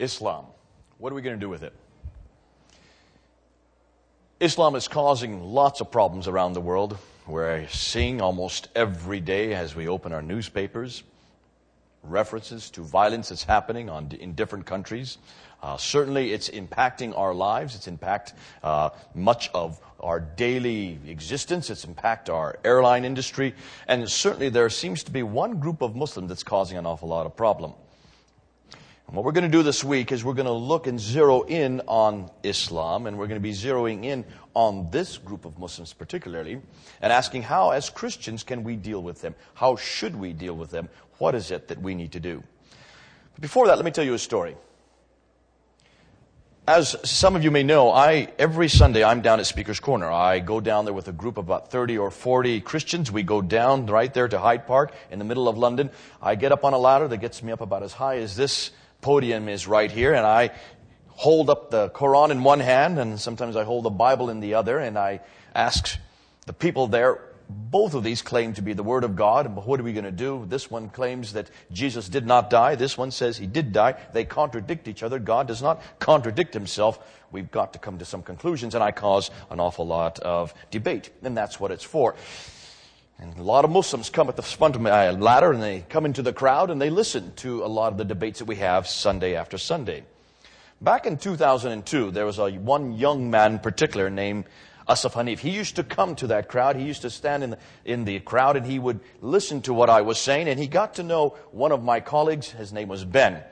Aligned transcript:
Islam. 0.00 0.46
What 0.98 1.12
are 1.12 1.14
we 1.14 1.22
going 1.22 1.36
to 1.36 1.40
do 1.40 1.48
with 1.48 1.62
it? 1.62 1.72
Islam 4.40 4.74
is 4.74 4.88
causing 4.88 5.42
lots 5.42 5.80
of 5.80 5.90
problems 5.90 6.26
around 6.26 6.54
the 6.54 6.60
world. 6.60 6.96
We're 7.26 7.68
seeing 7.68 8.22
almost 8.22 8.68
every 8.74 9.20
day 9.20 9.54
as 9.54 9.76
we 9.76 9.86
open 9.86 10.12
our 10.12 10.22
newspapers 10.22 11.02
references 12.02 12.70
to 12.70 12.80
violence 12.80 13.28
that's 13.28 13.44
happening 13.44 13.90
on, 13.90 14.10
in 14.18 14.32
different 14.34 14.64
countries. 14.64 15.18
Uh, 15.62 15.76
certainly, 15.76 16.32
it's 16.32 16.48
impacting 16.48 17.16
our 17.16 17.34
lives. 17.34 17.74
It's 17.74 17.86
impact 17.86 18.32
uh, 18.62 18.90
much 19.14 19.50
of 19.52 19.78
our 20.00 20.18
daily 20.18 20.98
existence. 21.06 21.68
It's 21.68 21.84
impact 21.84 22.30
our 22.30 22.58
airline 22.64 23.04
industry, 23.04 23.54
and 23.86 24.08
certainly 24.08 24.48
there 24.48 24.70
seems 24.70 25.02
to 25.04 25.10
be 25.10 25.22
one 25.22 25.60
group 25.60 25.82
of 25.82 25.94
Muslims 25.94 26.30
that's 26.30 26.42
causing 26.42 26.78
an 26.78 26.86
awful 26.86 27.08
lot 27.08 27.26
of 27.26 27.36
problem. 27.36 27.74
And 29.10 29.16
what 29.16 29.24
we're 29.24 29.32
going 29.32 29.42
to 29.42 29.50
do 29.50 29.64
this 29.64 29.82
week 29.82 30.12
is 30.12 30.24
we're 30.24 30.34
going 30.34 30.46
to 30.46 30.52
look 30.52 30.86
and 30.86 31.00
zero 31.00 31.42
in 31.42 31.80
on 31.88 32.30
Islam, 32.44 33.08
and 33.08 33.18
we're 33.18 33.26
going 33.26 33.40
to 33.40 33.42
be 33.42 33.50
zeroing 33.50 34.04
in 34.04 34.24
on 34.54 34.88
this 34.92 35.18
group 35.18 35.44
of 35.44 35.58
Muslims 35.58 35.92
particularly, 35.92 36.60
and 37.02 37.12
asking 37.12 37.42
how, 37.42 37.70
as 37.70 37.90
Christians, 37.90 38.44
can 38.44 38.62
we 38.62 38.76
deal 38.76 39.02
with 39.02 39.20
them? 39.20 39.34
How 39.54 39.74
should 39.74 40.14
we 40.14 40.32
deal 40.32 40.54
with 40.54 40.70
them? 40.70 40.88
What 41.18 41.34
is 41.34 41.50
it 41.50 41.66
that 41.66 41.82
we 41.82 41.96
need 41.96 42.12
to 42.12 42.20
do? 42.20 42.44
But 43.34 43.40
before 43.40 43.66
that, 43.66 43.74
let 43.74 43.84
me 43.84 43.90
tell 43.90 44.04
you 44.04 44.14
a 44.14 44.18
story. 44.18 44.54
As 46.68 46.94
some 47.02 47.34
of 47.34 47.42
you 47.42 47.50
may 47.50 47.64
know, 47.64 47.90
I, 47.90 48.28
every 48.38 48.68
Sunday 48.68 49.02
I'm 49.02 49.22
down 49.22 49.40
at 49.40 49.46
Speaker's 49.46 49.80
Corner. 49.80 50.08
I 50.08 50.38
go 50.38 50.60
down 50.60 50.84
there 50.84 50.94
with 50.94 51.08
a 51.08 51.12
group 51.12 51.36
of 51.36 51.46
about 51.46 51.72
30 51.72 51.98
or 51.98 52.12
40 52.12 52.60
Christians. 52.60 53.10
We 53.10 53.24
go 53.24 53.42
down 53.42 53.86
right 53.86 54.14
there 54.14 54.28
to 54.28 54.38
Hyde 54.38 54.68
Park 54.68 54.92
in 55.10 55.18
the 55.18 55.24
middle 55.24 55.48
of 55.48 55.58
London. 55.58 55.90
I 56.22 56.36
get 56.36 56.52
up 56.52 56.64
on 56.64 56.74
a 56.74 56.78
ladder 56.78 57.08
that 57.08 57.16
gets 57.16 57.42
me 57.42 57.50
up 57.50 57.60
about 57.60 57.82
as 57.82 57.94
high 57.94 58.18
as 58.18 58.36
this 58.36 58.70
podium 59.00 59.48
is 59.48 59.66
right 59.66 59.90
here, 59.90 60.14
and 60.14 60.26
I 60.26 60.50
hold 61.08 61.50
up 61.50 61.70
the 61.70 61.90
Quran 61.90 62.30
in 62.30 62.42
one 62.42 62.60
hand, 62.60 62.98
and 62.98 63.20
sometimes 63.20 63.56
I 63.56 63.64
hold 63.64 63.84
the 63.84 63.90
Bible 63.90 64.30
in 64.30 64.40
the 64.40 64.54
other, 64.54 64.78
and 64.78 64.98
I 64.98 65.20
ask 65.54 65.98
the 66.46 66.52
people 66.52 66.86
there, 66.86 67.20
both 67.48 67.94
of 67.94 68.04
these 68.04 68.22
claim 68.22 68.54
to 68.54 68.62
be 68.62 68.72
the 68.74 68.82
Word 68.82 69.02
of 69.02 69.16
God, 69.16 69.54
but 69.54 69.66
what 69.66 69.80
are 69.80 69.82
we 69.82 69.92
going 69.92 70.04
to 70.04 70.12
do? 70.12 70.46
This 70.48 70.70
one 70.70 70.88
claims 70.88 71.32
that 71.32 71.50
Jesus 71.72 72.08
did 72.08 72.24
not 72.24 72.48
die. 72.48 72.76
This 72.76 72.96
one 72.96 73.10
says 73.10 73.38
he 73.38 73.46
did 73.46 73.72
die. 73.72 73.96
They 74.12 74.24
contradict 74.24 74.86
each 74.86 75.02
other. 75.02 75.18
God 75.18 75.48
does 75.48 75.60
not 75.60 75.82
contradict 75.98 76.54
himself. 76.54 76.98
We've 77.32 77.50
got 77.50 77.72
to 77.72 77.78
come 77.78 77.98
to 77.98 78.04
some 78.04 78.22
conclusions, 78.22 78.74
and 78.74 78.84
I 78.84 78.92
cause 78.92 79.30
an 79.50 79.58
awful 79.58 79.86
lot 79.86 80.20
of 80.20 80.54
debate, 80.70 81.10
and 81.22 81.36
that's 81.36 81.58
what 81.58 81.72
it's 81.72 81.84
for. 81.84 82.14
And 83.20 83.36
a 83.36 83.42
lot 83.42 83.66
of 83.66 83.70
Muslims 83.70 84.08
come 84.08 84.30
at 84.30 84.36
the 84.36 84.42
front 84.42 84.76
of 84.76 84.80
my 84.80 85.10
ladder 85.10 85.52
and 85.52 85.62
they 85.62 85.84
come 85.90 86.06
into 86.06 86.22
the 86.22 86.32
crowd 86.32 86.70
and 86.70 86.80
they 86.80 86.88
listen 86.88 87.34
to 87.36 87.62
a 87.62 87.66
lot 87.66 87.92
of 87.92 87.98
the 87.98 88.04
debates 88.04 88.38
that 88.38 88.46
we 88.46 88.56
have 88.56 88.88
Sunday 88.88 89.36
after 89.36 89.58
Sunday. 89.58 90.04
Back 90.80 91.04
in 91.04 91.18
2002, 91.18 92.12
there 92.12 92.24
was 92.24 92.38
a 92.38 92.50
one 92.50 92.94
young 92.94 93.30
man 93.30 93.52
in 93.52 93.58
particular 93.58 94.08
named 94.08 94.46
Asaf 94.88 95.12
Hanif. 95.12 95.38
He 95.38 95.50
used 95.50 95.76
to 95.76 95.84
come 95.84 96.14
to 96.16 96.28
that 96.28 96.48
crowd. 96.48 96.76
He 96.76 96.84
used 96.84 97.02
to 97.02 97.10
stand 97.10 97.44
in 97.44 97.50
the, 97.50 97.58
in 97.84 98.06
the 98.06 98.20
crowd 98.20 98.56
and 98.56 98.64
he 98.64 98.78
would 98.78 99.00
listen 99.20 99.60
to 99.62 99.74
what 99.74 99.90
I 99.90 100.00
was 100.00 100.18
saying. 100.18 100.48
And 100.48 100.58
he 100.58 100.66
got 100.66 100.94
to 100.94 101.02
know 101.02 101.36
one 101.50 101.72
of 101.72 101.84
my 101.84 102.00
colleagues. 102.00 102.50
His 102.50 102.72
name 102.72 102.88
was 102.88 103.04
Ben. 103.04 103.42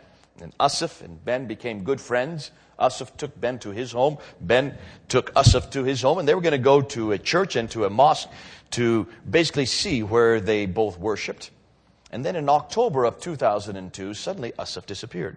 And 0.41 0.55
Asaf 0.58 1.02
and 1.02 1.22
Ben 1.22 1.46
became 1.46 1.84
good 1.84 2.00
friends. 2.00 2.52
Asaf 2.78 3.16
took 3.16 3.38
Ben 3.40 3.58
to 3.60 3.70
his 3.70 3.92
home. 3.92 4.18
Ben 4.40 4.76
took 5.08 5.32
Asaf 5.36 5.70
to 5.70 5.84
his 5.84 6.02
home. 6.02 6.18
And 6.18 6.28
they 6.28 6.34
were 6.34 6.40
going 6.40 6.52
to 6.52 6.58
go 6.58 6.80
to 6.82 7.12
a 7.12 7.18
church 7.18 7.56
and 7.56 7.70
to 7.72 7.84
a 7.84 7.90
mosque 7.90 8.28
to 8.72 9.06
basically 9.28 9.66
see 9.66 10.02
where 10.02 10.40
they 10.40 10.66
both 10.66 10.98
worshiped. 10.98 11.50
And 12.10 12.24
then 12.24 12.36
in 12.36 12.48
October 12.48 13.04
of 13.04 13.20
2002, 13.20 14.14
suddenly 14.14 14.52
Asaf 14.58 14.86
disappeared. 14.86 15.36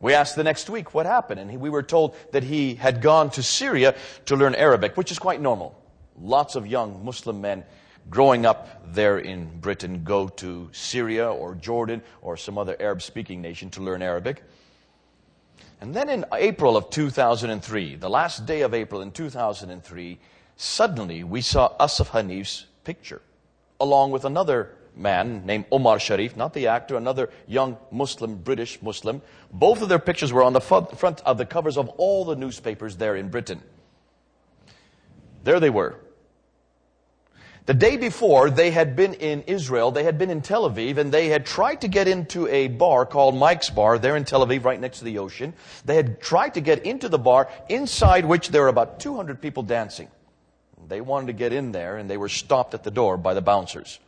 We 0.00 0.14
asked 0.14 0.36
the 0.36 0.44
next 0.44 0.70
week 0.70 0.94
what 0.94 1.06
happened, 1.06 1.40
and 1.40 1.60
we 1.60 1.70
were 1.70 1.82
told 1.82 2.14
that 2.30 2.44
he 2.44 2.76
had 2.76 3.02
gone 3.02 3.30
to 3.30 3.42
Syria 3.42 3.96
to 4.26 4.36
learn 4.36 4.54
Arabic, 4.54 4.96
which 4.96 5.10
is 5.10 5.18
quite 5.18 5.40
normal. 5.40 5.76
Lots 6.20 6.54
of 6.54 6.66
young 6.66 7.04
Muslim 7.04 7.40
men 7.40 7.64
growing 8.08 8.46
up 8.46 8.94
there 8.94 9.18
in 9.18 9.58
Britain 9.60 10.02
go 10.04 10.28
to 10.28 10.68
Syria 10.72 11.30
or 11.30 11.54
Jordan 11.54 12.02
or 12.22 12.36
some 12.36 12.58
other 12.58 12.76
Arab 12.78 13.02
speaking 13.02 13.42
nation 13.42 13.70
to 13.70 13.82
learn 13.82 14.02
Arabic. 14.02 14.42
And 15.80 15.94
then 15.94 16.08
in 16.08 16.24
April 16.32 16.76
of 16.76 16.90
2003, 16.90 17.96
the 17.96 18.10
last 18.10 18.46
day 18.46 18.62
of 18.62 18.74
April 18.74 19.00
in 19.00 19.12
2003, 19.12 20.18
suddenly 20.56 21.22
we 21.24 21.40
saw 21.40 21.74
Asaf 21.80 22.08
Hanif's 22.10 22.66
picture, 22.82 23.22
along 23.80 24.10
with 24.10 24.24
another 24.24 24.74
man 24.96 25.46
named 25.46 25.66
Omar 25.70 26.00
Sharif, 26.00 26.36
not 26.36 26.52
the 26.52 26.66
actor, 26.66 26.96
another 26.96 27.30
young 27.46 27.76
Muslim, 27.92 28.36
British 28.36 28.82
Muslim. 28.82 29.22
Both 29.52 29.80
of 29.80 29.88
their 29.88 30.00
pictures 30.00 30.32
were 30.32 30.42
on 30.42 30.52
the 30.52 30.60
front 30.60 31.20
of 31.20 31.38
the 31.38 31.46
covers 31.46 31.76
of 31.76 31.88
all 31.90 32.24
the 32.24 32.34
newspapers 32.34 32.96
there 32.96 33.14
in 33.14 33.28
Britain. 33.28 33.62
There 35.44 35.60
they 35.60 35.70
were. 35.70 36.00
The 37.68 37.74
day 37.74 37.98
before, 37.98 38.48
they 38.48 38.70
had 38.70 38.96
been 38.96 39.12
in 39.12 39.42
Israel, 39.42 39.90
they 39.90 40.04
had 40.04 40.16
been 40.16 40.30
in 40.30 40.40
Tel 40.40 40.70
Aviv, 40.70 40.96
and 40.96 41.12
they 41.12 41.28
had 41.28 41.44
tried 41.44 41.82
to 41.82 41.88
get 41.88 42.08
into 42.08 42.48
a 42.48 42.66
bar 42.68 43.04
called 43.04 43.36
Mike's 43.36 43.68
Bar 43.68 43.98
there 43.98 44.16
in 44.16 44.24
Tel 44.24 44.46
Aviv, 44.46 44.64
right 44.64 44.80
next 44.80 45.00
to 45.00 45.04
the 45.04 45.18
ocean. 45.18 45.52
They 45.84 45.94
had 45.94 46.18
tried 46.18 46.54
to 46.54 46.62
get 46.62 46.86
into 46.86 47.10
the 47.10 47.18
bar, 47.18 47.50
inside 47.68 48.24
which 48.24 48.48
there 48.48 48.62
were 48.62 48.68
about 48.68 49.00
200 49.00 49.42
people 49.42 49.62
dancing. 49.62 50.08
They 50.88 51.02
wanted 51.02 51.26
to 51.26 51.32
get 51.34 51.52
in 51.52 51.72
there 51.72 51.98
and 51.98 52.08
they 52.08 52.16
were 52.16 52.30
stopped 52.30 52.72
at 52.72 52.84
the 52.84 52.90
door 52.90 53.18
by 53.18 53.34
the 53.34 53.42
bouncers. 53.42 53.98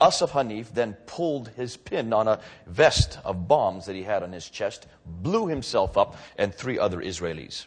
Asaf 0.00 0.32
Hanif 0.32 0.74
then 0.74 0.94
pulled 1.06 1.50
his 1.50 1.76
pin 1.76 2.12
on 2.12 2.26
a 2.26 2.40
vest 2.66 3.20
of 3.24 3.46
bombs 3.46 3.86
that 3.86 3.94
he 3.94 4.02
had 4.02 4.24
on 4.24 4.32
his 4.32 4.50
chest, 4.50 4.88
blew 5.06 5.46
himself 5.46 5.96
up, 5.96 6.16
and 6.36 6.52
three 6.52 6.80
other 6.80 6.98
Israelis. 7.00 7.66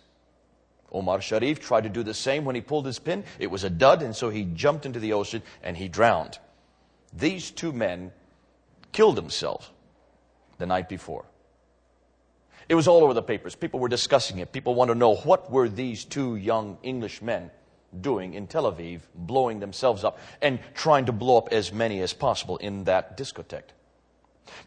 Omar 0.92 1.22
Sharif 1.22 1.60
tried 1.60 1.84
to 1.84 1.90
do 1.90 2.04
the 2.04 2.14
same 2.14 2.46
when 2.46 2.56
he 2.56 2.62
pulled 2.62 2.86
his 2.86 3.00
pin. 3.00 3.24
It 3.38 3.52
was 3.52 3.64
a 3.64 3.70
dud, 3.70 4.02
and 4.02 4.16
so 4.16 4.30
he 4.30 4.46
jumped 4.46 4.86
into 4.86 5.00
the 5.00 5.14
ocean 5.14 5.44
and 5.64 5.78
he 5.78 5.88
drowned. 5.88 6.40
These 7.14 7.52
two 7.52 7.72
men 7.72 8.12
killed 8.92 9.16
themselves 9.16 9.70
the 10.58 10.66
night 10.66 10.90
before. 10.90 11.26
It 12.68 12.76
was 12.76 12.88
all 12.88 13.04
over 13.04 13.14
the 13.14 13.24
papers. 13.24 13.56
People 13.56 13.80
were 13.80 13.90
discussing 13.90 14.38
it. 14.38 14.52
People 14.52 14.76
want 14.76 14.90
to 14.90 14.96
know 14.96 15.16
what 15.16 15.52
were 15.52 15.68
these 15.68 16.06
two 16.06 16.36
young 16.36 16.78
English 16.84 17.22
men 17.22 17.50
doing 18.02 18.36
in 18.36 18.46
Tel 18.46 18.72
Aviv, 18.72 19.02
blowing 19.16 19.60
themselves 19.60 20.04
up 20.04 20.20
and 20.42 20.60
trying 20.76 21.06
to 21.06 21.12
blow 21.12 21.38
up 21.38 21.50
as 21.52 21.74
many 21.74 22.02
as 22.02 22.14
possible 22.14 22.58
in 22.58 22.84
that 22.84 23.18
discotheque. 23.18 23.74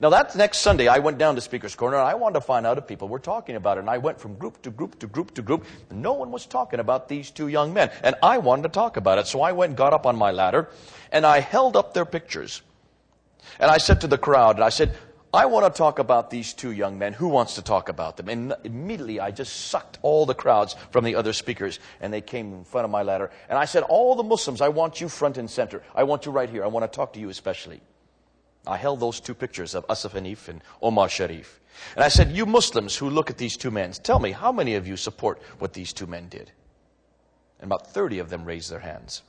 Now 0.01 0.11
that 0.11 0.35
next 0.37 0.59
Sunday, 0.59 0.89
I 0.89 0.99
went 0.99 1.19
down 1.19 1.35
to 1.35 1.41
Speaker's 1.41 1.75
Corner 1.75 1.97
and 1.97 2.07
I 2.07 2.15
wanted 2.15 2.35
to 2.35 2.41
find 2.41 2.67
out 2.67 2.79
if 2.79 2.87
people 2.87 3.09
were 3.09 3.19
talking 3.19 3.57
about 3.57 3.79
it. 3.79 3.81
And 3.81 3.91
I 3.91 3.99
went 3.99 4.21
from 4.21 4.35
group 4.35 4.63
to 4.63 4.71
group 4.71 4.99
to 5.01 5.07
group 5.07 5.35
to 5.35 5.43
group. 5.43 5.65
No 5.91 6.13
one 6.13 6.31
was 6.31 6.47
talking 6.47 6.81
about 6.81 7.09
these 7.09 7.31
two 7.31 7.49
young 7.49 7.73
men. 7.73 7.91
And 8.03 8.15
I 8.23 8.39
wanted 8.39 8.63
to 8.63 8.69
talk 8.69 8.97
about 8.97 9.19
it. 9.19 9.27
So 9.27 9.41
I 9.41 9.53
went 9.53 9.71
and 9.71 9.77
got 9.77 9.93
up 9.93 10.07
on 10.07 10.17
my 10.17 10.31
ladder 10.31 10.69
and 11.11 11.25
I 11.27 11.41
held 11.41 11.77
up 11.77 11.95
their 11.95 12.05
pictures. 12.05 12.63
And 13.59 13.71
I 13.71 13.79
said 13.79 14.01
to 14.03 14.07
the 14.07 14.19
crowd, 14.19 14.57
and 14.57 14.65
I 14.65 14.71
said, 14.71 14.97
I 15.35 15.47
want 15.47 15.65
to 15.73 15.77
talk 15.77 15.99
about 15.99 16.29
these 16.29 16.53
two 16.53 16.73
young 16.73 16.99
men. 16.99 17.15
Who 17.15 17.29
wants 17.29 17.55
to 17.55 17.63
talk 17.63 17.89
about 17.89 18.19
them? 18.19 18.29
And 18.29 18.55
immediately 18.65 19.19
I 19.19 19.31
just 19.31 19.69
sucked 19.69 19.99
all 20.03 20.27
the 20.27 20.35
crowds 20.35 20.77
from 20.91 21.05
the 21.05 21.15
other 21.15 21.33
speakers 21.33 21.81
and 22.01 22.13
they 22.13 22.21
came 22.21 22.53
in 22.53 22.65
front 22.65 22.85
of 22.85 22.91
my 22.91 23.03
ladder. 23.03 23.31
And 23.49 23.59
I 23.59 23.65
said, 23.65 23.83
all 23.85 24.15
the 24.15 24.23
Muslims, 24.23 24.61
I 24.61 24.69
want 24.69 25.01
you 25.01 25.09
front 25.09 25.39
and 25.39 25.51
center. 25.51 25.83
I 25.95 26.03
want 26.03 26.27
you 26.27 26.33
right 26.33 26.51
here. 26.51 26.63
I 26.63 26.67
want 26.67 26.85
to 26.85 26.95
talk 26.95 27.15
to 27.15 27.21
you 27.21 27.31
especially. 27.31 27.81
I 28.67 28.77
held 28.77 29.01
those 29.01 29.21
two 29.21 29.35
pictures 29.35 29.75
of 29.75 29.85
Asaf 29.91 30.13
Hanif 30.15 30.49
and 30.49 30.63
Omar 30.81 31.09
Sharif. 31.09 31.61
And 31.97 32.05
I 32.05 32.09
said, 32.09 32.31
you 32.31 32.47
Muslims 32.47 32.97
who 32.97 33.11
look 33.11 33.31
at 33.31 33.39
these 33.39 33.57
two 33.57 33.71
men, 33.71 33.93
tell 33.93 34.19
me, 34.19 34.33
how 34.33 34.53
many 34.53 34.75
of 34.75 34.87
you 34.87 34.97
support 34.97 35.41
what 35.59 35.73
these 35.73 35.93
two 35.93 36.07
men 36.07 36.29
did? 36.29 36.53
And 37.59 37.69
about 37.69 37.93
30 37.93 38.19
of 38.21 38.31
them 38.31 38.45
raised 38.45 38.71
their 38.71 38.81
hands. 38.81 39.23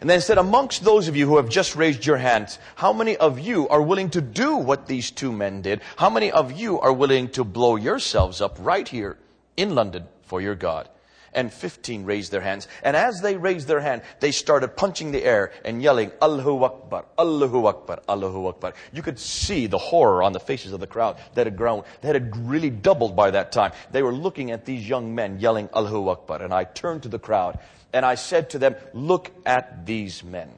And 0.00 0.08
then 0.08 0.18
I 0.18 0.20
said, 0.20 0.38
amongst 0.38 0.84
those 0.84 1.08
of 1.08 1.16
you 1.16 1.26
who 1.26 1.36
have 1.36 1.48
just 1.48 1.74
raised 1.74 2.06
your 2.06 2.16
hands, 2.16 2.58
how 2.76 2.92
many 2.92 3.16
of 3.16 3.38
you 3.40 3.68
are 3.68 3.82
willing 3.82 4.10
to 4.10 4.20
do 4.20 4.56
what 4.56 4.86
these 4.86 5.10
two 5.10 5.32
men 5.32 5.62
did? 5.62 5.80
How 5.96 6.10
many 6.10 6.30
of 6.30 6.52
you 6.52 6.80
are 6.80 6.92
willing 6.92 7.28
to 7.30 7.44
blow 7.44 7.76
yourselves 7.76 8.40
up 8.40 8.56
right 8.60 8.86
here 8.86 9.16
in 9.56 9.74
London 9.74 10.04
for 10.22 10.40
your 10.40 10.54
God? 10.54 10.88
And 11.34 11.52
15 11.52 12.04
raised 12.04 12.30
their 12.30 12.40
hands. 12.40 12.68
And 12.82 12.94
as 12.96 13.20
they 13.20 13.36
raised 13.36 13.66
their 13.66 13.80
hand, 13.80 14.02
they 14.20 14.32
started 14.32 14.76
punching 14.76 15.12
the 15.12 15.24
air 15.24 15.52
and 15.64 15.82
yelling, 15.82 16.12
Allahu 16.20 16.62
Akbar, 16.64 17.06
Allahu 17.18 17.66
Akbar, 17.66 18.00
Allahu 18.08 18.48
Akbar. 18.48 18.74
You 18.92 19.02
could 19.02 19.18
see 19.18 19.66
the 19.66 19.78
horror 19.78 20.22
on 20.22 20.32
the 20.32 20.40
faces 20.40 20.72
of 20.72 20.80
the 20.80 20.86
crowd 20.86 21.16
that 21.34 21.46
had 21.46 21.56
grown, 21.56 21.84
that 22.02 22.14
had 22.14 22.36
really 22.36 22.70
doubled 22.70 23.16
by 23.16 23.30
that 23.30 23.50
time. 23.50 23.72
They 23.90 24.02
were 24.02 24.12
looking 24.12 24.50
at 24.50 24.66
these 24.66 24.86
young 24.86 25.14
men 25.14 25.40
yelling, 25.40 25.70
Allahu 25.74 26.08
Akbar. 26.08 26.42
And 26.42 26.52
I 26.52 26.64
turned 26.64 27.04
to 27.04 27.08
the 27.08 27.18
crowd 27.18 27.58
and 27.92 28.06
I 28.06 28.14
said 28.14 28.50
to 28.50 28.58
them, 28.58 28.76
Look 28.92 29.30
at 29.44 29.86
these 29.86 30.24
men. 30.24 30.50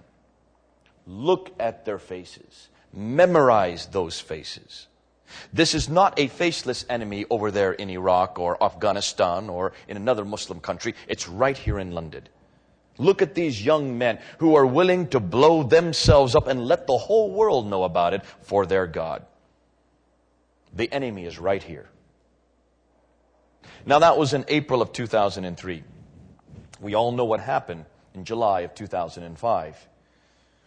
Look 1.07 1.53
at 1.59 1.85
their 1.85 1.99
faces. 1.99 2.69
Memorize 2.93 3.87
those 3.87 4.21
faces. 4.21 4.87
This 5.53 5.75
is 5.75 5.89
not 5.89 6.19
a 6.19 6.29
faceless 6.29 6.85
enemy 6.89 7.25
over 7.31 7.51
there 7.51 7.73
in 7.73 7.91
Iraq 7.91 8.39
or 8.39 8.63
Afghanistan 8.63 9.49
or 9.49 9.73
in 9.89 9.97
another 9.97 10.25
Muslim 10.25 10.61
country. 10.61 10.95
It's 11.09 11.29
right 11.29 11.57
here 11.57 11.79
in 11.79 11.93
London. 11.93 12.29
Look 12.99 13.23
at 13.23 13.35
these 13.35 13.65
young 13.65 13.99
men 13.99 14.19
who 14.39 14.55
are 14.55 14.67
willing 14.67 15.09
to 15.09 15.21
blow 15.21 15.63
themselves 15.63 16.35
up 16.35 16.47
and 16.47 16.67
let 16.67 16.87
the 16.87 16.97
whole 16.97 17.33
world 17.33 17.69
know 17.69 17.85
about 17.85 18.15
it 18.15 18.25
for 18.43 18.67
their 18.67 18.87
God. 18.87 19.25
The 20.73 20.93
enemy 20.93 21.25
is 21.25 21.39
right 21.39 21.63
here. 21.63 21.89
Now 23.87 23.99
that 23.99 24.17
was 24.17 24.33
in 24.33 24.45
April 24.49 24.81
of 24.81 24.93
2003. 24.93 25.83
We 26.81 26.95
all 26.95 27.13
know 27.13 27.25
what 27.25 27.41
happened 27.41 27.87
in 28.15 28.25
July 28.25 28.61
of 28.61 28.75
2005 28.75 29.89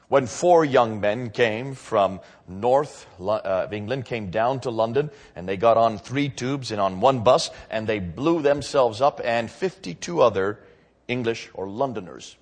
when 0.09 0.25
four 0.25 0.63
young 0.63 1.00
men 1.00 1.30
came 1.30 1.74
from 1.75 2.19
north 2.48 3.06
uh, 3.19 3.39
of 3.44 3.74
England, 3.74 4.06
came 4.06 4.30
down 4.31 4.59
to 4.62 4.69
London, 4.69 5.09
and 5.36 5.48
they 5.48 5.57
got 5.57 5.77
on 5.77 5.98
three 5.98 6.30
tubes 6.30 6.71
and 6.71 6.80
on 6.80 7.01
one 7.01 7.24
bus, 7.24 7.50
and 7.69 7.88
they 7.88 8.00
blew 8.00 8.42
themselves 8.42 9.01
up, 9.01 9.19
and 9.24 9.51
52 9.51 10.21
other 10.21 10.59
English 11.07 11.50
or 11.54 11.68
Londoners 11.68 12.38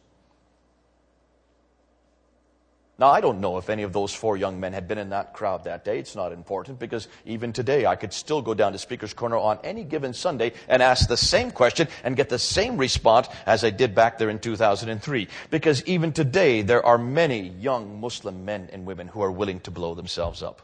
now, 2.97 3.09
I 3.09 3.19
don't 3.19 3.41
know 3.41 3.57
if 3.57 3.69
any 3.69 3.83
of 3.83 3.91
those 3.91 4.13
four 4.13 4.37
young 4.37 4.61
men 4.61 4.71
had 4.71 4.87
been 4.87 4.97
in 4.97 5.09
that 5.09 5.33
crowd 5.33 5.65
that 5.65 5.83
day. 5.83 5.99
It's 5.99 6.15
not 6.15 6.31
important 6.31 6.79
because 6.79 7.09
even 7.25 7.51
today 7.51 7.85
I 7.85 7.97
could 7.97 8.13
still 8.13 8.41
go 8.41 8.53
down 8.53 8.71
to 8.71 8.77
Speaker's 8.77 9.13
Corner 9.13 9.35
on 9.35 9.59
any 9.65 9.83
given 9.83 10.13
Sunday 10.13 10.53
and 10.69 10.81
ask 10.81 11.09
the 11.09 11.17
same 11.17 11.51
question 11.51 11.89
and 12.05 12.15
get 12.15 12.29
the 12.29 12.39
same 12.39 12.77
response 12.77 13.27
as 13.45 13.65
I 13.65 13.69
did 13.71 13.95
back 13.95 14.17
there 14.17 14.29
in 14.29 14.39
2003. 14.39 15.27
Because 15.49 15.83
even 15.83 16.13
today 16.13 16.61
there 16.61 16.85
are 16.85 16.97
many 16.97 17.49
young 17.49 17.99
Muslim 17.99 18.45
men 18.45 18.69
and 18.71 18.85
women 18.85 19.09
who 19.09 19.21
are 19.21 19.31
willing 19.31 19.59
to 19.61 19.71
blow 19.71 19.93
themselves 19.93 20.41
up. 20.41 20.61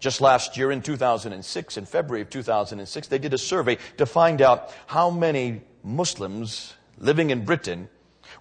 Just 0.00 0.20
last 0.20 0.56
year 0.56 0.72
in 0.72 0.82
2006, 0.82 1.76
in 1.76 1.86
February 1.86 2.22
of 2.22 2.30
2006, 2.30 3.06
they 3.06 3.18
did 3.18 3.34
a 3.34 3.38
survey 3.38 3.78
to 3.98 4.06
find 4.06 4.42
out 4.42 4.72
how 4.86 5.10
many 5.10 5.60
Muslims 5.84 6.74
living 6.98 7.30
in 7.30 7.44
Britain 7.44 7.88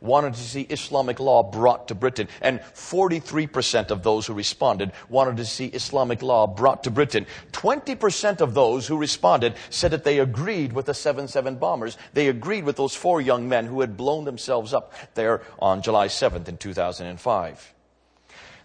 wanted 0.01 0.33
to 0.33 0.39
see 0.39 0.62
Islamic 0.63 1.19
law 1.19 1.44
brought 1.44 1.88
to 1.89 1.95
Britain. 1.95 2.27
And 2.41 2.59
43% 2.59 3.91
of 3.91 4.03
those 4.03 4.27
who 4.27 4.33
responded 4.33 4.91
wanted 5.09 5.38
to 5.38 5.45
see 5.45 5.68
Islamic 5.68 6.21
law 6.21 6.47
brought 6.47 6.83
to 6.83 6.91
Britain. 6.91 7.25
20% 7.51 8.41
of 8.41 8.53
those 8.53 8.88
who 8.88 8.97
responded 8.97 9.56
said 9.69 9.91
that 9.91 10.03
they 10.03 10.19
agreed 10.19 10.74
with 10.74 10.86
the 10.86 10.94
7-7 10.94 11.59
bombers. 11.59 11.97
They 12.13 12.27
agreed 12.27 12.63
with 12.63 12.75
those 12.75 12.95
four 12.95 13.21
young 13.21 13.50
men 13.50 13.65
who 13.65 13.81
had 13.81 13.97
blown 13.97 14.25
themselves 14.25 14.74
up 14.74 14.94
there 15.15 15.41
on 15.59 15.81
July 15.81 16.07
7th 16.07 16.47
in 16.47 16.57
2005. 16.57 17.74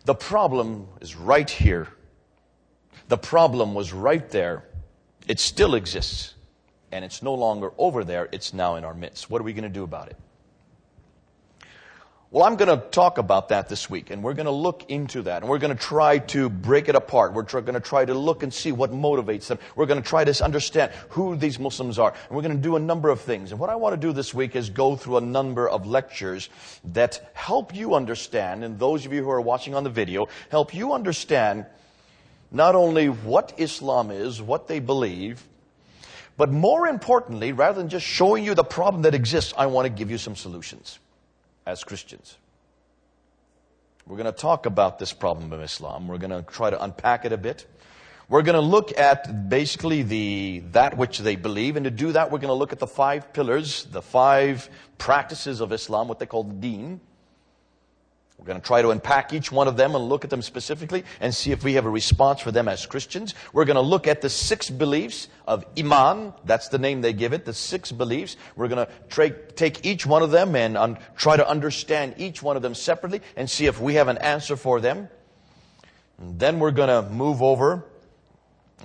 The 0.04 0.14
problem 0.14 0.88
is 1.00 1.16
right 1.16 1.48
here. 1.48 1.88
The 3.08 3.18
problem 3.18 3.74
was 3.74 3.92
right 3.92 4.28
there. 4.30 4.64
It 5.26 5.40
still 5.40 5.74
exists. 5.74 6.34
And 6.92 7.04
it's 7.04 7.22
no 7.22 7.34
longer 7.34 7.72
over 7.76 8.04
there. 8.04 8.28
It's 8.30 8.54
now 8.54 8.76
in 8.76 8.84
our 8.84 8.94
midst. 8.94 9.28
What 9.28 9.40
are 9.40 9.44
we 9.44 9.52
going 9.52 9.64
to 9.64 9.68
do 9.68 9.82
about 9.82 10.08
it? 10.08 10.16
Well, 12.34 12.42
I'm 12.42 12.56
going 12.56 12.80
to 12.80 12.84
talk 12.88 13.18
about 13.18 13.50
that 13.50 13.68
this 13.68 13.88
week, 13.88 14.10
and 14.10 14.20
we're 14.20 14.34
going 14.34 14.46
to 14.46 14.50
look 14.50 14.90
into 14.90 15.22
that, 15.22 15.42
and 15.42 15.48
we're 15.48 15.60
going 15.60 15.72
to 15.72 15.80
try 15.80 16.18
to 16.18 16.48
break 16.48 16.88
it 16.88 16.96
apart. 16.96 17.32
We're 17.32 17.44
tr- 17.44 17.60
going 17.60 17.74
to 17.74 17.80
try 17.80 18.04
to 18.04 18.12
look 18.12 18.42
and 18.42 18.52
see 18.52 18.72
what 18.72 18.90
motivates 18.90 19.46
them. 19.46 19.60
We're 19.76 19.86
going 19.86 20.02
to 20.02 20.08
try 20.08 20.24
to 20.24 20.44
understand 20.44 20.90
who 21.10 21.36
these 21.36 21.60
Muslims 21.60 21.96
are, 21.96 22.12
and 22.12 22.36
we're 22.36 22.42
going 22.42 22.56
to 22.56 22.60
do 22.60 22.74
a 22.74 22.80
number 22.80 23.08
of 23.10 23.20
things. 23.20 23.52
And 23.52 23.60
what 23.60 23.70
I 23.70 23.76
want 23.76 23.92
to 23.92 24.04
do 24.04 24.12
this 24.12 24.34
week 24.34 24.56
is 24.56 24.68
go 24.68 24.96
through 24.96 25.18
a 25.18 25.20
number 25.20 25.68
of 25.68 25.86
lectures 25.86 26.48
that 26.86 27.30
help 27.34 27.72
you 27.72 27.94
understand, 27.94 28.64
and 28.64 28.80
those 28.80 29.06
of 29.06 29.12
you 29.12 29.22
who 29.22 29.30
are 29.30 29.40
watching 29.40 29.76
on 29.76 29.84
the 29.84 29.90
video, 29.90 30.26
help 30.48 30.74
you 30.74 30.92
understand 30.92 31.66
not 32.50 32.74
only 32.74 33.10
what 33.10 33.52
Islam 33.58 34.10
is, 34.10 34.42
what 34.42 34.66
they 34.66 34.80
believe, 34.80 35.46
but 36.36 36.50
more 36.50 36.88
importantly, 36.88 37.52
rather 37.52 37.78
than 37.78 37.88
just 37.88 38.04
showing 38.04 38.42
you 38.42 38.56
the 38.56 38.64
problem 38.64 39.02
that 39.02 39.14
exists, 39.14 39.54
I 39.56 39.66
want 39.66 39.86
to 39.86 39.88
give 39.88 40.10
you 40.10 40.18
some 40.18 40.34
solutions 40.34 40.98
as 41.66 41.84
Christians. 41.84 42.36
We're 44.06 44.18
going 44.18 44.32
to 44.32 44.32
talk 44.32 44.66
about 44.66 44.98
this 44.98 45.12
problem 45.12 45.52
of 45.52 45.62
Islam. 45.62 46.08
We're 46.08 46.18
going 46.18 46.30
to 46.30 46.42
try 46.42 46.70
to 46.70 46.82
unpack 46.82 47.24
it 47.24 47.32
a 47.32 47.38
bit. 47.38 47.66
We're 48.28 48.42
going 48.42 48.54
to 48.54 48.60
look 48.60 48.98
at 48.98 49.48
basically 49.48 50.02
the, 50.02 50.62
that 50.72 50.96
which 50.96 51.18
they 51.18 51.36
believe. 51.36 51.76
And 51.76 51.84
to 51.84 51.90
do 51.90 52.12
that, 52.12 52.30
we're 52.30 52.38
going 52.38 52.48
to 52.48 52.54
look 52.54 52.72
at 52.72 52.78
the 52.78 52.86
five 52.86 53.32
pillars, 53.32 53.84
the 53.84 54.02
five 54.02 54.68
practices 54.98 55.60
of 55.60 55.72
Islam, 55.72 56.08
what 56.08 56.18
they 56.18 56.26
call 56.26 56.44
the 56.44 56.54
deen. 56.54 57.00
We're 58.38 58.46
going 58.46 58.60
to 58.60 58.66
try 58.66 58.82
to 58.82 58.90
unpack 58.90 59.32
each 59.32 59.50
one 59.50 59.68
of 59.68 59.76
them 59.76 59.94
and 59.94 60.08
look 60.08 60.24
at 60.24 60.30
them 60.30 60.42
specifically 60.42 61.04
and 61.20 61.34
see 61.34 61.52
if 61.52 61.64
we 61.64 61.74
have 61.74 61.86
a 61.86 61.90
response 61.90 62.40
for 62.40 62.50
them 62.50 62.68
as 62.68 62.84
Christians. 62.84 63.34
We're 63.52 63.64
going 63.64 63.76
to 63.76 63.80
look 63.80 64.06
at 64.06 64.20
the 64.20 64.28
six 64.28 64.68
beliefs 64.68 65.28
of 65.46 65.64
Iman. 65.78 66.34
That's 66.44 66.68
the 66.68 66.78
name 66.78 67.00
they 67.00 67.12
give 67.12 67.32
it, 67.32 67.44
the 67.44 67.54
six 67.54 67.90
beliefs. 67.92 68.36
We're 68.54 68.68
going 68.68 68.86
to 68.86 68.92
tra- 69.08 69.30
take 69.52 69.86
each 69.86 70.04
one 70.04 70.22
of 70.22 70.30
them 70.30 70.56
and 70.56 70.76
un- 70.76 70.98
try 71.16 71.36
to 71.36 71.48
understand 71.48 72.16
each 72.18 72.42
one 72.42 72.56
of 72.56 72.62
them 72.62 72.74
separately 72.74 73.22
and 73.36 73.48
see 73.48 73.66
if 73.66 73.80
we 73.80 73.94
have 73.94 74.08
an 74.08 74.18
answer 74.18 74.56
for 74.56 74.80
them. 74.80 75.08
And 76.18 76.38
then 76.38 76.58
we're 76.58 76.72
going 76.72 76.88
to 76.88 77.08
move 77.08 77.40
over 77.40 77.84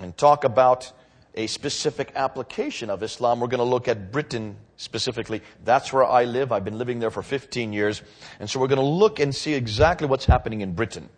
and 0.00 0.16
talk 0.16 0.44
about 0.44 0.90
a 1.40 1.46
specific 1.46 2.12
application 2.14 2.90
of 2.90 3.02
Islam. 3.02 3.40
We're 3.40 3.48
going 3.48 3.58
to 3.58 3.64
look 3.64 3.88
at 3.88 4.12
Britain 4.12 4.56
specifically. 4.76 5.42
That's 5.64 5.92
where 5.92 6.04
I 6.04 6.24
live. 6.24 6.52
I've 6.52 6.64
been 6.64 6.78
living 6.78 6.98
there 6.98 7.10
for 7.10 7.22
15 7.22 7.72
years. 7.72 8.02
And 8.38 8.48
so 8.48 8.60
we're 8.60 8.68
going 8.68 8.78
to 8.78 8.84
look 8.84 9.20
and 9.20 9.34
see 9.34 9.54
exactly 9.54 10.06
what's 10.06 10.26
happening 10.26 10.60
in 10.60 10.74
Britain. 10.74 11.08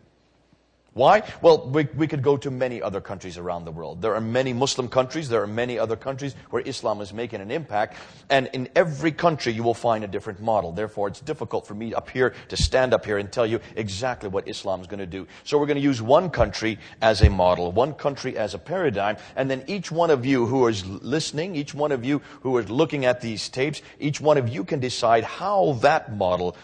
Why? 0.94 1.22
Well, 1.40 1.70
we, 1.70 1.88
we 1.96 2.06
could 2.06 2.22
go 2.22 2.36
to 2.36 2.50
many 2.50 2.82
other 2.82 3.00
countries 3.00 3.38
around 3.38 3.64
the 3.64 3.70
world. 3.70 4.02
There 4.02 4.14
are 4.14 4.20
many 4.20 4.52
Muslim 4.52 4.88
countries. 4.88 5.30
There 5.30 5.42
are 5.42 5.46
many 5.46 5.78
other 5.78 5.96
countries 5.96 6.34
where 6.50 6.60
Islam 6.60 7.00
is 7.00 7.14
making 7.14 7.40
an 7.40 7.50
impact. 7.50 7.96
And 8.28 8.50
in 8.52 8.68
every 8.76 9.10
country, 9.10 9.54
you 9.54 9.62
will 9.62 9.72
find 9.72 10.04
a 10.04 10.06
different 10.06 10.42
model. 10.42 10.70
Therefore, 10.70 11.08
it's 11.08 11.20
difficult 11.20 11.66
for 11.66 11.72
me 11.72 11.94
up 11.94 12.10
here 12.10 12.34
to 12.50 12.56
stand 12.58 12.92
up 12.92 13.06
here 13.06 13.16
and 13.16 13.32
tell 13.32 13.46
you 13.46 13.60
exactly 13.74 14.28
what 14.28 14.46
Islam 14.48 14.82
is 14.82 14.86
going 14.86 15.00
to 15.00 15.06
do. 15.06 15.26
So 15.44 15.56
we're 15.58 15.66
going 15.66 15.78
to 15.78 15.82
use 15.82 16.02
one 16.02 16.28
country 16.28 16.78
as 17.00 17.22
a 17.22 17.30
model, 17.30 17.72
one 17.72 17.94
country 17.94 18.36
as 18.36 18.52
a 18.52 18.58
paradigm. 18.58 19.16
And 19.34 19.50
then 19.50 19.64
each 19.68 19.90
one 19.90 20.10
of 20.10 20.26
you 20.26 20.44
who 20.44 20.66
is 20.66 20.84
listening, 20.84 21.56
each 21.56 21.72
one 21.72 21.92
of 21.92 22.04
you 22.04 22.20
who 22.42 22.58
is 22.58 22.68
looking 22.68 23.06
at 23.06 23.22
these 23.22 23.48
tapes, 23.48 23.80
each 23.98 24.20
one 24.20 24.36
of 24.36 24.50
you 24.50 24.62
can 24.62 24.80
decide 24.80 25.24
how 25.24 25.78
that 25.80 26.14
model 26.14 26.54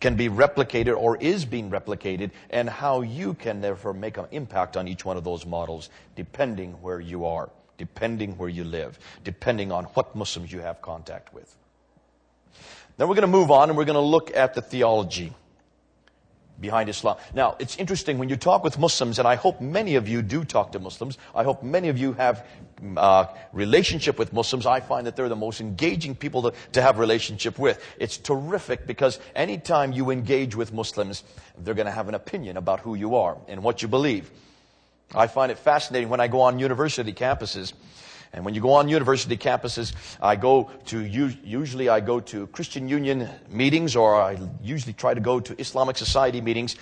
can 0.00 0.16
be 0.16 0.28
replicated 0.28 0.96
or 0.96 1.16
is 1.16 1.44
being 1.44 1.70
replicated, 1.70 2.30
and 2.50 2.68
how 2.68 3.00
you 3.00 3.34
can 3.34 3.60
therefore 3.60 3.94
make 3.94 4.18
an 4.18 4.26
impact 4.30 4.76
on 4.76 4.88
each 4.88 5.04
one 5.04 5.16
of 5.16 5.24
those 5.24 5.46
models, 5.46 5.88
depending 6.14 6.72
where 6.82 7.00
you 7.00 7.26
are, 7.26 7.50
depending 7.78 8.36
where 8.36 8.48
you 8.48 8.64
live, 8.64 8.98
depending 9.24 9.72
on 9.72 9.84
what 9.84 10.14
Muslims 10.14 10.52
you 10.52 10.60
have 10.60 10.82
contact 10.82 11.32
with. 11.32 11.54
Then 12.96 13.08
we're 13.08 13.14
going 13.14 13.22
to 13.22 13.38
move 13.38 13.50
on 13.50 13.68
and 13.68 13.76
we're 13.76 13.84
going 13.84 13.94
to 13.94 14.00
look 14.00 14.34
at 14.34 14.54
the 14.54 14.62
theology 14.62 15.32
behind 16.60 16.88
Islam. 16.88 17.16
Now, 17.34 17.56
it's 17.58 17.76
interesting 17.76 18.18
when 18.18 18.28
you 18.28 18.36
talk 18.36 18.64
with 18.64 18.78
Muslims, 18.78 19.18
and 19.18 19.28
I 19.28 19.34
hope 19.34 19.60
many 19.60 19.96
of 19.96 20.08
you 20.08 20.22
do 20.22 20.44
talk 20.44 20.72
to 20.72 20.78
Muslims. 20.78 21.18
I 21.34 21.44
hope 21.44 21.62
many 21.62 21.88
of 21.88 21.98
you 21.98 22.12
have 22.14 22.46
uh, 22.96 23.26
relationship 23.52 24.18
with 24.18 24.32
Muslims. 24.32 24.66
I 24.66 24.80
find 24.80 25.06
that 25.06 25.16
they're 25.16 25.28
the 25.28 25.36
most 25.36 25.60
engaging 25.60 26.14
people 26.14 26.42
to, 26.42 26.52
to 26.72 26.82
have 26.82 26.98
relationship 26.98 27.58
with. 27.58 27.82
It's 27.98 28.18
terrific 28.18 28.86
because 28.86 29.18
anytime 29.34 29.92
you 29.92 30.10
engage 30.10 30.54
with 30.54 30.72
Muslims, 30.72 31.24
they're 31.58 31.74
going 31.74 31.86
to 31.86 31.92
have 31.92 32.08
an 32.08 32.14
opinion 32.14 32.56
about 32.56 32.80
who 32.80 32.94
you 32.94 33.16
are 33.16 33.36
and 33.48 33.62
what 33.62 33.82
you 33.82 33.88
believe. 33.88 34.30
I 35.14 35.28
find 35.28 35.52
it 35.52 35.58
fascinating 35.58 36.08
when 36.08 36.20
I 36.20 36.28
go 36.28 36.40
on 36.42 36.58
university 36.58 37.12
campuses 37.12 37.72
and 38.32 38.44
when 38.44 38.54
you 38.54 38.60
go 38.60 38.72
on 38.72 38.88
university 38.88 39.36
campuses, 39.36 39.94
I 40.20 40.36
go 40.36 40.70
to, 40.86 41.00
usually 41.00 41.88
I 41.88 42.00
go 42.00 42.20
to 42.20 42.46
Christian 42.48 42.88
Union 42.88 43.28
meetings 43.48 43.96
or 43.96 44.14
I 44.14 44.38
usually 44.62 44.92
try 44.92 45.14
to 45.14 45.20
go 45.20 45.40
to 45.40 45.58
Islamic 45.60 45.96
Society 45.96 46.40
meetings. 46.40 46.76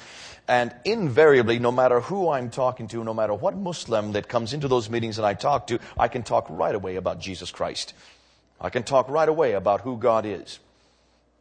And 0.46 0.74
invariably, 0.84 1.58
no 1.58 1.72
matter 1.72 2.00
who 2.00 2.28
I'm 2.28 2.50
talking 2.50 2.88
to, 2.88 3.02
no 3.02 3.14
matter 3.14 3.32
what 3.32 3.56
Muslim 3.56 4.12
that 4.12 4.28
comes 4.28 4.52
into 4.52 4.68
those 4.68 4.90
meetings 4.90 5.18
and 5.18 5.26
I 5.26 5.34
talk 5.34 5.68
to, 5.68 5.78
I 5.96 6.08
can 6.08 6.22
talk 6.22 6.46
right 6.50 6.74
away 6.74 6.96
about 6.96 7.20
Jesus 7.20 7.50
Christ. 7.50 7.94
I 8.60 8.70
can 8.70 8.82
talk 8.82 9.08
right 9.08 9.28
away 9.28 9.52
about 9.52 9.80
who 9.80 9.96
God 9.96 10.26
is. 10.26 10.58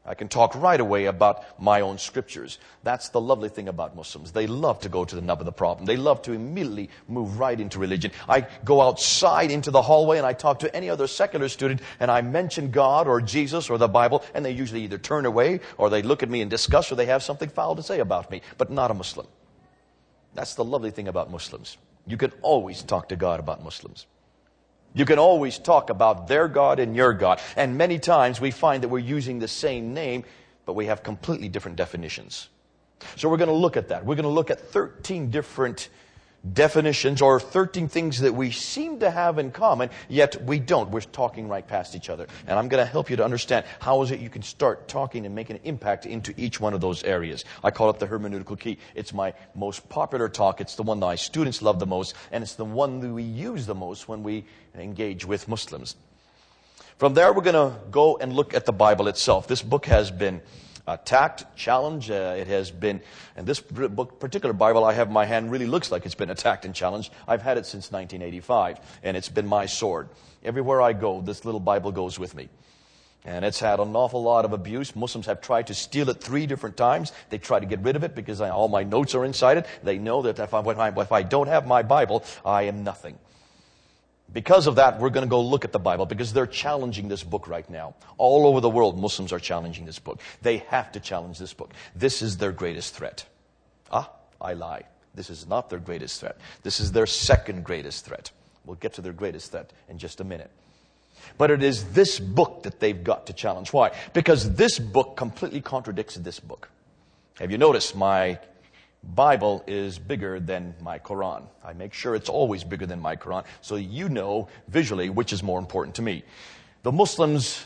I 0.06 0.16
can 0.16 0.28
talk 0.28 0.54
right 0.56 0.80
away 0.80 1.06
about 1.06 1.60
my 1.62 1.80
own 1.80 1.98
scriptures. 1.98 2.60
That's 2.84 3.10
the 3.10 3.22
lovely 3.22 3.48
thing 3.48 3.70
about 3.70 3.96
Muslims. 3.96 4.34
They 4.34 4.48
love 4.48 4.82
to 4.82 4.90
go 4.90 5.06
to 5.06 5.16
the 5.16 5.22
nub 5.22 5.40
of 5.40 5.46
the 5.46 5.54
problem. 5.54 5.86
They 5.86 5.96
love 5.96 6.22
to 6.24 6.34
immediately 6.34 6.90
move 7.08 7.40
right 7.40 7.58
into 7.58 7.80
religion. 7.80 8.12
I 8.28 8.48
go 8.66 8.82
outside 8.82 9.50
into 9.50 9.72
the 9.72 9.82
hallway 9.82 10.18
and 10.18 10.28
I 10.28 10.34
talk 10.34 10.60
to 10.60 10.76
any 10.76 10.90
other 10.90 11.08
secular 11.08 11.48
student 11.48 11.82
and 12.02 12.12
I 12.12 12.22
mention 12.22 12.70
God 12.70 13.08
or 13.08 13.22
Jesus 13.22 13.70
or 13.70 13.78
the 13.78 13.88
Bible 13.88 14.26
and 14.34 14.44
they 14.44 14.52
usually 14.52 14.84
either 14.84 14.98
turn 14.98 15.26
away 15.26 15.62
or 15.78 15.90
they 15.90 16.02
look 16.02 16.22
at 16.22 16.30
me 16.30 16.42
in 16.42 16.50
disgust 16.50 16.92
or 16.92 16.96
they 16.96 17.06
have 17.06 17.24
something 17.24 17.48
foul 17.48 17.78
to 17.78 17.84
say 17.84 18.00
about 18.00 18.30
me, 18.30 18.42
but 18.58 18.70
not 18.70 18.92
a 18.92 18.94
Muslim. 18.94 19.28
That's 20.34 20.56
the 20.56 20.66
lovely 20.66 20.92
thing 20.92 21.08
about 21.08 21.32
Muslims. 21.32 21.78
You 22.06 22.18
can 22.18 22.34
always 22.42 22.84
talk 22.84 23.08
to 23.10 23.16
God 23.16 23.40
about 23.40 23.64
Muslims. 23.64 24.06
You 24.94 25.06
can 25.06 25.20
always 25.20 25.58
talk 25.58 25.90
about 25.90 26.28
their 26.28 26.48
God 26.48 26.80
and 26.80 26.96
your 26.96 27.14
God. 27.14 27.40
And 27.56 27.78
many 27.78 28.00
times 28.00 28.40
we 28.40 28.52
find 28.52 28.84
that 28.84 28.90
we're 28.90 29.00
using 29.00 29.40
the 29.40 29.48
same 29.48 29.94
name, 29.94 30.24
but 30.66 30.74
we 30.74 30.86
have 30.86 31.04
completely 31.04 31.50
different 31.50 31.78
definitions. 31.78 32.50
So 33.16 33.30
we're 33.30 33.38
going 33.38 33.50
to 33.50 33.56
look 33.56 33.76
at 33.76 33.90
that. 33.90 34.06
We're 34.06 34.16
going 34.16 34.24
to 34.24 34.30
look 34.30 34.52
at 34.52 34.60
13 34.60 35.30
different 35.30 35.90
definitions 36.52 37.22
or 37.22 37.40
13 37.40 37.88
things 37.88 38.20
that 38.20 38.34
we 38.34 38.52
seem 38.52 39.00
to 39.00 39.10
have 39.10 39.38
in 39.40 39.52
common, 39.52 39.90
yet 40.10 40.44
we 40.44 40.60
don't. 40.60 40.92
We're 40.92 41.02
talking 41.02 41.48
right 41.48 41.66
past 41.66 41.96
each 41.96 42.10
other. 42.10 42.28
And 42.48 42.60
I'm 42.60 42.68
going 42.68 42.86
to 42.86 42.92
help 42.92 43.10
you 43.10 43.16
to 43.18 43.24
understand 43.24 43.66
how 43.80 44.02
is 44.02 44.12
it 44.12 44.20
you 44.20 44.30
can 44.30 44.42
start 44.42 44.88
talking 44.88 45.26
and 45.26 45.34
make 45.34 45.50
an 45.50 45.60
impact 45.64 46.06
into 46.06 46.34
each 46.36 46.60
one 46.60 46.74
of 46.74 46.82
those 46.82 47.04
areas. 47.04 47.46
I 47.64 47.72
call 47.72 47.90
it 47.90 48.00
the 48.00 48.08
hermeneutical 48.08 48.60
key. 48.60 48.78
It's 48.94 49.14
my 49.14 49.34
most 49.56 49.88
popular 49.88 50.28
talk. 50.28 50.60
It's 50.60 50.76
the 50.76 50.84
one 50.84 51.00
that 51.00 51.06
my 51.06 51.16
students 51.16 51.62
love 51.62 51.80
the 51.80 51.86
most, 51.86 52.14
and 52.32 52.44
it's 52.44 52.56
the 52.56 52.66
one 52.66 53.00
that 53.00 53.10
we 53.10 53.24
use 53.24 53.66
the 53.66 53.76
most 53.76 54.10
when 54.10 54.24
we 54.24 54.46
engage 54.76 55.26
with 55.26 55.48
Muslims. 55.48 55.96
From 56.98 57.14
there, 57.14 57.34
we're 57.34 57.42
going 57.42 57.72
to 57.72 57.78
go 57.90 58.18
and 58.18 58.34
look 58.34 58.54
at 58.54 58.66
the 58.66 58.74
Bible 58.74 59.08
itself. 59.08 59.48
This 59.48 59.62
book 59.62 59.86
has 59.88 60.12
been 60.12 60.42
attacked, 60.88 61.46
challenged. 61.56 62.12
Uh, 62.12 62.36
it 62.38 62.48
has 62.48 62.72
been, 62.72 63.02
and 63.36 63.46
this 63.46 63.60
book, 63.60 64.20
particular 64.20 64.54
Bible 64.54 64.84
I 64.84 64.94
have 64.94 65.08
in 65.08 65.14
my 65.14 65.26
hand 65.26 65.52
really 65.52 65.68
looks 65.68 65.92
like 65.92 66.06
it's 66.06 66.16
been 66.16 66.30
attacked 66.30 66.66
and 66.66 66.74
challenged. 66.76 67.12
I've 67.28 67.42
had 67.42 67.58
it 67.58 67.66
since 67.66 67.92
1985, 67.92 68.80
and 69.04 69.18
it's 69.18 69.30
been 69.30 69.48
my 69.48 69.66
sword. 69.66 70.10
Everywhere 70.44 70.82
I 70.82 70.94
go, 70.94 71.22
this 71.22 71.46
little 71.46 71.60
Bible 71.60 71.92
goes 71.92 72.20
with 72.20 72.36
me. 72.36 72.50
And 73.26 73.46
it's 73.46 73.60
had 73.60 73.80
an 73.80 73.96
awful 73.96 74.22
lot 74.22 74.44
of 74.44 74.52
abuse. 74.52 74.96
Muslims 74.98 75.28
have 75.28 75.40
tried 75.40 75.68
to 75.68 75.74
steal 75.74 76.10
it 76.10 76.20
three 76.20 76.46
different 76.46 76.76
times. 76.76 77.14
They 77.30 77.38
try 77.38 77.60
to 77.60 77.66
get 77.66 77.80
rid 77.80 77.96
of 77.96 78.04
it 78.04 78.16
because 78.16 78.42
I, 78.42 78.50
all 78.50 78.68
my 78.68 78.84
notes 78.84 79.16
are 79.16 79.24
inside 79.24 79.58
it. 79.58 79.66
They 79.82 79.98
know 79.98 80.24
that 80.24 80.40
if 80.40 80.54
I, 80.54 80.90
if 81.02 81.12
I 81.14 81.24
don't 81.24 81.48
have 81.48 81.66
my 81.66 81.84
Bible, 81.84 82.26
I 82.46 82.64
am 82.64 82.84
nothing. 82.84 83.18
Because 84.34 84.66
of 84.66 84.76
that, 84.76 85.00
we're 85.00 85.12
going 85.12 85.26
to 85.26 85.30
go 85.30 85.42
look 85.42 85.64
at 85.64 85.72
the 85.72 85.80
Bible 85.80 86.08
because 86.08 86.34
they're 86.34 86.48
challenging 86.48 87.08
this 87.08 87.24
book 87.24 87.48
right 87.48 87.70
now. 87.70 87.96
All 88.18 88.48
over 88.48 88.60
the 88.60 88.70
world, 88.70 89.00
Muslims 89.00 89.32
are 89.32 89.40
challenging 89.40 89.86
this 89.86 90.00
book. 90.00 90.20
They 90.42 90.58
have 90.70 90.92
to 90.94 91.00
challenge 91.00 91.38
this 91.38 91.54
book. 91.54 91.72
This 91.96 92.22
is 92.24 92.38
their 92.38 92.52
greatest 92.52 92.96
threat. 92.96 93.26
Ah, 93.92 94.10
I 94.42 94.54
lie. 94.54 94.84
This 95.14 95.30
is 95.30 95.48
not 95.48 95.70
their 95.70 95.80
greatest 95.80 96.20
threat. 96.20 96.38
This 96.64 96.80
is 96.80 96.92
their 96.92 97.06
second 97.06 97.64
greatest 97.64 98.06
threat. 98.06 98.32
We'll 98.66 98.78
get 98.78 98.94
to 98.94 99.02
their 99.02 99.14
greatest 99.14 99.52
threat 99.52 99.72
in 99.88 100.00
just 100.00 100.20
a 100.20 100.24
minute. 100.24 100.50
But 101.38 101.52
it 101.52 101.62
is 101.62 101.94
this 101.94 102.20
book 102.20 102.64
that 102.64 102.80
they've 102.80 103.04
got 103.04 103.28
to 103.28 103.34
challenge. 103.34 103.72
Why? 103.72 103.92
Because 104.14 104.56
this 104.56 104.80
book 104.80 105.16
completely 105.16 105.62
contradicts 105.62 106.16
this 106.16 106.40
book. 106.40 106.70
Have 107.40 107.52
you 107.52 107.58
noticed 107.58 107.96
my 107.96 108.40
Bible 109.04 109.64
is 109.68 110.00
bigger 110.00 110.40
than 110.40 110.74
my 110.82 110.98
Quran. 110.98 111.44
I 111.64 111.74
make 111.74 111.94
sure 111.94 112.16
it's 112.16 112.30
always 112.30 112.64
bigger 112.64 112.86
than 112.86 113.00
my 113.00 113.16
Quran 113.16 113.44
so 113.62 113.76
you 113.76 114.10
know 114.10 114.48
visually 114.68 115.10
which 115.10 115.34
is 115.34 115.44
more 115.44 115.60
important 115.60 115.96
to 115.96 116.02
me. 116.02 116.24
The 116.84 116.92
Muslims 116.92 117.66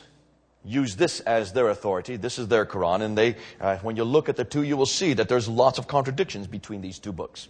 use 0.66 0.96
this 0.96 1.20
as 1.22 1.54
their 1.54 1.70
authority. 1.70 2.18
This 2.18 2.38
is 2.38 2.48
their 2.48 2.66
Quran. 2.66 3.02
And 3.02 3.18
they, 3.18 3.36
uh, 3.62 3.78
when 3.78 3.96
you 3.96 4.04
look 4.04 4.30
at 4.30 4.36
the 4.36 4.44
two, 4.44 4.64
you 4.64 4.76
will 4.78 4.86
see 4.86 5.14
that 5.14 5.30
there's 5.30 5.48
lots 5.48 5.80
of 5.80 5.88
contradictions 5.88 6.48
between 6.48 6.82
these 6.82 7.00
two 7.00 7.14
books. 7.14 7.48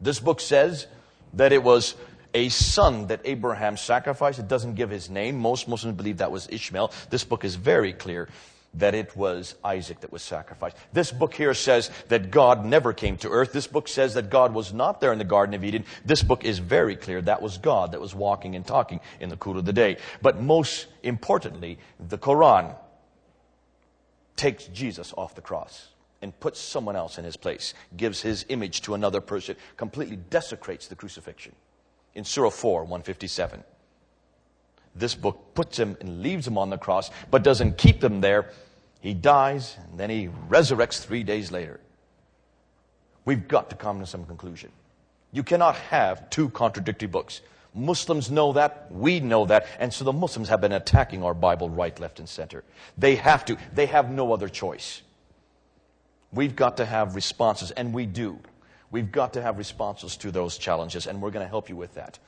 This 0.00 0.18
book 0.18 0.40
says 0.40 0.86
that 1.34 1.52
it 1.52 1.62
was 1.62 1.94
a 2.34 2.48
son 2.48 3.06
that 3.08 3.20
Abraham 3.24 3.76
sacrificed. 3.76 4.38
It 4.38 4.48
doesn't 4.48 4.74
give 4.74 4.90
his 4.90 5.10
name. 5.10 5.38
Most 5.38 5.68
Muslims 5.68 5.96
believe 5.96 6.18
that 6.18 6.32
was 6.32 6.48
Ishmael. 6.50 6.92
This 7.10 7.24
book 7.24 7.44
is 7.44 7.54
very 7.54 7.92
clear 7.92 8.28
that 8.74 8.94
it 8.94 9.16
was 9.16 9.56
Isaac 9.64 10.00
that 10.00 10.12
was 10.12 10.22
sacrificed. 10.22 10.76
This 10.92 11.10
book 11.10 11.34
here 11.34 11.54
says 11.54 11.90
that 12.08 12.30
God 12.30 12.64
never 12.64 12.92
came 12.92 13.16
to 13.18 13.28
earth. 13.28 13.52
This 13.52 13.66
book 13.66 13.88
says 13.88 14.14
that 14.14 14.30
God 14.30 14.54
was 14.54 14.72
not 14.72 15.00
there 15.00 15.12
in 15.12 15.18
the 15.18 15.24
Garden 15.24 15.54
of 15.54 15.64
Eden. 15.64 15.84
This 16.04 16.22
book 16.22 16.44
is 16.44 16.58
very 16.58 16.94
clear. 16.94 17.20
That 17.20 17.42
was 17.42 17.58
God 17.58 17.92
that 17.92 18.00
was 18.00 18.14
walking 18.14 18.54
and 18.54 18.64
talking 18.64 19.00
in 19.18 19.28
the 19.28 19.36
cool 19.36 19.58
of 19.58 19.64
the 19.64 19.72
day. 19.72 19.96
But 20.22 20.40
most 20.40 20.86
importantly, 21.02 21.78
the 21.98 22.18
Quran 22.18 22.76
takes 24.36 24.64
Jesus 24.66 25.12
off 25.16 25.34
the 25.34 25.42
cross 25.42 25.88
and 26.22 26.38
puts 26.38 26.60
someone 26.60 26.96
else 26.96 27.18
in 27.18 27.24
his 27.24 27.36
place, 27.36 27.74
gives 27.96 28.22
his 28.22 28.44
image 28.48 28.82
to 28.82 28.94
another 28.94 29.20
person, 29.20 29.56
completely 29.76 30.16
desecrates 30.16 30.86
the 30.86 30.94
crucifixion. 30.94 31.54
In 32.14 32.24
Surah 32.24 32.50
4, 32.50 32.82
157. 32.82 33.64
This 34.94 35.14
book 35.14 35.54
puts 35.54 35.78
him 35.78 35.96
and 36.00 36.22
leaves 36.22 36.46
him 36.46 36.58
on 36.58 36.70
the 36.70 36.78
cross, 36.78 37.10
but 37.30 37.42
doesn't 37.42 37.78
keep 37.78 38.02
him 38.02 38.20
there. 38.20 38.50
He 39.00 39.14
dies, 39.14 39.76
and 39.90 39.98
then 39.98 40.10
he 40.10 40.28
resurrects 40.48 41.04
three 41.04 41.22
days 41.22 41.50
later. 41.50 41.80
We've 43.24 43.46
got 43.46 43.70
to 43.70 43.76
come 43.76 44.00
to 44.00 44.06
some 44.06 44.24
conclusion. 44.26 44.72
You 45.32 45.42
cannot 45.42 45.76
have 45.76 46.28
two 46.30 46.48
contradictory 46.50 47.08
books. 47.08 47.40
Muslims 47.74 48.30
know 48.30 48.52
that, 48.54 48.90
we 48.90 49.20
know 49.20 49.46
that, 49.46 49.66
and 49.78 49.92
so 49.92 50.04
the 50.04 50.12
Muslims 50.12 50.48
have 50.48 50.60
been 50.60 50.72
attacking 50.72 51.22
our 51.22 51.34
Bible 51.34 51.70
right, 51.70 51.98
left, 52.00 52.18
and 52.18 52.28
center. 52.28 52.64
They 52.98 53.14
have 53.14 53.44
to. 53.44 53.56
They 53.72 53.86
have 53.86 54.10
no 54.10 54.32
other 54.32 54.48
choice. 54.48 55.02
We've 56.32 56.56
got 56.56 56.78
to 56.78 56.84
have 56.84 57.14
responses, 57.14 57.70
and 57.70 57.94
we 57.94 58.06
do. 58.06 58.40
We've 58.90 59.12
got 59.12 59.34
to 59.34 59.42
have 59.42 59.56
responses 59.56 60.16
to 60.18 60.32
those 60.32 60.58
challenges, 60.58 61.06
and 61.06 61.22
we're 61.22 61.30
going 61.30 61.44
to 61.44 61.48
help 61.48 61.68
you 61.68 61.76
with 61.76 61.94
that. 61.94 62.18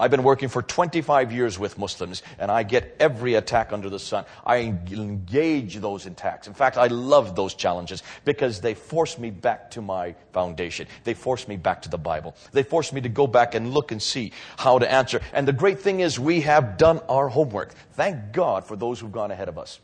I've 0.00 0.10
been 0.10 0.22
working 0.22 0.48
for 0.48 0.62
25 0.62 1.30
years 1.30 1.58
with 1.58 1.78
Muslims, 1.78 2.22
and 2.38 2.50
I 2.50 2.62
get 2.62 2.96
every 2.98 3.34
attack 3.34 3.72
under 3.72 3.90
the 3.90 3.98
sun. 3.98 4.24
I 4.46 4.60
engage 4.60 5.76
those 5.76 6.06
attacks. 6.06 6.46
In 6.46 6.54
fact, 6.54 6.78
I 6.78 6.86
love 6.86 7.36
those 7.36 7.52
challenges 7.52 8.02
because 8.24 8.62
they 8.62 8.72
force 8.72 9.18
me 9.18 9.30
back 9.30 9.70
to 9.72 9.82
my 9.82 10.14
foundation. 10.32 10.86
They 11.04 11.12
force 11.12 11.46
me 11.46 11.58
back 11.58 11.82
to 11.82 11.90
the 11.90 11.98
Bible. 11.98 12.34
They 12.52 12.62
force 12.62 12.94
me 12.94 13.02
to 13.02 13.10
go 13.10 13.26
back 13.26 13.54
and 13.54 13.74
look 13.74 13.92
and 13.92 14.00
see 14.00 14.32
how 14.56 14.78
to 14.78 14.90
answer. 14.90 15.20
And 15.34 15.46
the 15.46 15.52
great 15.52 15.80
thing 15.80 16.00
is, 16.00 16.18
we 16.18 16.40
have 16.40 16.78
done 16.78 17.00
our 17.08 17.28
homework. 17.28 17.74
Thank 17.92 18.32
God 18.32 18.66
for 18.66 18.76
those 18.76 19.00
who've 19.00 19.12
gone 19.12 19.30
ahead 19.30 19.48
of 19.48 19.58
us. 19.58 19.80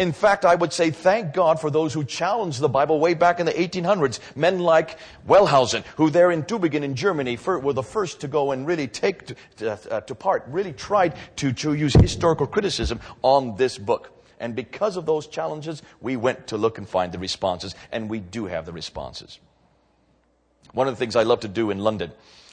In 0.00 0.12
fact, 0.12 0.46
I 0.46 0.54
would 0.54 0.72
say 0.72 0.90
thank 0.90 1.34
God 1.34 1.60
for 1.60 1.70
those 1.70 1.92
who 1.92 2.04
challenged 2.04 2.58
the 2.58 2.70
Bible 2.70 2.98
way 2.98 3.12
back 3.12 3.38
in 3.38 3.44
the 3.44 3.52
1800s. 3.52 4.18
Men 4.34 4.58
like 4.58 4.98
Wellhausen, 5.28 5.84
who 5.96 6.08
there 6.08 6.30
in 6.30 6.42
Tübingen 6.42 6.82
in 6.82 6.94
Germany 6.94 7.38
were 7.44 7.74
the 7.74 7.82
first 7.82 8.22
to 8.22 8.26
go 8.26 8.52
and 8.52 8.66
really 8.66 8.88
take 8.88 9.34
to, 9.56 9.72
uh, 9.90 10.00
to 10.00 10.14
part, 10.14 10.44
really 10.48 10.72
tried 10.72 11.16
to, 11.36 11.52
to 11.52 11.74
use 11.74 11.92
historical 11.92 12.46
criticism 12.46 12.98
on 13.20 13.56
this 13.56 13.76
book. 13.76 14.24
And 14.38 14.56
because 14.56 14.96
of 14.96 15.04
those 15.04 15.26
challenges, 15.26 15.82
we 16.00 16.16
went 16.16 16.46
to 16.46 16.56
look 16.56 16.78
and 16.78 16.88
find 16.88 17.12
the 17.12 17.18
responses, 17.18 17.74
and 17.92 18.08
we 18.08 18.20
do 18.20 18.46
have 18.46 18.64
the 18.64 18.72
responses. 18.72 19.38
One 20.72 20.88
of 20.88 20.94
the 20.94 20.98
things 20.98 21.14
I 21.14 21.24
love 21.24 21.40
to 21.40 21.48
do 21.48 21.70
in 21.70 21.78
London 21.78 22.12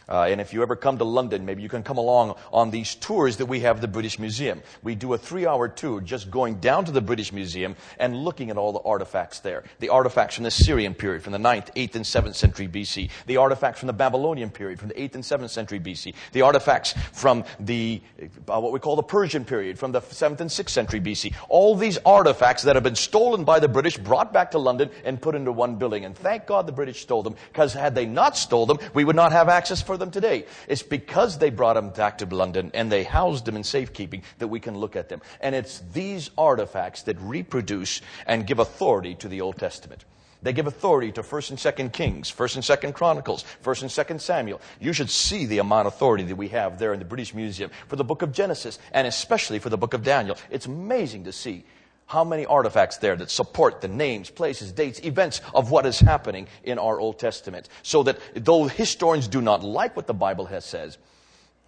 uh, 0.09 0.23
and 0.23 0.39
if 0.39 0.53
you 0.53 0.61
ever 0.61 0.75
come 0.75 0.97
to 0.97 1.03
London, 1.03 1.45
maybe 1.45 1.61
you 1.61 1.69
can 1.69 1.83
come 1.83 1.97
along 1.97 2.35
on 2.53 2.71
these 2.71 2.95
tours 2.95 3.37
that 3.37 3.47
we 3.47 3.61
have 3.61 3.81
the 3.81 3.87
British 3.87 4.19
Museum. 4.19 4.61
We 4.83 4.95
do 4.95 5.13
a 5.13 5.17
three 5.17 5.45
hour 5.45 5.67
tour 5.67 6.01
just 6.01 6.31
going 6.31 6.55
down 6.59 6.85
to 6.85 6.91
the 6.91 7.01
British 7.01 7.33
Museum 7.33 7.75
and 7.99 8.15
looking 8.15 8.49
at 8.49 8.57
all 8.57 8.71
the 8.71 8.79
artifacts 8.79 9.39
there. 9.39 9.63
The 9.79 9.89
artifacts 9.89 10.35
from 10.35 10.43
the 10.43 10.49
Assyrian 10.49 10.93
period, 10.93 11.23
from 11.23 11.33
the 11.33 11.39
9th, 11.39 11.73
8th, 11.75 11.95
and 11.95 12.05
7th 12.05 12.35
century 12.35 12.67
BC. 12.67 13.09
The 13.25 13.37
artifacts 13.37 13.79
from 13.79 13.87
the 13.87 13.93
Babylonian 13.93 14.49
period, 14.49 14.79
from 14.79 14.87
the 14.89 14.95
8th 14.95 15.15
and 15.15 15.23
7th 15.23 15.49
century 15.49 15.79
BC. 15.79 16.13
The 16.31 16.41
artifacts 16.41 16.93
from 17.11 17.43
the, 17.59 18.01
uh, 18.47 18.59
what 18.59 18.71
we 18.71 18.79
call 18.79 18.95
the 18.95 19.03
Persian 19.03 19.43
period, 19.43 19.77
from 19.77 19.91
the 19.91 20.01
7th 20.01 20.39
and 20.39 20.49
6th 20.49 20.69
century 20.69 21.01
BC. 21.01 21.33
All 21.49 21.75
these 21.75 21.97
artifacts 22.05 22.63
that 22.63 22.75
have 22.75 22.83
been 22.83 22.95
stolen 22.95 23.43
by 23.43 23.59
the 23.59 23.67
British, 23.67 23.97
brought 23.97 24.31
back 24.31 24.51
to 24.51 24.57
London, 24.57 24.89
and 25.03 25.21
put 25.21 25.35
into 25.35 25.51
one 25.51 25.75
building. 25.75 26.05
And 26.05 26.15
thank 26.15 26.45
God 26.45 26.65
the 26.65 26.71
British 26.71 27.01
stole 27.01 27.23
them, 27.23 27.35
because 27.51 27.73
had 27.73 27.93
they 27.93 28.05
not 28.05 28.37
stole 28.37 28.65
them, 28.65 28.77
we 28.93 29.03
would 29.03 29.15
not 29.15 29.31
have 29.31 29.49
access 29.49 29.81
for 29.81 29.96
them 29.97 30.11
today. 30.11 30.45
It's 30.67 30.83
because 30.83 31.37
they 31.37 31.49
brought 31.49 31.73
them 31.73 31.89
back 31.89 32.17
to 32.19 32.25
London 32.25 32.71
and 32.73 32.91
they 32.91 33.03
housed 33.03 33.45
them 33.45 33.55
in 33.55 33.63
safekeeping 33.63 34.23
that 34.39 34.47
we 34.47 34.59
can 34.59 34.77
look 34.77 34.95
at 34.95 35.09
them. 35.09 35.21
And 35.41 35.55
it's 35.55 35.79
these 35.93 36.29
artifacts 36.37 37.03
that 37.03 37.17
reproduce 37.19 38.01
and 38.25 38.47
give 38.47 38.59
authority 38.59 39.15
to 39.15 39.27
the 39.27 39.41
Old 39.41 39.57
Testament. 39.57 40.05
They 40.43 40.53
give 40.53 40.67
authority 40.67 41.11
to 41.13 41.23
1st 41.23 41.49
and 41.49 41.59
2nd 41.59 41.93
Kings, 41.93 42.31
1st 42.31 42.55
and 42.55 42.63
2nd 42.63 42.93
Chronicles, 42.93 43.43
1st 43.63 43.81
and 43.81 43.91
2nd 43.91 44.21
Samuel. 44.21 44.61
You 44.79 44.93
should 44.93 45.09
see 45.09 45.45
the 45.45 45.57
amount 45.57 45.87
of 45.87 45.93
authority 45.93 46.23
that 46.25 46.35
we 46.35 46.49
have 46.49 46.77
there 46.77 46.93
in 46.93 46.99
the 46.99 47.05
British 47.05 47.33
Museum 47.33 47.71
for 47.87 47.95
the 47.95 48.03
book 48.03 48.21
of 48.21 48.31
Genesis 48.31 48.77
and 48.91 49.07
especially 49.07 49.59
for 49.59 49.69
the 49.69 49.77
book 49.77 49.93
of 49.93 50.03
Daniel. 50.03 50.37
It's 50.51 50.67
amazing 50.67 51.23
to 51.23 51.31
see 51.31 51.65
how 52.07 52.23
many 52.23 52.45
artifacts 52.45 52.97
there 52.97 53.15
that 53.17 53.29
support 53.29 53.81
the 53.81 53.87
names, 53.87 54.29
places, 54.29 54.71
dates, 54.71 54.99
events 55.03 55.41
of 55.53 55.71
what 55.71 55.85
is 55.85 55.99
happening 55.99 56.47
in 56.63 56.79
our 56.79 56.99
Old 56.99 57.19
Testament. 57.19 57.69
So 57.83 58.03
that 58.03 58.17
though 58.33 58.65
historians 58.65 59.27
do 59.27 59.41
not 59.41 59.63
like 59.63 59.95
what 59.95 60.07
the 60.07 60.13
Bible 60.13 60.45
has 60.45 60.65
says, 60.65 60.97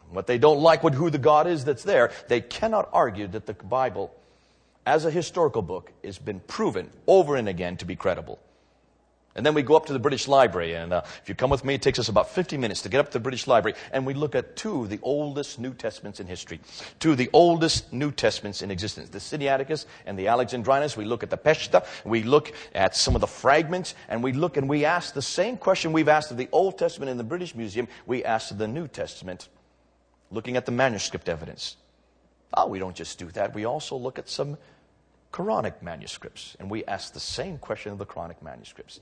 what 0.09 0.27
they 0.27 0.37
don't 0.37 0.61
like 0.61 0.81
what 0.83 0.93
who 0.93 1.09
the 1.09 1.17
God 1.17 1.45
is 1.45 1.65
that's 1.65 1.83
there, 1.83 2.11
they 2.29 2.41
cannot 2.41 2.89
argue 2.93 3.27
that 3.27 3.45
the 3.45 3.53
Bible, 3.53 4.15
as 4.85 5.05
a 5.05 5.11
historical 5.11 5.61
book, 5.61 5.91
has 6.03 6.17
been 6.17 6.39
proven 6.39 6.89
over 7.05 7.35
and 7.35 7.47
again 7.47 7.77
to 7.77 7.85
be 7.85 7.95
credible. 7.95 8.39
And 9.39 9.45
then 9.45 9.53
we 9.53 9.61
go 9.61 9.77
up 9.77 9.85
to 9.85 9.93
the 9.93 9.99
British 9.99 10.27
Library, 10.27 10.73
and 10.73 10.91
uh, 10.91 11.01
if 11.05 11.29
you 11.29 11.33
come 11.33 11.49
with 11.49 11.63
me, 11.63 11.75
it 11.75 11.81
takes 11.81 11.97
us 11.97 12.09
about 12.09 12.29
50 12.29 12.57
minutes 12.57 12.81
to 12.81 12.89
get 12.89 12.99
up 12.99 13.05
to 13.05 13.13
the 13.13 13.21
British 13.21 13.47
Library, 13.47 13.77
and 13.93 14.05
we 14.05 14.13
look 14.13 14.35
at 14.35 14.57
two 14.57 14.81
of 14.81 14.89
the 14.89 14.99
oldest 15.01 15.59
New 15.59 15.73
Testaments 15.73 16.19
in 16.19 16.27
history. 16.27 16.59
Two 16.99 17.11
of 17.11 17.17
the 17.17 17.29
oldest 17.31 17.93
New 17.93 18.11
Testaments 18.11 18.61
in 18.61 18.69
existence, 18.69 19.07
the 19.07 19.19
Sinaiticus 19.19 19.85
and 20.05 20.19
the 20.19 20.27
Alexandrinus. 20.27 20.97
We 20.97 21.05
look 21.05 21.23
at 21.23 21.29
the 21.29 21.37
Peshitta, 21.37 21.85
we 22.03 22.21
look 22.21 22.51
at 22.75 22.97
some 22.97 23.15
of 23.15 23.21
the 23.21 23.27
fragments, 23.27 23.95
and 24.09 24.21
we 24.21 24.33
look 24.33 24.57
and 24.57 24.67
we 24.67 24.83
ask 24.83 25.13
the 25.13 25.21
same 25.21 25.55
question 25.55 25.93
we've 25.93 26.09
asked 26.09 26.31
of 26.31 26.35
the 26.35 26.49
Old 26.51 26.77
Testament 26.77 27.09
in 27.09 27.15
the 27.15 27.23
British 27.23 27.55
Museum, 27.55 27.87
we 28.05 28.25
ask 28.25 28.51
of 28.51 28.57
the 28.57 28.67
New 28.67 28.89
Testament, 28.89 29.47
looking 30.31 30.57
at 30.57 30.65
the 30.65 30.73
manuscript 30.73 31.29
evidence. 31.29 31.77
Oh, 32.53 32.67
we 32.67 32.77
don't 32.77 32.93
just 32.93 33.17
do 33.17 33.27
that. 33.27 33.55
We 33.55 33.63
also 33.63 33.95
look 33.95 34.19
at 34.19 34.27
some 34.27 34.57
Quranic 35.31 35.81
manuscripts. 35.81 36.57
And 36.59 36.69
we 36.69 36.83
ask 36.85 37.13
the 37.13 37.21
same 37.21 37.57
question 37.57 37.93
of 37.93 37.99
the 37.99 38.05
Quranic 38.05 38.41
manuscripts. 38.41 38.99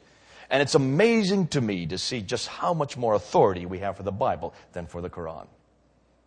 And 0.50 0.62
it's 0.62 0.75
amazing 0.75 1.48
to 1.48 1.62
me 1.62 1.86
to 1.88 1.98
see 1.98 2.22
just 2.22 2.48
how 2.48 2.74
much 2.74 2.96
more 2.96 3.16
authority 3.16 3.66
we 3.66 3.80
have 3.80 3.98
for 3.98 4.04
the 4.04 4.12
Bible 4.12 4.54
than 4.74 4.88
for 4.88 5.01
the 5.01 5.10
Quran. 5.10 5.48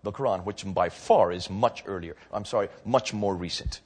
The 0.02 0.12
Quran, 0.12 0.44
which 0.44 0.64
by 0.66 0.88
far 0.88 1.32
is 1.32 1.48
much 1.50 1.84
earlier, 1.86 2.16
I'm 2.32 2.44
sorry, 2.44 2.68
much 2.84 3.12
more 3.12 3.34
recent. 3.34 3.80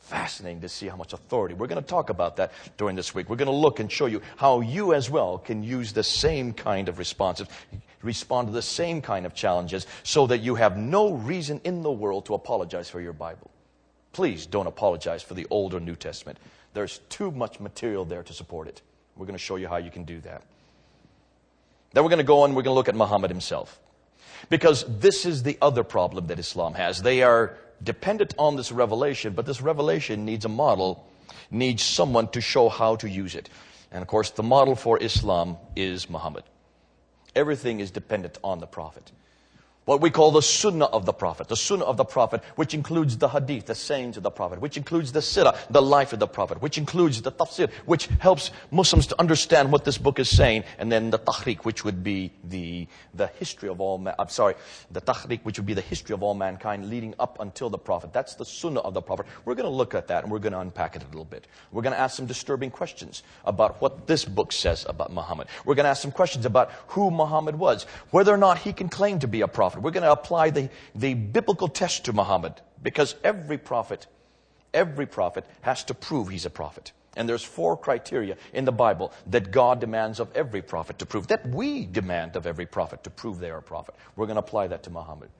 Fascinating 0.00 0.60
to 0.60 0.68
see 0.68 0.86
how 0.86 0.96
much 0.96 1.12
authority. 1.12 1.54
We're 1.54 1.66
going 1.66 1.82
to 1.82 1.88
talk 1.88 2.10
about 2.10 2.36
that 2.36 2.52
during 2.76 2.94
this 2.94 3.14
week. 3.14 3.30
We're 3.30 3.36
going 3.36 3.46
to 3.46 3.52
look 3.52 3.80
and 3.80 3.90
show 3.90 4.06
you 4.06 4.20
how 4.36 4.60
you 4.60 4.94
as 4.94 5.08
well 5.08 5.38
can 5.38 5.62
use 5.62 5.92
the 5.92 6.02
same 6.02 6.52
kind 6.52 6.88
of 6.88 6.98
responses, 6.98 7.48
respond 8.02 8.48
to 8.48 8.52
the 8.52 8.62
same 8.62 9.00
kind 9.00 9.24
of 9.26 9.34
challenges, 9.34 9.86
so 10.02 10.26
that 10.26 10.38
you 10.38 10.56
have 10.56 10.76
no 10.76 11.14
reason 11.14 11.60
in 11.64 11.82
the 11.82 11.90
world 11.90 12.26
to 12.26 12.34
apologize 12.34 12.90
for 12.90 13.00
your 13.00 13.14
Bible. 13.14 13.50
Please 14.12 14.44
don't 14.46 14.66
apologize 14.66 15.22
for 15.22 15.34
the 15.34 15.46
Old 15.50 15.72
or 15.72 15.80
New 15.80 15.96
Testament. 15.96 16.38
There's 16.74 16.98
too 17.08 17.30
much 17.30 17.58
material 17.58 18.04
there 18.04 18.22
to 18.22 18.32
support 18.32 18.68
it. 18.68 18.82
We're 19.16 19.26
going 19.26 19.38
to 19.38 19.44
show 19.44 19.56
you 19.56 19.68
how 19.68 19.76
you 19.76 19.90
can 19.90 20.04
do 20.04 20.20
that. 20.20 20.42
Then 21.92 22.02
we're 22.02 22.10
going 22.10 22.18
to 22.18 22.24
go 22.24 22.42
on, 22.42 22.50
we're 22.54 22.62
going 22.62 22.74
to 22.74 22.78
look 22.78 22.88
at 22.88 22.96
Muhammad 22.96 23.30
himself. 23.30 23.78
Because 24.50 24.84
this 24.88 25.24
is 25.24 25.42
the 25.42 25.56
other 25.62 25.84
problem 25.84 26.26
that 26.26 26.38
Islam 26.38 26.74
has. 26.74 27.02
They 27.02 27.22
are 27.22 27.56
dependent 27.82 28.34
on 28.38 28.56
this 28.56 28.72
revelation, 28.72 29.32
but 29.34 29.46
this 29.46 29.60
revelation 29.60 30.24
needs 30.24 30.44
a 30.44 30.48
model, 30.48 31.06
needs 31.50 31.82
someone 31.82 32.28
to 32.28 32.40
show 32.40 32.68
how 32.68 32.96
to 32.96 33.08
use 33.08 33.34
it. 33.34 33.48
And 33.92 34.02
of 34.02 34.08
course, 34.08 34.30
the 34.30 34.42
model 34.42 34.74
for 34.74 35.00
Islam 35.00 35.56
is 35.76 36.10
Muhammad. 36.10 36.42
Everything 37.36 37.80
is 37.80 37.90
dependent 37.90 38.38
on 38.42 38.58
the 38.58 38.66
Prophet 38.66 39.10
what 39.84 40.00
we 40.00 40.10
call 40.10 40.30
the 40.30 40.42
sunnah 40.42 40.86
of 40.86 41.06
the 41.06 41.12
prophet 41.12 41.48
the 41.48 41.56
sunnah 41.56 41.84
of 41.84 41.96
the 41.96 42.04
prophet 42.04 42.42
which 42.56 42.74
includes 42.74 43.16
the 43.18 43.28
hadith 43.28 43.66
the 43.66 43.74
sayings 43.74 44.16
of 44.16 44.22
the 44.22 44.30
prophet 44.30 44.60
which 44.60 44.76
includes 44.76 45.12
the 45.12 45.20
sirah 45.20 45.56
the 45.70 45.82
life 45.82 46.12
of 46.12 46.18
the 46.18 46.26
prophet 46.26 46.60
which 46.62 46.78
includes 46.78 47.22
the 47.22 47.32
tafsir 47.32 47.70
which 47.86 48.06
helps 48.18 48.50
muslims 48.70 49.06
to 49.06 49.18
understand 49.20 49.70
what 49.70 49.84
this 49.84 49.98
book 49.98 50.18
is 50.18 50.28
saying 50.28 50.64
and 50.78 50.90
then 50.90 51.10
the 51.10 51.18
tarikh 51.18 51.64
which 51.64 51.84
would 51.84 52.02
be 52.02 52.30
the, 52.44 52.86
the 53.14 53.26
history 53.38 53.68
of 53.68 53.80
all 53.80 54.06
i'm 54.18 54.28
sorry 54.28 54.54
the 54.90 55.00
tarikh 55.00 55.40
which 55.42 55.58
would 55.58 55.66
be 55.66 55.74
the 55.74 55.80
history 55.80 56.14
of 56.14 56.22
all 56.22 56.34
mankind 56.34 56.88
leading 56.88 57.14
up 57.18 57.38
until 57.40 57.70
the 57.70 57.78
prophet. 57.78 58.12
That's 58.12 58.34
the 58.34 58.44
sunnah 58.44 58.80
of 58.80 58.94
the 58.94 59.02
prophet. 59.02 59.26
We're 59.44 59.54
going 59.54 59.68
to 59.68 59.74
look 59.74 59.94
at 59.94 60.08
that 60.08 60.22
and 60.22 60.32
we're 60.32 60.38
going 60.38 60.52
to 60.52 60.60
unpack 60.60 60.96
it 60.96 61.02
a 61.02 61.06
little 61.06 61.24
bit. 61.24 61.46
We're 61.72 61.82
going 61.82 61.94
to 61.94 61.98
ask 61.98 62.16
some 62.16 62.26
disturbing 62.26 62.70
questions 62.70 63.22
about 63.44 63.80
what 63.80 64.06
this 64.06 64.24
book 64.24 64.52
says 64.52 64.86
about 64.88 65.12
muhammad. 65.12 65.48
We're 65.64 65.74
going 65.74 65.84
to 65.84 65.90
ask 65.90 66.02
some 66.02 66.12
questions 66.12 66.46
about 66.46 66.70
who 66.88 67.10
muhammad 67.10 67.58
was 67.58 67.84
whether 68.10 68.32
or 68.32 68.36
not 68.36 68.58
he 68.58 68.72
can 68.72 68.88
claim 68.88 69.18
to 69.20 69.28
be 69.28 69.40
a 69.40 69.48
prophet 69.48 69.73
prophet. 69.74 69.84
We're 69.84 69.90
going 69.90 70.04
to 70.04 70.12
apply 70.12 70.50
the, 70.50 70.70
the 70.94 71.14
biblical 71.14 71.68
test 71.68 72.04
to 72.06 72.12
Muhammad 72.12 72.60
because 72.82 73.14
every 73.24 73.58
prophet, 73.58 74.06
every 74.72 75.06
prophet 75.06 75.44
has 75.62 75.84
to 75.84 75.94
prove 75.94 76.28
he's 76.28 76.46
a 76.46 76.50
prophet. 76.50 76.92
And 77.16 77.28
there's 77.28 77.44
four 77.44 77.76
criteria 77.76 78.36
in 78.52 78.64
the 78.64 78.72
Bible 78.72 79.12
that 79.28 79.52
God 79.52 79.80
demands 79.80 80.18
of 80.18 80.34
every 80.34 80.62
prophet 80.62 80.98
to 80.98 81.06
prove, 81.06 81.28
that 81.28 81.48
we 81.48 81.86
demand 81.86 82.34
of 82.36 82.46
every 82.46 82.66
prophet 82.66 83.04
to 83.04 83.10
prove 83.10 83.38
they 83.38 83.50
are 83.50 83.58
a 83.58 83.62
prophet. 83.62 83.94
We're 84.16 84.26
going 84.26 84.36
to 84.36 84.40
apply 84.40 84.68
that 84.68 84.82
to 84.84 84.90
Muhammad. 84.90 85.30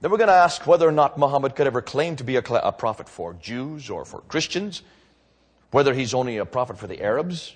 Then 0.00 0.10
we're 0.10 0.18
going 0.18 0.28
to 0.28 0.34
ask 0.34 0.66
whether 0.66 0.86
or 0.86 0.92
not 0.92 1.18
Muhammad 1.18 1.56
could 1.56 1.66
ever 1.66 1.82
claim 1.82 2.16
to 2.16 2.24
be 2.24 2.36
a, 2.36 2.42
a 2.42 2.70
prophet 2.70 3.08
for 3.08 3.34
Jews 3.34 3.90
or 3.90 4.04
for 4.04 4.20
Christians, 4.20 4.82
whether 5.72 5.94
he's 5.94 6.14
only 6.14 6.36
a 6.36 6.44
prophet 6.44 6.78
for 6.78 6.86
the 6.86 7.02
Arabs, 7.02 7.54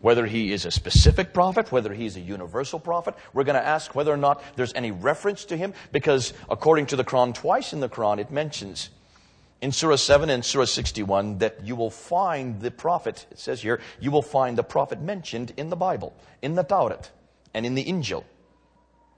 whether 0.00 0.26
he 0.26 0.52
is 0.52 0.64
a 0.64 0.70
specific 0.70 1.32
prophet, 1.32 1.72
whether 1.72 1.94
he's 1.94 2.16
a 2.16 2.20
universal 2.20 2.78
prophet. 2.78 3.14
We're 3.32 3.44
going 3.44 3.60
to 3.60 3.66
ask 3.66 3.94
whether 3.94 4.12
or 4.12 4.16
not 4.16 4.42
there's 4.56 4.74
any 4.74 4.90
reference 4.90 5.44
to 5.46 5.56
him, 5.56 5.74
because 5.92 6.32
according 6.50 6.86
to 6.86 6.96
the 6.96 7.04
Quran, 7.04 7.34
twice 7.34 7.72
in 7.72 7.80
the 7.80 7.88
Quran, 7.88 8.18
it 8.18 8.30
mentions 8.30 8.90
in 9.60 9.72
Surah 9.72 9.96
7 9.96 10.28
and 10.28 10.44
Surah 10.44 10.66
61 10.66 11.38
that 11.38 11.64
you 11.64 11.76
will 11.76 11.90
find 11.90 12.60
the 12.60 12.70
prophet, 12.70 13.26
it 13.30 13.38
says 13.38 13.62
here, 13.62 13.80
you 14.00 14.10
will 14.10 14.22
find 14.22 14.58
the 14.58 14.62
prophet 14.62 15.00
mentioned 15.00 15.52
in 15.56 15.70
the 15.70 15.76
Bible, 15.76 16.14
in 16.42 16.54
the 16.54 16.62
Taurat, 16.62 17.10
and 17.54 17.64
in 17.64 17.74
the 17.74 17.84
Injil. 17.84 18.24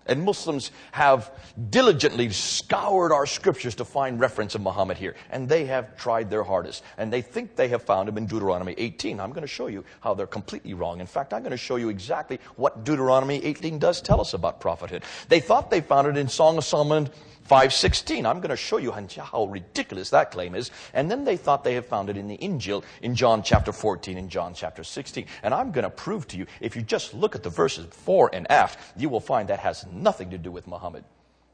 And 0.08 0.22
Muslims 0.24 0.70
have 0.92 1.30
diligently 1.70 2.30
scoured 2.30 3.12
our 3.12 3.26
scriptures 3.26 3.74
to 3.76 3.84
find 3.84 4.18
reference 4.18 4.54
of 4.54 4.62
Muhammad 4.62 4.96
here. 4.96 5.14
And 5.30 5.48
they 5.48 5.66
have 5.66 5.96
tried 5.96 6.30
their 6.30 6.42
hardest. 6.42 6.82
And 6.96 7.12
they 7.12 7.22
think 7.22 7.56
they 7.56 7.68
have 7.68 7.82
found 7.82 8.08
him 8.08 8.16
in 8.16 8.26
Deuteronomy 8.26 8.74
18. 8.76 9.20
I'm 9.20 9.30
going 9.30 9.42
to 9.42 9.46
show 9.46 9.66
you 9.66 9.84
how 10.00 10.14
they're 10.14 10.26
completely 10.26 10.74
wrong. 10.74 11.00
In 11.00 11.06
fact, 11.06 11.32
I'm 11.32 11.42
going 11.42 11.50
to 11.50 11.56
show 11.56 11.76
you 11.76 11.90
exactly 11.90 12.40
what 12.56 12.84
Deuteronomy 12.84 13.44
18 13.44 13.78
does 13.78 14.00
tell 14.00 14.20
us 14.20 14.34
about 14.34 14.60
prophethood. 14.60 15.04
They 15.28 15.40
thought 15.40 15.70
they 15.70 15.80
found 15.80 16.08
it 16.08 16.16
in 16.16 16.28
Song 16.28 16.58
of 16.58 16.64
Solomon 16.64 17.10
516. 17.48 18.26
I'm 18.26 18.40
going 18.40 18.50
to 18.50 18.56
show 18.56 18.76
you 18.76 18.92
how 18.92 19.46
ridiculous 19.46 20.10
that 20.10 20.30
claim 20.30 20.54
is. 20.54 20.70
And 20.92 21.10
then 21.10 21.24
they 21.24 21.38
thought 21.38 21.64
they 21.64 21.74
had 21.74 21.86
found 21.86 22.10
it 22.10 22.18
in 22.18 22.28
the 22.28 22.36
Injil 22.36 22.84
in 23.00 23.14
John 23.14 23.42
chapter 23.42 23.72
14 23.72 24.18
and 24.18 24.28
John 24.28 24.52
chapter 24.52 24.84
16. 24.84 25.24
And 25.42 25.54
I'm 25.54 25.72
going 25.72 25.84
to 25.84 25.90
prove 25.90 26.28
to 26.28 26.36
you, 26.36 26.46
if 26.60 26.76
you 26.76 26.82
just 26.82 27.14
look 27.14 27.34
at 27.34 27.42
the 27.42 27.50
verses 27.50 27.86
before 27.86 28.28
and 28.34 28.50
after, 28.50 28.78
you 28.98 29.08
will 29.08 29.20
find 29.20 29.48
that 29.48 29.60
has 29.60 29.86
nothing 29.90 30.30
to 30.30 30.38
do 30.38 30.50
with 30.50 30.66
Muhammad. 30.66 31.04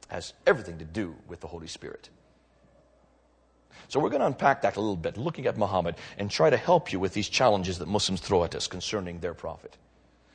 Has 0.09 0.33
everything 0.46 0.78
to 0.78 0.85
do 0.85 1.14
with 1.28 1.40
the 1.40 1.46
Holy 1.46 1.68
Spirit. 1.68 2.11
So 3.87 4.00
we're 4.00 4.11
going 4.11 4.20
to 4.20 4.26
unpack 4.26 4.62
that 4.62 4.76
a 4.76 4.80
little 4.80 4.96
bit, 4.96 5.16
looking 5.16 5.46
at 5.46 5.57
Muhammad 5.57 5.94
and 6.18 6.28
try 6.28 6.50
to 6.50 6.57
help 6.57 6.92
you 6.92 6.98
with 6.98 7.14
these 7.14 7.28
challenges 7.28 7.78
that 7.78 7.87
Muslims 7.87 8.20
throw 8.20 8.42
at 8.42 8.57
us 8.57 8.66
concerning 8.66 9.20
their 9.20 9.35
prophet. 9.35 9.76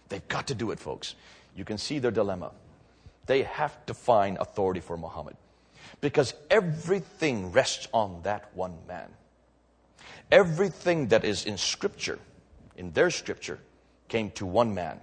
They've 0.08 0.28
got 0.30 0.48
to 0.48 0.56
do 0.56 0.72
it, 0.72 0.80
folks. 0.80 1.16
You 1.56 1.66
can 1.66 1.78
see 1.78 2.00
their 2.00 2.12
dilemma. 2.12 2.52
They 3.26 3.44
have 3.44 3.86
to 3.88 3.94
find 3.94 4.38
authority 4.38 4.80
for 4.80 4.98
Muhammad. 4.98 5.36
Because 6.02 6.34
everything 6.50 7.52
rests 7.52 7.88
on 7.94 8.22
that 8.24 8.50
one 8.56 8.78
man. 8.88 9.10
Everything 10.32 11.08
that 11.08 11.26
is 11.26 11.46
in 11.46 11.58
Scripture, 11.58 12.20
in 12.78 12.92
their 12.92 13.10
Scripture, 13.10 13.60
came 14.08 14.32
to 14.32 14.46
one 14.46 14.74
man. 14.74 15.00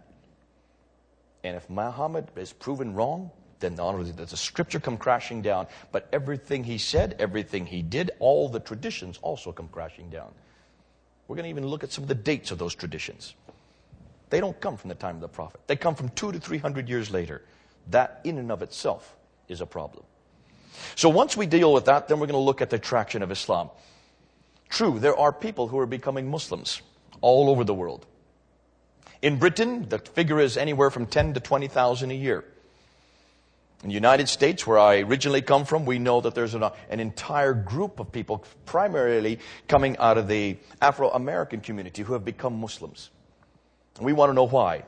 And 1.44 1.56
if 1.56 1.68
Muhammad 1.68 2.28
is 2.36 2.52
proven 2.52 2.94
wrong, 2.94 3.30
then 3.60 3.74
not 3.74 3.94
only 3.94 4.12
does 4.12 4.30
the 4.30 4.36
Scripture 4.36 4.80
come 4.80 4.96
crashing 4.96 5.42
down, 5.42 5.66
but 5.92 6.08
everything 6.12 6.64
he 6.64 6.78
said, 6.78 7.16
everything 7.18 7.66
he 7.66 7.82
did, 7.82 8.10
all 8.18 8.48
the 8.48 8.60
traditions 8.60 9.18
also 9.22 9.52
come 9.52 9.68
crashing 9.68 10.10
down. 10.10 10.32
We're 11.26 11.36
going 11.36 11.44
to 11.44 11.50
even 11.50 11.66
look 11.66 11.82
at 11.82 11.92
some 11.92 12.04
of 12.04 12.08
the 12.08 12.14
dates 12.14 12.50
of 12.50 12.58
those 12.58 12.74
traditions. 12.74 13.34
They 14.30 14.40
don't 14.40 14.60
come 14.60 14.76
from 14.76 14.88
the 14.88 14.94
time 14.94 15.16
of 15.16 15.20
the 15.20 15.28
prophet. 15.28 15.60
They 15.66 15.76
come 15.76 15.94
from 15.94 16.08
two 16.10 16.32
to 16.32 16.38
three 16.38 16.58
hundred 16.58 16.88
years 16.88 17.10
later. 17.10 17.42
That 17.90 18.20
in 18.24 18.38
and 18.38 18.50
of 18.50 18.62
itself 18.62 19.16
is 19.48 19.60
a 19.60 19.66
problem. 19.66 20.04
So 20.94 21.08
once 21.08 21.36
we 21.36 21.46
deal 21.46 21.72
with 21.72 21.86
that, 21.86 22.08
then 22.08 22.18
we're 22.18 22.26
going 22.26 22.34
to 22.34 22.38
look 22.38 22.62
at 22.62 22.70
the 22.70 22.78
traction 22.78 23.22
of 23.22 23.30
Islam. 23.30 23.70
True, 24.68 24.98
there 24.98 25.16
are 25.16 25.32
people 25.32 25.68
who 25.68 25.78
are 25.78 25.86
becoming 25.86 26.30
Muslims 26.30 26.82
all 27.20 27.48
over 27.50 27.64
the 27.64 27.74
world. 27.74 28.06
In 29.22 29.38
Britain, 29.38 29.88
the 29.88 29.98
figure 29.98 30.40
is 30.40 30.56
anywhere 30.56 30.90
from 30.90 31.06
10 31.06 31.34
to 31.34 31.40
20,000 31.40 32.10
a 32.10 32.14
year. 32.14 32.44
In 33.82 33.88
the 33.88 33.94
United 33.94 34.28
States, 34.28 34.66
where 34.66 34.78
I 34.78 35.00
originally 35.00 35.42
come 35.42 35.64
from, 35.64 35.84
we 35.84 35.98
know 35.98 36.20
that 36.20 36.34
there's 36.34 36.54
an, 36.54 36.64
an 36.88 37.00
entire 37.00 37.52
group 37.52 38.00
of 38.00 38.10
people, 38.10 38.44
primarily 38.64 39.38
coming 39.68 39.96
out 39.98 40.18
of 40.18 40.28
the 40.28 40.56
Afro 40.80 41.10
American 41.10 41.60
community, 41.60 42.02
who 42.02 42.14
have 42.14 42.24
become 42.24 42.58
Muslims. 42.58 43.10
And 43.96 44.06
we 44.06 44.12
want 44.12 44.30
to 44.30 44.34
know 44.34 44.46
why. 44.46 44.84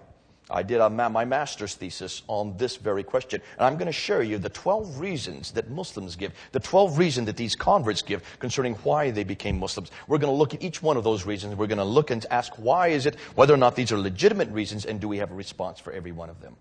I 0.50 0.62
did 0.62 0.80
a, 0.80 0.88
my 0.88 1.24
master's 1.26 1.74
thesis 1.74 2.22
on 2.26 2.56
this 2.56 2.76
very 2.76 3.02
question. 3.02 3.42
And 3.58 3.66
I'm 3.66 3.76
going 3.76 3.86
to 3.86 3.92
share 3.92 4.22
you 4.22 4.38
the 4.38 4.48
12 4.48 4.98
reasons 4.98 5.50
that 5.52 5.70
Muslims 5.70 6.16
give, 6.16 6.32
the 6.52 6.60
12 6.60 6.96
reasons 6.96 7.26
that 7.26 7.36
these 7.36 7.54
converts 7.54 8.00
give 8.00 8.22
concerning 8.38 8.74
why 8.76 9.10
they 9.10 9.24
became 9.24 9.58
Muslims. 9.58 9.90
We're 10.06 10.18
going 10.18 10.32
to 10.32 10.36
look 10.36 10.54
at 10.54 10.62
each 10.62 10.82
one 10.82 10.96
of 10.96 11.04
those 11.04 11.26
reasons. 11.26 11.56
We're 11.56 11.66
going 11.66 11.78
to 11.78 11.84
look 11.84 12.10
and 12.10 12.24
ask 12.30 12.52
why 12.54 12.88
is 12.88 13.04
it, 13.04 13.16
whether 13.34 13.52
or 13.52 13.58
not 13.58 13.76
these 13.76 13.92
are 13.92 13.98
legitimate 13.98 14.48
reasons, 14.48 14.86
and 14.86 15.00
do 15.00 15.08
we 15.08 15.18
have 15.18 15.30
a 15.30 15.34
response 15.34 15.80
for 15.80 15.92
every 15.92 16.12
one 16.12 16.30
of 16.30 16.40
them. 16.40 16.56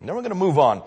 And 0.00 0.08
then 0.08 0.16
we're 0.16 0.22
going 0.22 0.30
to 0.30 0.36
move 0.36 0.58
on. 0.58 0.82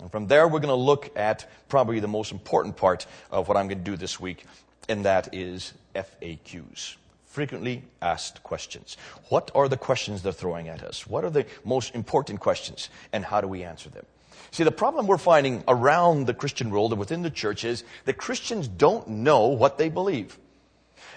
And 0.00 0.10
from 0.10 0.26
there, 0.26 0.48
we're 0.48 0.58
going 0.58 0.68
to 0.68 0.74
look 0.74 1.16
at 1.16 1.48
probably 1.68 2.00
the 2.00 2.08
most 2.08 2.32
important 2.32 2.76
part 2.76 3.06
of 3.30 3.46
what 3.46 3.56
I'm 3.56 3.68
going 3.68 3.78
to 3.78 3.84
do 3.84 3.96
this 3.96 4.18
week, 4.18 4.44
and 4.88 5.04
that 5.04 5.32
is 5.32 5.74
FAQs 5.94 6.96
frequently 7.34 7.82
asked 8.00 8.44
questions. 8.44 8.96
What 9.28 9.50
are 9.56 9.68
the 9.68 9.76
questions 9.76 10.22
they're 10.22 10.32
throwing 10.32 10.68
at 10.68 10.84
us? 10.84 11.04
What 11.04 11.24
are 11.24 11.30
the 11.30 11.46
most 11.64 11.92
important 11.92 12.38
questions, 12.38 12.90
and 13.12 13.24
how 13.24 13.40
do 13.40 13.48
we 13.48 13.64
answer 13.64 13.90
them? 13.90 14.06
See, 14.52 14.62
the 14.62 14.70
problem 14.70 15.08
we're 15.08 15.18
finding 15.18 15.64
around 15.66 16.26
the 16.26 16.34
Christian 16.34 16.70
world 16.70 16.92
and 16.92 17.00
within 17.00 17.22
the 17.22 17.30
church 17.30 17.64
is 17.64 17.82
that 18.04 18.18
Christians 18.18 18.68
don't 18.68 19.08
know 19.08 19.48
what 19.48 19.78
they 19.78 19.88
believe. 19.88 20.38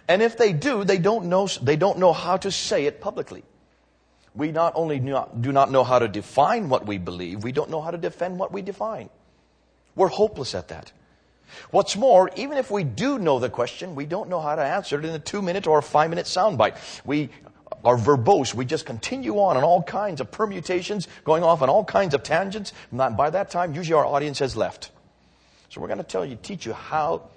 And 0.08 0.24
if 0.24 0.40
they 0.40 0.54
do, 0.54 0.84
they 0.84 0.98
don't 0.98 1.26
know, 1.26 1.46
they 1.62 1.76
don't 1.76 2.00
know 2.00 2.14
how 2.14 2.38
to 2.38 2.52
say 2.52 2.86
it 2.86 3.00
publicly. 3.00 3.44
We 4.34 4.52
not 4.52 4.74
only 4.76 4.98
do 5.00 5.52
not 5.52 5.70
know 5.70 5.84
how 5.84 6.00
to 6.00 6.08
define 6.08 6.68
what 6.68 6.88
we 6.88 6.98
believe, 6.98 7.44
we 7.44 7.52
don't 7.52 7.70
know 7.70 7.82
how 7.82 7.92
to 7.92 7.98
defend 7.98 8.40
what 8.40 8.52
we 8.52 8.64
define. 8.64 9.12
We're 9.96 10.08
hopeless 10.08 10.56
at 10.56 10.70
that. 10.70 10.92
What's 11.72 11.96
more, 11.96 12.30
even 12.36 12.58
if 12.58 12.72
we 12.72 12.84
do 12.84 13.20
know 13.20 13.40
the 13.40 13.50
question, 13.50 13.96
we 13.96 14.06
don't 14.06 14.30
know 14.30 14.40
how 14.40 14.56
to 14.56 14.64
answer 14.64 15.00
it 15.00 15.06
in 15.06 15.14
a 15.14 15.20
two 15.20 15.42
minute 15.42 15.68
or 15.68 15.80
a 15.80 15.84
five 15.84 16.10
minute 16.10 16.26
soundbite. 16.26 16.78
We 17.06 17.30
are 17.84 17.98
verbose. 17.98 18.54
We 18.54 18.66
just 18.66 18.86
continue 18.86 19.36
on 19.40 19.58
in 19.58 19.64
all 19.64 19.84
kinds 19.84 20.22
of 20.22 20.32
permutations, 20.32 21.08
going 21.24 21.44
off 21.44 21.62
on 21.62 21.70
all 21.70 21.84
kinds 21.84 22.14
of 22.14 22.24
tangents. 22.24 22.74
And 22.92 23.18
By 23.18 23.30
that 23.30 23.50
time, 23.50 23.74
usually 23.74 23.98
our 23.98 24.06
audience 24.06 24.40
has 24.40 24.56
left. 24.56 24.92
So 25.70 25.82
we're 25.82 25.88
going 25.88 25.98
to 26.00 26.04
tell 26.04 26.26
you, 26.26 26.38
teach 26.42 26.66
you 26.66 26.74
how 26.74 27.30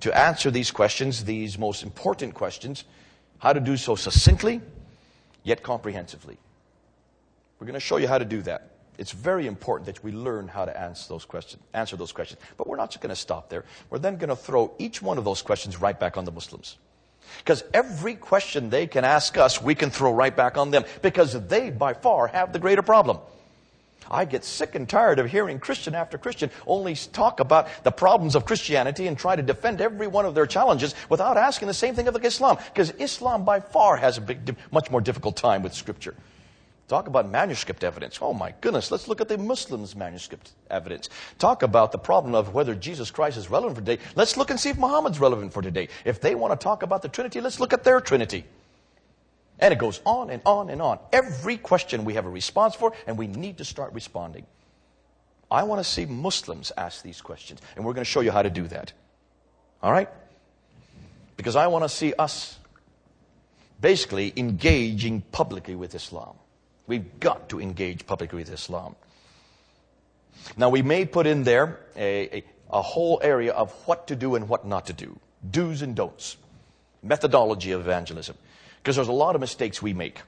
to 0.00 0.16
answer 0.16 0.50
these 0.50 0.70
questions, 0.70 1.24
these 1.24 1.58
most 1.58 1.82
important 1.82 2.34
questions, 2.34 2.84
how 3.38 3.52
to 3.52 3.60
do 3.60 3.76
so 3.76 3.94
succinctly, 3.94 4.60
yet 5.44 5.62
comprehensively. 5.62 6.38
We're 7.58 7.66
going 7.66 7.74
to 7.74 7.80
show 7.80 7.98
you 7.98 8.08
how 8.08 8.18
to 8.18 8.24
do 8.24 8.42
that. 8.42 8.71
It's 9.02 9.10
very 9.10 9.48
important 9.48 9.86
that 9.86 10.04
we 10.04 10.12
learn 10.12 10.46
how 10.46 10.64
to 10.64 10.80
answer 10.80 11.08
those 11.08 11.24
questions, 11.24 11.60
answer 11.74 11.96
those 11.96 12.12
questions. 12.12 12.40
But 12.56 12.68
we're 12.68 12.76
not 12.76 12.92
just 12.92 13.00
going 13.00 13.10
to 13.10 13.16
stop 13.16 13.50
there. 13.50 13.64
We're 13.90 13.98
then 13.98 14.16
going 14.16 14.28
to 14.28 14.36
throw 14.36 14.74
each 14.78 15.02
one 15.02 15.18
of 15.18 15.24
those 15.24 15.42
questions 15.42 15.80
right 15.80 15.98
back 15.98 16.16
on 16.16 16.24
the 16.24 16.30
Muslims. 16.30 16.76
Because 17.38 17.64
every 17.74 18.14
question 18.14 18.70
they 18.70 18.86
can 18.86 19.04
ask 19.04 19.36
us, 19.36 19.60
we 19.60 19.74
can 19.74 19.90
throw 19.90 20.12
right 20.12 20.36
back 20.36 20.56
on 20.56 20.70
them. 20.70 20.84
Because 21.02 21.32
they, 21.48 21.70
by 21.70 21.94
far, 21.94 22.28
have 22.28 22.52
the 22.52 22.60
greater 22.60 22.80
problem. 22.80 23.18
I 24.08 24.24
get 24.24 24.44
sick 24.44 24.76
and 24.76 24.88
tired 24.88 25.18
of 25.18 25.28
hearing 25.28 25.58
Christian 25.58 25.96
after 25.96 26.16
Christian 26.16 26.52
only 26.64 26.94
talk 26.94 27.40
about 27.40 27.66
the 27.82 27.90
problems 27.90 28.36
of 28.36 28.44
Christianity 28.44 29.08
and 29.08 29.18
try 29.18 29.34
to 29.34 29.42
defend 29.42 29.80
every 29.80 30.06
one 30.06 30.26
of 30.26 30.36
their 30.36 30.46
challenges 30.46 30.94
without 31.08 31.36
asking 31.36 31.66
the 31.66 31.74
same 31.74 31.96
thing 31.96 32.06
of 32.06 32.24
Islam. 32.24 32.56
Because 32.72 32.92
Islam 33.00 33.44
by 33.44 33.58
far 33.58 33.96
has 33.96 34.18
a 34.18 34.20
big, 34.20 34.54
much 34.70 34.92
more 34.92 35.00
difficult 35.00 35.36
time 35.36 35.64
with 35.64 35.74
Scripture. 35.74 36.14
Talk 36.92 37.06
about 37.06 37.26
manuscript 37.26 37.84
evidence. 37.84 38.18
Oh 38.20 38.34
my 38.34 38.52
goodness, 38.60 38.90
let's 38.90 39.08
look 39.08 39.22
at 39.22 39.28
the 39.28 39.38
Muslims' 39.38 39.96
manuscript 39.96 40.52
evidence. 40.68 41.08
Talk 41.38 41.62
about 41.62 41.90
the 41.90 41.96
problem 41.96 42.34
of 42.34 42.52
whether 42.52 42.74
Jesus 42.74 43.10
Christ 43.10 43.38
is 43.38 43.48
relevant 43.48 43.78
for 43.78 43.80
today. 43.82 44.02
Let's 44.14 44.36
look 44.36 44.50
and 44.50 44.60
see 44.60 44.68
if 44.68 44.76
Muhammad's 44.76 45.18
relevant 45.18 45.54
for 45.54 45.62
today. 45.62 45.88
If 46.04 46.20
they 46.20 46.34
want 46.34 46.52
to 46.52 46.62
talk 46.62 46.82
about 46.82 47.00
the 47.00 47.08
Trinity, 47.08 47.40
let's 47.40 47.60
look 47.60 47.72
at 47.72 47.82
their 47.82 47.98
Trinity. 48.02 48.44
And 49.58 49.72
it 49.72 49.78
goes 49.78 50.02
on 50.04 50.28
and 50.28 50.42
on 50.44 50.68
and 50.68 50.82
on. 50.82 50.98
Every 51.14 51.56
question 51.56 52.04
we 52.04 52.12
have 52.12 52.26
a 52.26 52.28
response 52.28 52.74
for, 52.74 52.92
and 53.06 53.16
we 53.16 53.26
need 53.26 53.56
to 53.56 53.64
start 53.64 53.94
responding. 53.94 54.44
I 55.50 55.62
want 55.62 55.78
to 55.78 55.84
see 55.84 56.04
Muslims 56.04 56.72
ask 56.76 57.02
these 57.02 57.22
questions, 57.22 57.62
and 57.74 57.86
we're 57.86 57.94
going 57.94 58.04
to 58.04 58.10
show 58.10 58.20
you 58.20 58.32
how 58.32 58.42
to 58.42 58.50
do 58.50 58.68
that. 58.68 58.92
All 59.82 59.92
right? 59.92 60.10
Because 61.38 61.56
I 61.56 61.68
want 61.68 61.84
to 61.84 61.88
see 61.88 62.12
us 62.12 62.58
basically 63.80 64.30
engaging 64.36 65.22
publicly 65.32 65.74
with 65.74 65.94
Islam. 65.94 66.36
We've 66.92 67.20
got 67.20 67.48
to 67.48 67.58
engage 67.58 68.04
publicly 68.04 68.36
with 68.36 68.52
Islam. 68.52 68.96
Now, 70.58 70.68
we 70.68 70.82
may 70.82 71.06
put 71.06 71.26
in 71.26 71.42
there 71.42 71.80
a, 71.96 72.36
a, 72.36 72.44
a 72.70 72.82
whole 72.82 73.18
area 73.22 73.54
of 73.54 73.72
what 73.86 74.08
to 74.08 74.14
do 74.14 74.34
and 74.34 74.46
what 74.46 74.66
not 74.66 74.84
to 74.88 74.92
do, 74.92 75.18
do's 75.50 75.80
and 75.80 75.96
don'ts, 75.96 76.36
methodology 77.02 77.72
of 77.72 77.80
evangelism 77.80 78.36
because 78.76 78.96
there's 78.96 79.08
a 79.08 79.12
lot 79.12 79.34
of 79.34 79.40
mistakes 79.40 79.80
we 79.80 79.94
make. 79.94 80.20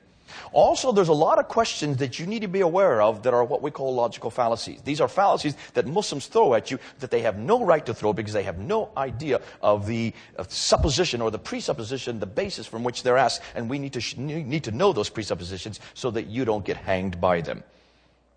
Also, 0.52 0.92
there's 0.92 1.08
a 1.08 1.12
lot 1.12 1.38
of 1.38 1.48
questions 1.48 1.98
that 1.98 2.18
you 2.18 2.26
need 2.26 2.40
to 2.40 2.48
be 2.48 2.60
aware 2.60 3.02
of 3.02 3.22
that 3.22 3.34
are 3.34 3.44
what 3.44 3.62
we 3.62 3.70
call 3.70 3.94
logical 3.94 4.30
fallacies. 4.30 4.80
These 4.82 5.00
are 5.00 5.08
fallacies 5.08 5.56
that 5.74 5.86
Muslims 5.86 6.26
throw 6.26 6.54
at 6.54 6.70
you 6.70 6.78
that 7.00 7.10
they 7.10 7.20
have 7.20 7.38
no 7.38 7.64
right 7.64 7.84
to 7.86 7.94
throw 7.94 8.12
because 8.12 8.32
they 8.32 8.42
have 8.42 8.58
no 8.58 8.90
idea 8.96 9.40
of 9.62 9.86
the 9.86 10.12
supposition 10.48 11.20
or 11.20 11.30
the 11.30 11.38
presupposition, 11.38 12.20
the 12.20 12.26
basis 12.26 12.66
from 12.66 12.84
which 12.84 13.02
they're 13.02 13.18
asked. 13.18 13.42
And 13.54 13.68
we 13.68 13.78
need 13.78 13.92
to, 13.94 14.20
need 14.20 14.64
to 14.64 14.72
know 14.72 14.92
those 14.92 15.10
presuppositions 15.10 15.80
so 15.94 16.10
that 16.12 16.26
you 16.26 16.44
don't 16.44 16.64
get 16.64 16.76
hanged 16.76 17.20
by 17.20 17.40
them. 17.40 17.62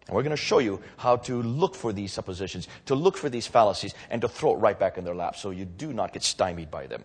And 0.07 0.15
we're 0.15 0.23
going 0.23 0.31
to 0.31 0.37
show 0.37 0.59
you 0.59 0.81
how 0.95 1.17
to 1.17 1.41
look 1.41 1.75
for 1.75 1.91
these 1.91 2.13
suppositions, 2.13 2.67
to 2.85 2.95
look 2.95 3.17
for 3.17 3.29
these 3.29 3.45
fallacies, 3.45 3.93
and 4.09 4.21
to 4.21 4.29
throw 4.29 4.53
it 4.53 4.57
right 4.57 4.79
back 4.79 4.97
in 4.97 5.03
their 5.03 5.15
lap 5.15 5.35
so 5.35 5.49
you 5.49 5.65
do 5.65 5.91
not 5.91 6.13
get 6.13 6.23
stymied 6.23 6.71
by 6.71 6.87
them. 6.87 7.03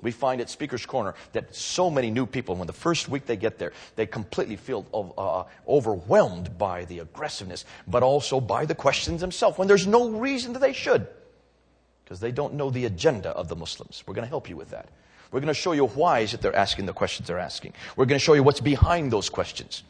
We 0.00 0.12
find 0.12 0.40
at 0.40 0.48
Speaker's 0.48 0.86
Corner 0.86 1.14
that 1.32 1.54
so 1.54 1.90
many 1.90 2.10
new 2.10 2.24
people, 2.24 2.54
when 2.54 2.66
the 2.68 2.72
first 2.72 3.08
week 3.08 3.26
they 3.26 3.36
get 3.36 3.58
there, 3.58 3.72
they 3.96 4.06
completely 4.06 4.56
feel 4.56 4.86
uh, 5.18 5.44
overwhelmed 5.68 6.56
by 6.56 6.84
the 6.84 7.00
aggressiveness, 7.00 7.64
but 7.88 8.02
also 8.02 8.40
by 8.40 8.64
the 8.64 8.76
questions 8.76 9.20
themselves, 9.20 9.58
when 9.58 9.66
there's 9.66 9.86
no 9.86 10.10
reason 10.10 10.52
that 10.52 10.60
they 10.60 10.72
should, 10.72 11.06
because 12.04 12.20
they 12.20 12.30
don't 12.30 12.54
know 12.54 12.70
the 12.70 12.84
agenda 12.84 13.30
of 13.30 13.48
the 13.48 13.56
Muslims. 13.56 14.04
We're 14.06 14.14
going 14.14 14.24
to 14.24 14.30
help 14.30 14.48
you 14.48 14.56
with 14.56 14.70
that. 14.70 14.88
We're 15.32 15.40
going 15.40 15.48
to 15.48 15.54
show 15.54 15.72
you 15.72 15.86
why 15.86 16.20
is 16.20 16.32
it 16.32 16.40
they're 16.40 16.56
asking 16.56 16.86
the 16.86 16.92
questions 16.92 17.26
they're 17.26 17.38
asking. 17.38 17.74
We're 17.96 18.06
going 18.06 18.20
to 18.20 18.24
show 18.24 18.34
you 18.34 18.42
what's 18.42 18.60
behind 18.60 19.12
those 19.12 19.28
questions. 19.28 19.82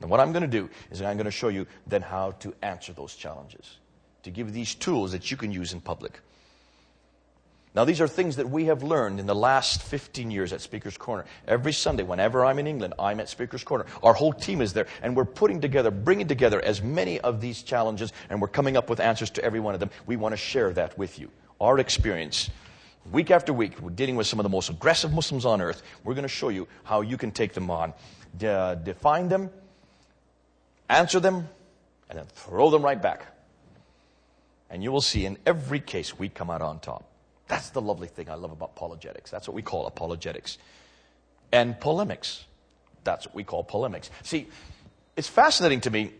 And 0.00 0.10
what 0.10 0.20
I'm 0.20 0.32
going 0.32 0.42
to 0.42 0.48
do 0.48 0.68
is 0.90 1.00
I'm 1.00 1.16
going 1.16 1.24
to 1.24 1.30
show 1.30 1.48
you 1.48 1.66
then 1.86 2.02
how 2.02 2.32
to 2.40 2.54
answer 2.62 2.92
those 2.92 3.14
challenges, 3.14 3.78
to 4.24 4.30
give 4.30 4.52
these 4.52 4.74
tools 4.74 5.12
that 5.12 5.30
you 5.30 5.36
can 5.36 5.50
use 5.50 5.72
in 5.72 5.80
public. 5.80 6.20
Now, 7.74 7.84
these 7.84 8.00
are 8.00 8.06
things 8.06 8.36
that 8.36 8.48
we 8.48 8.66
have 8.66 8.84
learned 8.84 9.18
in 9.18 9.26
the 9.26 9.34
last 9.34 9.82
15 9.82 10.30
years 10.30 10.52
at 10.52 10.60
Speaker's 10.60 10.96
Corner. 10.96 11.24
Every 11.48 11.72
Sunday, 11.72 12.04
whenever 12.04 12.44
I'm 12.44 12.60
in 12.60 12.68
England, 12.68 12.94
I'm 13.00 13.18
at 13.18 13.28
Speaker's 13.28 13.64
Corner. 13.64 13.84
Our 14.00 14.14
whole 14.14 14.32
team 14.32 14.60
is 14.60 14.72
there, 14.72 14.86
and 15.02 15.16
we're 15.16 15.24
putting 15.24 15.60
together, 15.60 15.90
bringing 15.90 16.28
together 16.28 16.60
as 16.60 16.80
many 16.80 17.18
of 17.20 17.40
these 17.40 17.62
challenges, 17.62 18.12
and 18.30 18.40
we're 18.40 18.46
coming 18.46 18.76
up 18.76 18.88
with 18.88 19.00
answers 19.00 19.28
to 19.30 19.44
every 19.44 19.58
one 19.58 19.74
of 19.74 19.80
them. 19.80 19.90
We 20.06 20.14
want 20.14 20.34
to 20.34 20.36
share 20.36 20.72
that 20.74 20.96
with 20.96 21.18
you. 21.18 21.30
Our 21.60 21.80
experience. 21.80 22.48
Week 23.10 23.32
after 23.32 23.52
week, 23.52 23.80
we're 23.80 23.90
dealing 23.90 24.14
with 24.14 24.28
some 24.28 24.38
of 24.38 24.44
the 24.44 24.50
most 24.50 24.70
aggressive 24.70 25.12
Muslims 25.12 25.44
on 25.44 25.60
earth. 25.60 25.82
We're 26.04 26.14
going 26.14 26.22
to 26.22 26.28
show 26.28 26.50
you 26.50 26.68
how 26.84 27.00
you 27.00 27.16
can 27.16 27.32
take 27.32 27.54
them 27.54 27.70
on, 27.70 27.92
de- 28.38 28.80
define 28.84 29.28
them, 29.28 29.50
answer 30.88 31.18
them, 31.18 31.48
and 32.08 32.20
then 32.20 32.26
throw 32.26 32.70
them 32.70 32.84
right 32.84 33.02
back. 33.02 33.26
And 34.70 34.80
you 34.80 34.92
will 34.92 35.00
see 35.00 35.26
in 35.26 35.38
every 35.44 35.80
case 35.80 36.16
we 36.16 36.28
come 36.28 36.50
out 36.50 36.62
on 36.62 36.78
top. 36.78 37.10
That's 37.48 37.70
the 37.70 37.80
lovely 37.80 38.08
thing 38.08 38.28
I 38.30 38.34
love 38.34 38.52
about 38.52 38.70
apologetics. 38.76 39.30
That's 39.30 39.46
what 39.46 39.54
we 39.54 39.62
call 39.62 39.86
apologetics. 39.86 40.58
And 41.52 41.78
polemics. 41.78 42.44
That's 43.04 43.26
what 43.26 43.34
we 43.34 43.44
call 43.44 43.64
polemics. 43.64 44.10
See, 44.22 44.48
it's 45.16 45.28
fascinating 45.28 45.80
to 45.82 45.90
me. 45.90 46.12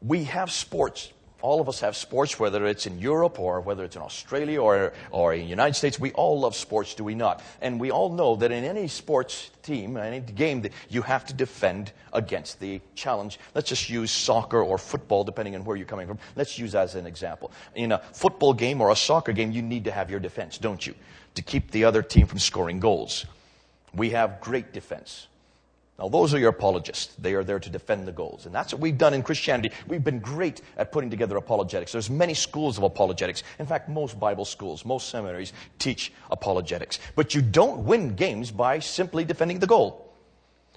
We 0.00 0.24
have 0.24 0.50
sports 0.50 1.12
all 1.42 1.60
of 1.60 1.68
us 1.68 1.80
have 1.80 1.96
sports, 1.96 2.38
whether 2.38 2.66
it's 2.66 2.86
in 2.86 2.98
Europe 2.98 3.38
or 3.38 3.60
whether 3.60 3.84
it's 3.84 3.96
in 3.96 4.02
Australia 4.02 4.62
or, 4.62 4.92
or 5.10 5.34
in 5.34 5.40
the 5.40 5.46
United 5.46 5.74
States. 5.74 5.98
We 6.00 6.12
all 6.12 6.40
love 6.40 6.54
sports, 6.56 6.94
do 6.94 7.04
we 7.04 7.14
not? 7.14 7.42
And 7.60 7.78
we 7.78 7.90
all 7.90 8.10
know 8.10 8.36
that 8.36 8.50
in 8.50 8.64
any 8.64 8.88
sports 8.88 9.50
team, 9.62 9.96
any 9.96 10.20
game, 10.20 10.64
you 10.88 11.02
have 11.02 11.24
to 11.26 11.34
defend 11.34 11.92
against 12.12 12.60
the 12.60 12.80
challenge. 12.94 13.38
Let's 13.54 13.68
just 13.68 13.90
use 13.90 14.10
soccer 14.10 14.62
or 14.62 14.78
football, 14.78 15.24
depending 15.24 15.54
on 15.54 15.64
where 15.64 15.76
you're 15.76 15.86
coming 15.86 16.06
from. 16.06 16.18
Let's 16.36 16.58
use 16.58 16.74
as 16.74 16.94
an 16.94 17.06
example. 17.06 17.52
In 17.74 17.92
a 17.92 17.98
football 17.98 18.54
game 18.54 18.80
or 18.80 18.90
a 18.90 18.96
soccer 18.96 19.32
game, 19.32 19.52
you 19.52 19.62
need 19.62 19.84
to 19.84 19.92
have 19.92 20.10
your 20.10 20.20
defense, 20.20 20.58
don't 20.58 20.86
you? 20.86 20.94
To 21.34 21.42
keep 21.42 21.70
the 21.70 21.84
other 21.84 22.02
team 22.02 22.26
from 22.26 22.38
scoring 22.38 22.80
goals. 22.80 23.26
We 23.94 24.10
have 24.10 24.40
great 24.40 24.72
defense. 24.72 25.26
Now, 26.02 26.08
those 26.08 26.34
are 26.34 26.38
your 26.40 26.48
apologists. 26.48 27.14
They 27.14 27.34
are 27.34 27.44
there 27.44 27.60
to 27.60 27.70
defend 27.70 28.08
the 28.08 28.12
goals. 28.12 28.44
And 28.44 28.52
that's 28.52 28.72
what 28.72 28.82
we've 28.82 28.98
done 28.98 29.14
in 29.14 29.22
Christianity. 29.22 29.70
We've 29.86 30.02
been 30.02 30.18
great 30.18 30.60
at 30.76 30.90
putting 30.90 31.10
together 31.10 31.36
apologetics. 31.36 31.92
There's 31.92 32.10
many 32.10 32.34
schools 32.34 32.76
of 32.76 32.82
apologetics. 32.82 33.44
In 33.60 33.66
fact, 33.66 33.88
most 33.88 34.18
Bible 34.18 34.44
schools, 34.44 34.84
most 34.84 35.10
seminaries 35.10 35.52
teach 35.78 36.12
apologetics. 36.28 36.98
But 37.14 37.36
you 37.36 37.40
don't 37.40 37.84
win 37.84 38.16
games 38.16 38.50
by 38.50 38.80
simply 38.80 39.24
defending 39.24 39.60
the 39.60 39.68
goal. 39.68 40.12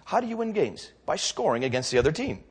How 0.04 0.20
do 0.20 0.28
you 0.28 0.38
win 0.38 0.54
games? 0.54 0.92
By 1.08 1.16
scoring 1.16 1.64
against 1.64 1.90
the 1.90 1.98
other 1.98 2.12
team. 2.12 2.44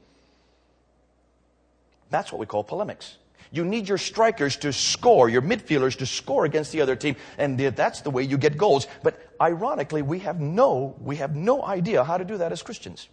That's 2.11 2.33
what 2.33 2.41
we 2.41 2.47
call 2.47 2.65
polemics. 2.65 3.19
You 3.55 3.65
need 3.65 3.89
your 3.89 3.99
strikers 3.99 4.57
to 4.57 4.73
score, 4.73 5.29
your 5.29 5.43
midfielders 5.43 5.97
to 5.99 6.07
score 6.07 6.45
against 6.45 6.73
the 6.73 6.81
other 6.81 6.97
team, 6.97 7.15
and 7.39 7.57
that's 7.59 8.01
the 8.01 8.11
way 8.11 8.25
you 8.25 8.37
get 8.37 8.59
goals. 8.59 8.89
But 9.05 9.31
ironically, 9.41 10.03
we 10.03 10.19
have 10.21 10.41
no, 10.41 10.97
we 11.01 11.17
have 11.17 11.37
no 11.37 11.65
idea 11.65 12.03
how 12.03 12.19
to 12.19 12.25
do 12.25 12.39
that 12.39 12.51
as 12.51 12.63
Christians. 12.63 13.09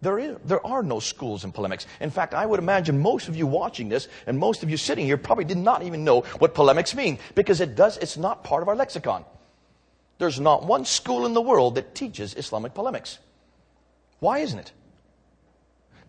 There, 0.00 0.18
is, 0.18 0.36
there 0.44 0.66
are 0.66 0.82
no 0.82 0.98
schools 0.98 1.44
in 1.44 1.52
polemics. 1.52 1.86
In 2.00 2.10
fact, 2.10 2.34
I 2.34 2.44
would 2.44 2.58
imagine 2.58 2.98
most 2.98 3.28
of 3.28 3.36
you 3.36 3.46
watching 3.46 3.88
this 3.88 4.08
and 4.26 4.36
most 4.36 4.64
of 4.64 4.70
you 4.70 4.76
sitting 4.76 5.06
here 5.06 5.16
probably 5.16 5.44
did 5.44 5.58
not 5.58 5.84
even 5.84 6.02
know 6.02 6.22
what 6.40 6.56
polemics 6.56 6.92
mean 6.92 7.20
because 7.36 7.60
it 7.60 7.76
does, 7.76 7.98
it's 7.98 8.16
not 8.16 8.42
part 8.42 8.62
of 8.62 8.68
our 8.68 8.74
lexicon. 8.74 9.24
There's 10.18 10.40
not 10.40 10.64
one 10.64 10.84
school 10.86 11.24
in 11.24 11.34
the 11.34 11.40
world 11.40 11.76
that 11.76 11.94
teaches 11.94 12.34
Islamic 12.34 12.74
polemics. 12.74 13.20
Why 14.18 14.40
isn't 14.40 14.58
it? 14.58 14.72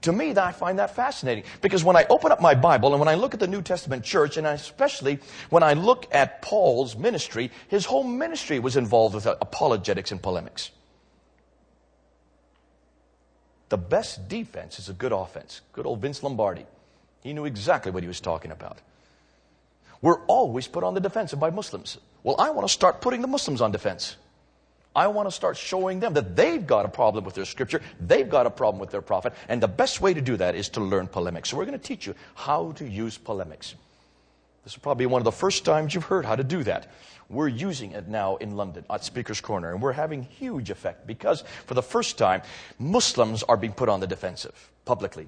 To 0.03 0.11
me, 0.11 0.35
I 0.35 0.51
find 0.51 0.79
that 0.79 0.95
fascinating 0.95 1.43
because 1.61 1.83
when 1.83 1.95
I 1.95 2.05
open 2.09 2.31
up 2.31 2.41
my 2.41 2.55
Bible 2.55 2.91
and 2.91 2.99
when 2.99 3.07
I 3.07 3.15
look 3.15 3.33
at 3.33 3.39
the 3.39 3.47
New 3.47 3.61
Testament 3.61 4.03
church, 4.03 4.37
and 4.37 4.45
especially 4.45 5.19
when 5.49 5.63
I 5.63 5.73
look 5.73 6.07
at 6.13 6.41
Paul's 6.41 6.95
ministry, 6.95 7.51
his 7.69 7.85
whole 7.85 8.03
ministry 8.03 8.59
was 8.59 8.77
involved 8.77 9.15
with 9.15 9.25
apologetics 9.25 10.11
and 10.11 10.21
polemics. 10.21 10.71
The 13.69 13.77
best 13.77 14.27
defense 14.27 14.77
is 14.77 14.89
a 14.89 14.93
good 14.93 15.11
offense. 15.11 15.61
Good 15.71 15.85
old 15.85 16.01
Vince 16.01 16.21
Lombardi. 16.21 16.65
He 17.21 17.33
knew 17.33 17.45
exactly 17.45 17.91
what 17.91 18.03
he 18.03 18.07
was 18.07 18.19
talking 18.19 18.51
about. 18.51 18.79
We're 20.01 20.19
always 20.25 20.67
put 20.67 20.83
on 20.83 20.93
the 20.93 20.99
defensive 20.99 21.39
by 21.39 21.49
Muslims. 21.49 21.97
Well, 22.23 22.35
I 22.37 22.49
want 22.49 22.67
to 22.67 22.73
start 22.73 23.01
putting 23.01 23.21
the 23.21 23.27
Muslims 23.27 23.61
on 23.61 23.71
defense. 23.71 24.17
I 24.95 25.07
want 25.07 25.27
to 25.27 25.31
start 25.31 25.57
showing 25.57 25.99
them 25.99 26.13
that 26.13 26.35
they've 26.35 26.65
got 26.65 26.85
a 26.85 26.89
problem 26.89 27.23
with 27.23 27.33
their 27.33 27.45
scripture, 27.45 27.81
they've 27.99 28.29
got 28.29 28.45
a 28.45 28.51
problem 28.51 28.79
with 28.79 28.91
their 28.91 29.01
prophet, 29.01 29.33
and 29.49 29.61
the 29.61 29.67
best 29.67 30.01
way 30.01 30.13
to 30.13 30.21
do 30.21 30.37
that 30.37 30.55
is 30.55 30.69
to 30.69 30.81
learn 30.81 31.07
polemics. 31.07 31.49
So 31.49 31.57
we're 31.57 31.65
going 31.65 31.79
to 31.79 31.83
teach 31.87 32.05
you 32.05 32.15
how 32.35 32.73
to 32.73 32.87
use 32.87 33.17
polemics. 33.17 33.75
This 34.63 34.73
is 34.73 34.79
probably 34.79 35.07
one 35.07 35.19
of 35.19 35.25
the 35.25 35.31
first 35.31 35.65
times 35.65 35.93
you've 35.93 36.05
heard 36.05 36.25
how 36.25 36.35
to 36.35 36.43
do 36.43 36.63
that. 36.63 36.91
We're 37.29 37.47
using 37.47 37.91
it 37.91 38.07
now 38.07 38.35
in 38.37 38.55
London 38.55 38.85
at 38.89 39.03
Speaker's 39.03 39.41
Corner, 39.41 39.71
and 39.71 39.81
we're 39.81 39.93
having 39.93 40.23
huge 40.23 40.69
effect 40.69 41.07
because 41.07 41.43
for 41.65 41.73
the 41.73 41.81
first 41.81 42.17
time, 42.17 42.43
Muslims 42.77 43.43
are 43.43 43.57
being 43.57 43.73
put 43.73 43.89
on 43.89 43.99
the 43.99 44.07
defensive 44.07 44.69
publicly. 44.85 45.27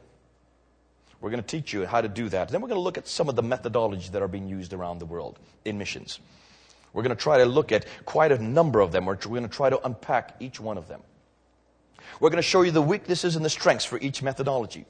We're 1.20 1.32
going 1.32 1.42
to 1.42 1.48
teach 1.48 1.74
you 1.74 1.86
how 1.86 2.02
to 2.02 2.08
do 2.08 2.30
that. 2.30 2.50
Then 2.50 2.62
we're 2.62 2.68
going 2.68 2.78
to 2.78 2.84
look 2.84 2.98
at 2.98 3.08
some 3.08 3.30
of 3.30 3.36
the 3.36 3.42
methodologies 3.42 4.12
that 4.12 4.22
are 4.22 4.28
being 4.28 4.48
used 4.48 4.74
around 4.74 5.00
the 5.00 5.06
world 5.06 5.40
in 5.64 5.78
missions. 5.78 6.20
We're 6.96 7.04
going 7.04 7.16
to 7.16 7.22
try 7.22 7.40
to 7.40 7.46
look 7.46 7.74
at 7.74 7.86
quite 8.06 8.32
a 8.32 8.42
number 8.42 8.80
of 8.80 8.94
them. 8.94 9.06
We're 9.06 9.16
going 9.16 9.44
to 9.44 9.50
try 9.50 9.70
to 9.70 9.86
unpack 9.86 10.38
each 10.40 10.62
one 10.62 10.78
of 10.78 10.88
them. 10.88 11.02
We're 12.22 12.30
going 12.30 12.42
to 12.42 12.48
show 12.48 12.62
you 12.62 12.72
the 12.72 12.82
weaknesses 12.82 13.36
and 13.36 13.44
the 13.44 13.50
strengths 13.50 13.84
for 13.84 14.00
each 14.00 14.24
methodology. 14.24 14.86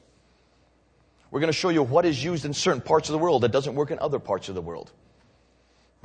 We're 1.31 1.39
going 1.39 1.51
to 1.51 1.57
show 1.57 1.69
you 1.69 1.81
what 1.81 2.05
is 2.05 2.23
used 2.23 2.45
in 2.45 2.53
certain 2.53 2.81
parts 2.81 3.09
of 3.09 3.13
the 3.13 3.17
world 3.17 3.41
that 3.41 3.51
doesn't 3.51 3.73
work 3.73 3.89
in 3.89 3.97
other 3.97 4.19
parts 4.19 4.49
of 4.49 4.55
the 4.55 4.61
world. 4.61 4.91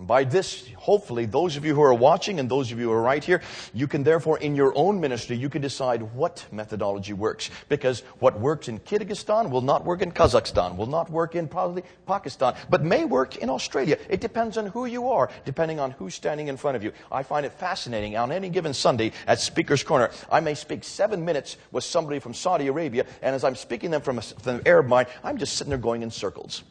By 0.00 0.24
this, 0.24 0.66
hopefully, 0.76 1.26
those 1.26 1.58
of 1.58 1.64
you 1.66 1.74
who 1.74 1.82
are 1.82 1.92
watching 1.92 2.40
and 2.40 2.50
those 2.50 2.72
of 2.72 2.78
you 2.78 2.86
who 2.86 2.92
are 2.92 3.02
right 3.02 3.22
here, 3.22 3.42
you 3.74 3.86
can 3.86 4.02
therefore, 4.02 4.38
in 4.38 4.56
your 4.56 4.72
own 4.74 4.98
ministry, 4.98 5.36
you 5.36 5.50
can 5.50 5.60
decide 5.60 6.00
what 6.14 6.46
methodology 6.50 7.12
works. 7.12 7.50
Because 7.68 8.00
what 8.18 8.40
works 8.40 8.68
in 8.68 8.78
Kyrgyzstan 8.78 9.50
will 9.50 9.60
not 9.60 9.84
work 9.84 10.00
in 10.00 10.10
Kazakhstan, 10.10 10.76
will 10.76 10.86
not 10.86 11.10
work 11.10 11.34
in 11.34 11.48
probably 11.48 11.82
Pakistan, 12.06 12.54
but 12.70 12.82
may 12.82 13.04
work 13.04 13.36
in 13.36 13.50
Australia. 13.50 13.98
It 14.08 14.22
depends 14.22 14.56
on 14.56 14.66
who 14.66 14.86
you 14.86 15.08
are, 15.08 15.28
depending 15.44 15.78
on 15.78 15.90
who's 15.90 16.14
standing 16.14 16.48
in 16.48 16.56
front 16.56 16.76
of 16.76 16.82
you. 16.82 16.92
I 17.12 17.22
find 17.22 17.44
it 17.44 17.52
fascinating. 17.52 18.16
On 18.16 18.32
any 18.32 18.48
given 18.48 18.72
Sunday 18.72 19.12
at 19.26 19.38
Speaker's 19.38 19.82
Corner, 19.82 20.10
I 20.32 20.40
may 20.40 20.54
speak 20.54 20.82
seven 20.82 21.26
minutes 21.26 21.58
with 21.72 21.84
somebody 21.84 22.20
from 22.20 22.32
Saudi 22.32 22.68
Arabia, 22.68 23.04
and 23.20 23.34
as 23.34 23.44
I'm 23.44 23.54
speaking 23.54 23.90
them 23.90 24.00
from, 24.00 24.18
a, 24.18 24.22
from 24.22 24.56
an 24.56 24.62
Arab 24.64 24.86
mind, 24.86 25.08
I'm 25.22 25.36
just 25.36 25.58
sitting 25.58 25.70
there 25.70 25.78
going 25.78 26.02
in 26.02 26.10
circles. 26.10 26.62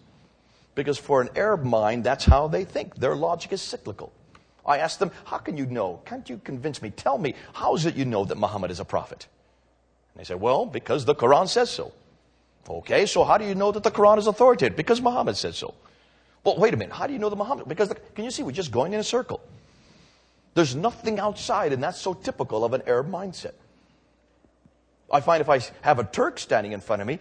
Because 0.75 0.97
for 0.97 1.21
an 1.21 1.29
Arab 1.35 1.63
mind, 1.63 2.03
that's 2.03 2.25
how 2.25 2.47
they 2.47 2.63
think. 2.63 2.95
Their 2.95 3.15
logic 3.15 3.51
is 3.53 3.61
cyclical. 3.61 4.11
I 4.65 4.77
asked 4.77 4.99
them, 4.99 5.11
How 5.25 5.37
can 5.37 5.57
you 5.57 5.65
know? 5.65 6.01
Can't 6.05 6.29
you 6.29 6.39
convince 6.43 6.81
me? 6.81 6.91
Tell 6.91 7.17
me, 7.17 7.33
how 7.53 7.75
is 7.75 7.85
it 7.85 7.95
you 7.95 8.05
know 8.05 8.23
that 8.25 8.37
Muhammad 8.37 8.71
is 8.71 8.79
a 8.79 8.85
prophet? 8.85 9.27
And 10.13 10.21
they 10.21 10.25
say, 10.25 10.35
Well, 10.35 10.65
because 10.65 11.05
the 11.05 11.15
Quran 11.15 11.47
says 11.47 11.69
so. 11.69 11.91
Okay, 12.69 13.07
so 13.07 13.23
how 13.23 13.37
do 13.37 13.45
you 13.45 13.55
know 13.55 13.71
that 13.71 13.81
the 13.81 13.91
Quran 13.91 14.19
is 14.19 14.27
authoritative? 14.27 14.77
Because 14.77 15.01
Muhammad 15.01 15.35
says 15.37 15.57
so. 15.57 15.73
Well, 16.43 16.57
wait 16.57 16.73
a 16.73 16.77
minute. 16.77 16.93
How 16.93 17.07
do 17.07 17.13
you 17.13 17.19
know 17.19 17.29
the 17.29 17.35
Muhammad? 17.35 17.67
Because 17.67 17.89
the, 17.89 17.95
can 17.95 18.25
you 18.25 18.31
see 18.31 18.43
we're 18.43 18.51
just 18.51 18.71
going 18.71 18.93
in 18.93 18.99
a 18.99 19.03
circle? 19.03 19.41
There's 20.53 20.75
nothing 20.75 21.19
outside, 21.19 21.73
and 21.73 21.81
that's 21.81 21.99
so 21.99 22.13
typical 22.13 22.63
of 22.63 22.73
an 22.73 22.83
Arab 22.85 23.09
mindset. 23.09 23.53
I 25.11 25.21
find 25.21 25.41
if 25.41 25.49
I 25.49 25.59
have 25.81 25.99
a 25.99 26.03
Turk 26.03 26.37
standing 26.37 26.71
in 26.71 26.81
front 26.81 27.01
of 27.01 27.07
me, 27.07 27.19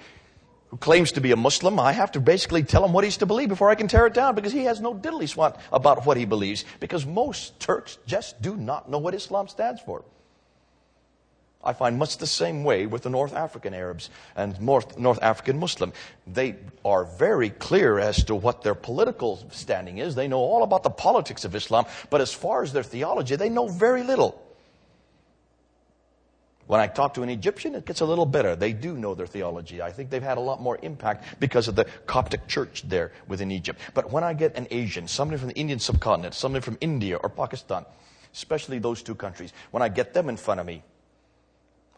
who 0.69 0.77
claims 0.77 1.13
to 1.13 1.21
be 1.21 1.33
a 1.33 1.37
Muslim, 1.37 1.81
I 1.81 1.93
have 1.93 2.13
to 2.13 2.21
basically 2.21 2.63
tell 2.63 2.85
him 2.85 2.93
what 2.93 3.05
he's 3.05 3.17
to 3.19 3.27
believe 3.27 3.49
before 3.49 3.71
I 3.71 3.75
can 3.75 3.89
tear 3.89 4.07
it 4.07 4.15
down 4.15 4.35
because 4.35 4.53
he 4.53 4.65
has 4.65 4.81
no 4.81 4.95
diddly 4.95 5.29
swat 5.29 5.61
about 5.73 6.05
what 6.05 6.17
he 6.17 6.25
believes 6.25 6.65
because 6.81 7.07
most 7.07 7.59
Turks 7.59 7.99
just 8.07 8.41
do 8.43 8.57
not 8.57 8.91
know 8.91 8.99
what 8.99 9.15
Islam 9.15 9.49
stands 9.49 9.81
for. 9.81 10.05
I 11.65 11.73
find 11.73 11.99
much 11.99 12.19
the 12.19 12.27
same 12.27 12.63
way 12.63 12.87
with 12.87 13.03
the 13.03 13.11
North 13.11 13.35
African 13.35 13.75
Arabs 13.75 14.11
and 14.37 14.61
North, 14.61 14.97
North 14.97 15.19
African 15.21 15.59
Muslim. 15.59 15.93
They 16.27 16.57
are 16.85 17.05
very 17.05 17.51
clear 17.51 17.99
as 17.99 18.23
to 18.25 18.35
what 18.35 18.63
their 18.63 18.77
political 18.77 19.45
standing 19.51 19.99
is. 19.99 20.15
They 20.15 20.29
know 20.29 20.39
all 20.39 20.63
about 20.63 20.85
the 20.85 20.91
politics 20.91 21.45
of 21.45 21.57
Islam, 21.57 21.87
but 22.11 22.21
as 22.21 22.33
far 22.33 22.63
as 22.63 22.73
their 22.73 22.85
theology, 22.85 23.35
they 23.37 23.49
know 23.49 23.67
very 23.67 24.05
little. 24.05 24.41
When 26.69 26.81
I 26.81 26.87
talk 26.87 27.15
to 27.15 27.23
an 27.23 27.31
Egyptian, 27.31 27.75
it 27.75 27.87
gets 27.87 28.03
a 28.03 28.05
little 28.05 28.27
better. 28.27 28.55
They 28.55 28.75
do 28.75 28.95
know 28.95 29.15
their 29.15 29.27
theology. 29.27 29.81
I 29.81 29.91
think 29.91 30.11
they've 30.11 30.23
had 30.23 30.37
a 30.37 30.43
lot 30.43 30.61
more 30.61 30.79
impact 30.83 31.41
because 31.41 31.67
of 31.67 31.77
the 31.77 31.87
Coptic 32.07 32.47
church 32.47 32.85
there 32.87 33.11
within 33.27 33.51
Egypt. 33.51 33.81
But 33.95 34.13
when 34.13 34.23
I 34.23 34.35
get 34.35 34.55
an 34.55 34.67
Asian, 34.71 35.09
somebody 35.09 35.39
from 35.39 35.49
the 35.49 35.57
Indian 35.57 35.79
subcontinent, 35.79 36.35
somebody 36.35 36.63
from 36.63 36.77
India 36.83 37.17
or 37.17 37.31
Pakistan, 37.31 37.87
especially 38.35 38.79
those 38.79 39.03
two 39.03 39.15
countries, 39.15 39.55
when 39.71 39.83
I 39.83 39.89
get 39.89 40.13
them 40.13 40.29
in 40.29 40.37
front 40.37 40.61
of 40.61 40.67
me, 40.67 40.83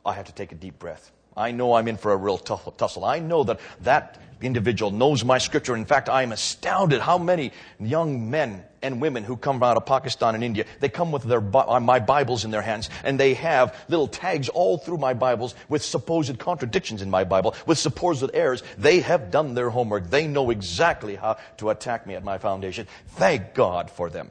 I 0.07 0.13
have 0.13 0.27
to 0.27 0.33
take 0.33 0.53
a 0.53 0.55
deep 0.55 0.79
breath. 0.79 1.11
I 1.37 1.51
know 1.51 1.75
I'm 1.75 1.89
in 1.89 1.97
for 1.97 2.13
a 2.13 2.17
real 2.17 2.39
tussle. 2.39 3.05
I 3.05 3.19
know 3.19 3.43
that 3.43 3.59
that 3.81 4.19
individual 4.41 4.91
knows 4.91 5.25
my 5.25 5.39
scripture. 5.39 5.77
In 5.77 5.85
fact, 5.85 6.09
I 6.09 6.23
am 6.23 6.33
astounded 6.33 7.01
how 7.01 7.19
many 7.19 7.53
young 7.79 8.31
men 8.31 8.65
and 8.83 9.01
women 9.01 9.25
who 9.25 9.37
come 9.37 9.63
out 9.63 9.77
of 9.77 9.87
Pakistan 9.87 10.35
and 10.35 10.43
India, 10.43 10.65
they 10.81 10.89
come 10.89 11.13
with 11.13 11.23
their, 11.23 11.43
uh, 11.55 11.81
my 11.81 11.99
Bibles 11.99 12.45
in 12.45 12.51
their 12.51 12.63
hands 12.63 12.89
and 13.05 13.21
they 13.21 13.35
have 13.35 13.77
little 13.89 14.09
tags 14.09 14.49
all 14.49 14.79
through 14.79 14.99
my 14.99 15.15
Bibles 15.15 15.55
with 15.69 15.85
supposed 15.85 16.39
contradictions 16.39 17.03
in 17.03 17.11
my 17.11 17.25
Bible, 17.25 17.55
with 17.67 17.79
supposed 17.79 18.31
errors. 18.35 18.63
They 18.79 19.01
have 19.01 19.31
done 19.31 19.55
their 19.55 19.71
homework. 19.71 20.11
They 20.11 20.27
know 20.27 20.51
exactly 20.51 21.17
how 21.17 21.37
to 21.59 21.71
attack 21.71 22.07
me 22.07 22.15
at 22.15 22.25
my 22.25 22.39
foundation. 22.39 22.87
Thank 23.09 23.55
God 23.55 23.91
for 23.91 24.11
them. 24.11 24.31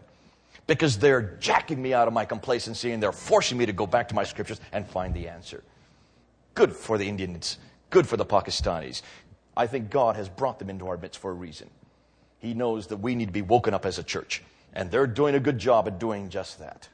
Because 0.67 0.99
they're 0.99 1.35
jacking 1.39 1.81
me 1.81 1.93
out 1.93 2.07
of 2.07 2.13
my 2.13 2.25
complacency 2.25 2.91
and 2.91 3.01
they're 3.01 3.11
forcing 3.11 3.57
me 3.57 3.65
to 3.65 3.73
go 3.73 3.87
back 3.87 4.07
to 4.09 4.15
my 4.15 4.23
scriptures 4.23 4.61
and 4.71 4.87
find 4.87 5.13
the 5.13 5.27
answer. 5.27 5.63
Good 6.53 6.75
for 6.75 6.97
the 6.97 7.07
Indians. 7.07 7.57
Good 7.89 8.07
for 8.07 8.17
the 8.17 8.25
Pakistanis. 8.25 9.01
I 9.59 9.67
think 9.67 9.89
God 9.89 10.15
has 10.15 10.29
brought 10.29 10.57
them 10.57 10.69
into 10.69 10.87
our 10.87 10.95
midst 10.95 11.19
for 11.19 11.31
a 11.31 11.33
reason. 11.33 11.69
He 12.37 12.53
knows 12.53 12.87
that 12.87 12.97
we 12.97 13.13
need 13.13 13.25
to 13.25 13.33
be 13.33 13.41
woken 13.41 13.73
up 13.73 13.85
as 13.85 13.99
a 13.99 14.03
church. 14.03 14.41
And 14.73 14.89
they're 14.89 15.05
doing 15.05 15.35
a 15.35 15.39
good 15.41 15.57
job 15.57 15.85
at 15.85 15.99
doing 15.99 16.29
just 16.29 16.59
that. 16.59 16.87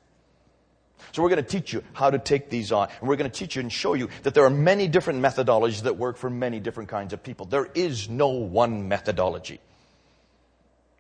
So 1.12 1.22
we're 1.22 1.30
going 1.30 1.44
to 1.44 1.48
teach 1.48 1.74
you 1.74 1.84
how 1.94 2.10
to 2.10 2.18
take 2.18 2.50
these 2.50 2.72
on. 2.72 2.90
And 3.00 3.08
we're 3.08 3.18
going 3.18 3.30
to 3.30 3.38
teach 3.38 3.56
you 3.56 3.60
and 3.60 3.72
show 3.72 3.94
you 3.94 4.10
that 4.24 4.34
there 4.34 4.46
are 4.46 4.50
many 4.50 4.88
different 4.88 5.22
methodologies 5.22 5.84
that 5.84 5.96
work 5.98 6.18
for 6.18 6.28
many 6.28 6.60
different 6.60 6.90
kinds 6.90 7.14
of 7.14 7.22
people. 7.22 7.46
There 7.46 7.70
is 7.76 8.10
no 8.10 8.30
one 8.30 8.88
methodology. 8.88 9.60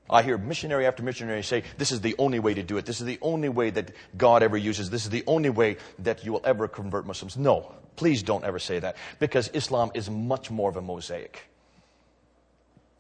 I 0.08 0.22
hear 0.22 0.38
missionary 0.38 0.86
after 0.86 1.02
missionary 1.02 1.42
say, 1.42 1.64
this 1.80 1.92
is 1.92 2.00
the 2.00 2.14
only 2.20 2.38
way 2.38 2.54
to 2.54 2.62
do 2.62 2.78
it. 2.78 2.86
This 2.86 3.00
is 3.00 3.08
the 3.08 3.18
only 3.24 3.50
way 3.50 3.72
that 3.72 3.90
God 4.16 4.44
ever 4.44 4.56
uses. 4.56 4.92
This 4.92 5.06
is 5.06 5.10
the 5.10 5.24
only 5.26 5.50
way 5.50 5.78
that 5.98 6.24
you 6.26 6.32
will 6.32 6.46
ever 6.46 6.68
convert 6.68 7.08
Muslims. 7.08 7.36
No, 7.36 7.74
please 7.96 8.22
don't 8.22 8.44
ever 8.44 8.60
say 8.60 8.78
that 8.78 8.98
because 9.18 9.48
Islam 9.56 9.90
is 9.96 10.12
much 10.12 10.52
more 10.52 10.70
of 10.70 10.78
a 10.78 10.82
mosaic 10.84 11.42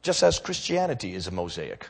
just 0.05 0.21
as 0.21 0.37
Christianity 0.37 1.15
is 1.15 1.25
a 1.25 1.31
mosaic. 1.31 1.89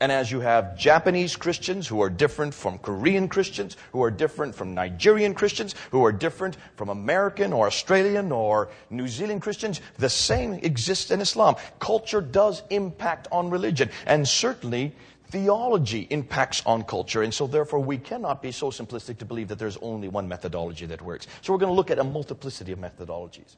And 0.00 0.10
as 0.10 0.32
you 0.32 0.40
have 0.40 0.76
Japanese 0.76 1.36
Christians 1.36 1.86
who 1.86 2.00
are 2.00 2.10
different 2.10 2.52
from 2.52 2.78
Korean 2.78 3.28
Christians, 3.28 3.76
who 3.92 4.02
are 4.02 4.10
different 4.10 4.54
from 4.54 4.74
Nigerian 4.74 5.34
Christians, 5.34 5.76
who 5.92 6.04
are 6.04 6.10
different 6.10 6.56
from 6.74 6.88
American 6.88 7.52
or 7.52 7.66
Australian 7.68 8.32
or 8.32 8.70
New 8.88 9.06
Zealand 9.06 9.42
Christians, 9.42 9.80
the 9.98 10.08
same 10.08 10.54
exists 10.54 11.12
in 11.12 11.20
Islam. 11.20 11.54
Culture 11.78 12.20
does 12.20 12.62
impact 12.70 13.28
on 13.30 13.50
religion, 13.50 13.90
and 14.06 14.26
certainly 14.26 14.92
theology 15.28 16.08
impacts 16.10 16.60
on 16.66 16.82
culture. 16.82 17.22
And 17.22 17.32
so 17.32 17.46
therefore 17.46 17.78
we 17.78 17.98
cannot 17.98 18.42
be 18.42 18.50
so 18.50 18.70
simplistic 18.70 19.18
to 19.18 19.24
believe 19.24 19.46
that 19.48 19.60
there's 19.60 19.76
only 19.76 20.08
one 20.08 20.26
methodology 20.26 20.86
that 20.86 21.02
works. 21.02 21.28
So 21.42 21.52
we're 21.52 21.60
going 21.60 21.70
to 21.70 21.76
look 21.76 21.92
at 21.92 22.00
a 22.00 22.04
multiplicity 22.04 22.72
of 22.72 22.80
methodologies. 22.80 23.54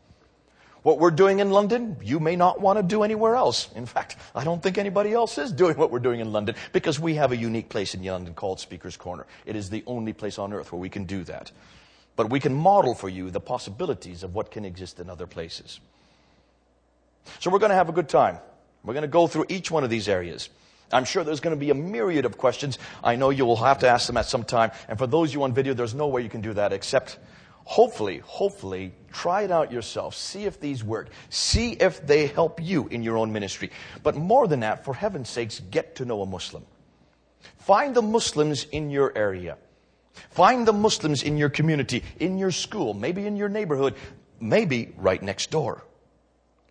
What 0.83 0.99
we're 0.99 1.13
doing 1.13 1.39
in 1.39 1.51
London, 1.51 1.97
you 2.03 2.19
may 2.19 2.35
not 2.35 2.61
want 2.61 2.79
to 2.79 2.83
do 2.83 3.05
anywhere 3.05 3.37
else. 3.37 3.71
In 3.75 3.87
fact, 3.87 4.17
I 4.35 4.43
don't 4.43 4.61
think 4.61 4.79
anybody 4.79 5.13
else 5.13 5.39
is 5.39 5.53
doing 5.53 5.77
what 5.77 5.93
we're 5.93 6.01
doing 6.01 6.19
in 6.19 6.33
London 6.33 6.57
because 6.73 6.99
we 6.99 7.15
have 7.15 7.31
a 7.31 7.37
unique 7.37 7.69
place 7.69 7.95
in 7.95 8.05
London 8.05 8.35
called 8.35 8.59
Speaker's 8.59 8.97
Corner. 8.97 9.27
It 9.47 9.55
is 9.55 9.71
the 9.71 9.85
only 9.87 10.13
place 10.13 10.39
on 10.39 10.53
earth 10.53 10.73
where 10.73 10.81
we 10.81 10.89
can 10.89 11.05
do 11.05 11.23
that. 11.25 11.53
But 12.17 12.31
we 12.31 12.41
can 12.41 12.53
model 12.53 12.95
for 12.95 13.09
you 13.09 13.31
the 13.31 13.41
possibilities 13.41 14.25
of 14.25 14.35
what 14.35 14.51
can 14.51 14.65
exist 14.65 14.99
in 14.99 15.09
other 15.09 15.27
places. 15.27 15.79
So 17.39 17.51
we're 17.51 17.61
going 17.61 17.71
to 17.71 17.77
have 17.77 17.89
a 17.89 17.93
good 17.93 18.09
time. 18.09 18.39
We're 18.83 18.95
going 18.95 19.03
to 19.03 19.09
go 19.09 19.29
through 19.29 19.47
each 19.49 19.71
one 19.71 19.85
of 19.85 19.91
these 19.91 20.09
areas. 20.09 20.51
I'm 20.91 21.05
sure 21.05 21.23
there's 21.25 21.41
going 21.41 21.57
to 21.57 21.61
be 21.61 21.71
a 21.71 21.75
myriad 21.75 22.25
of 22.25 22.37
questions. 22.37 22.79
I 23.03 23.17
know 23.17 23.31
you 23.31 23.47
will 23.47 23.57
have 23.57 23.79
to 23.79 23.89
ask 23.89 24.09
them 24.09 24.17
at 24.17 24.27
some 24.27 24.45
time. 24.45 24.73
And 24.89 24.99
for 24.99 25.07
those 25.07 25.33
you 25.33 25.45
on 25.45 25.55
video, 25.55 25.75
there's 25.75 25.95
no 25.95 26.09
way 26.09 26.23
you 26.23 26.29
can 26.29 26.43
do 26.43 26.53
that 26.55 26.73
except 26.73 27.19
hopefully, 27.65 28.19
hopefully, 28.19 28.93
try 29.13 29.43
it 29.43 29.51
out 29.51 29.73
yourself. 29.73 30.15
See 30.15 30.45
if 30.45 30.61
these 30.61 30.83
work. 30.83 31.09
See 31.31 31.73
if 31.73 32.07
they 32.07 32.27
help 32.27 32.63
you 32.63 32.89
in 32.89 33.03
your 33.03 33.17
own 33.17 33.33
ministry. 33.33 33.71
But 34.03 34.17
more 34.17 34.47
than 34.47 34.61
that, 34.61 34.85
for 34.85 34.95
heaven's 34.95 35.29
sakes, 35.29 35.61
get 35.71 35.97
to 35.97 36.05
know 36.05 36.23
a 36.23 36.27
Muslim. 36.27 36.65
Find 37.59 37.95
the 37.95 38.03
Muslims 38.03 38.65
in 38.65 38.91
your 38.91 39.17
area. 39.17 39.57
Find 40.31 40.67
the 40.67 40.73
Muslims 40.73 41.23
in 41.23 41.37
your 41.37 41.49
community, 41.49 42.03
in 42.19 42.39
your 42.39 42.51
school, 42.51 42.95
maybe 42.95 43.27
in 43.27 43.37
your 43.37 43.49
neighborhood, 43.49 43.95
maybe 44.41 44.93
right 44.97 45.23
next 45.23 45.51
door. 45.51 45.85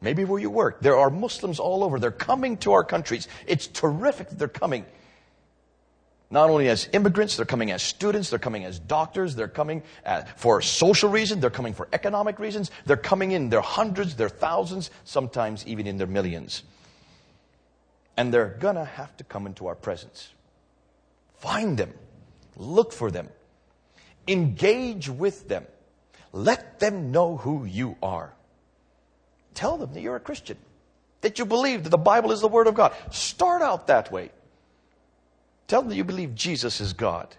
Maybe 0.02 0.26
where 0.26 0.40
you 0.40 0.50
work. 0.50 0.82
There 0.82 0.98
are 0.98 1.10
Muslims 1.10 1.60
all 1.60 1.84
over. 1.84 2.00
They're 2.00 2.12
coming 2.12 2.58
to 2.58 2.74
our 2.74 2.84
countries. 2.84 3.28
It's 3.46 3.68
terrific 3.68 4.30
that 4.30 4.40
they're 4.40 4.48
coming 4.48 4.86
not 6.32 6.50
only 6.50 6.70
as 6.70 6.88
immigrants, 6.94 7.36
they're 7.36 7.46
coming 7.46 7.72
as 7.72 7.84
students, 7.84 8.30
they're 8.30 8.40
coming 8.40 8.64
as 8.64 8.80
doctors, 8.80 9.36
they're 9.36 9.50
coming 9.50 9.84
uh, 10.06 10.24
for 10.38 10.62
social 10.62 11.10
reasons, 11.10 11.42
they're 11.42 11.50
coming 11.50 11.74
for 11.74 11.90
economic 11.92 12.40
reasons, 12.40 12.72
they're 12.86 12.96
coming 12.96 13.32
in 13.32 13.50
their 13.50 13.62
hundreds, 13.62 14.16
their 14.16 14.30
thousands, 14.30 14.90
sometimes 15.04 15.68
even 15.68 15.86
in 15.88 15.98
their 15.98 16.08
millions. 16.08 16.64
And 18.16 18.34
they're 18.34 18.56
gonna 18.60 18.86
have 18.86 19.16
to 19.18 19.26
come 19.26 19.46
into 19.46 19.68
our 19.68 19.76
presence. 19.76 20.30
Find 21.40 21.78
them, 21.78 21.94
look 22.56 22.94
for 22.94 23.12
them, 23.12 23.28
engage 24.26 25.10
with 25.10 25.50
them, 25.50 25.66
let 26.32 26.80
them 26.80 27.12
know 27.12 27.36
who 27.36 27.66
you 27.66 27.98
are. 28.02 28.34
Tell 29.54 29.78
them 29.78 29.94
that 29.94 30.00
you're 30.00 30.16
a 30.16 30.22
Christian, 30.22 30.58
that 31.20 31.40
you 31.40 31.46
believe 31.46 31.84
that 31.84 31.90
the 31.90 31.98
Bible 31.98 32.32
is 32.32 32.40
the 32.40 32.48
Word 32.48 32.68
of 32.68 32.76
God. 32.76 32.94
Start 33.12 33.62
out 33.62 33.88
that 33.88 34.14
way. 34.14 34.32
Tell 35.72 35.84
them 35.84 35.88
that 35.88 35.96
you 35.96 36.04
believe 36.04 36.36
Jesus 36.36 36.82
is 36.82 36.92
God, 36.92 37.34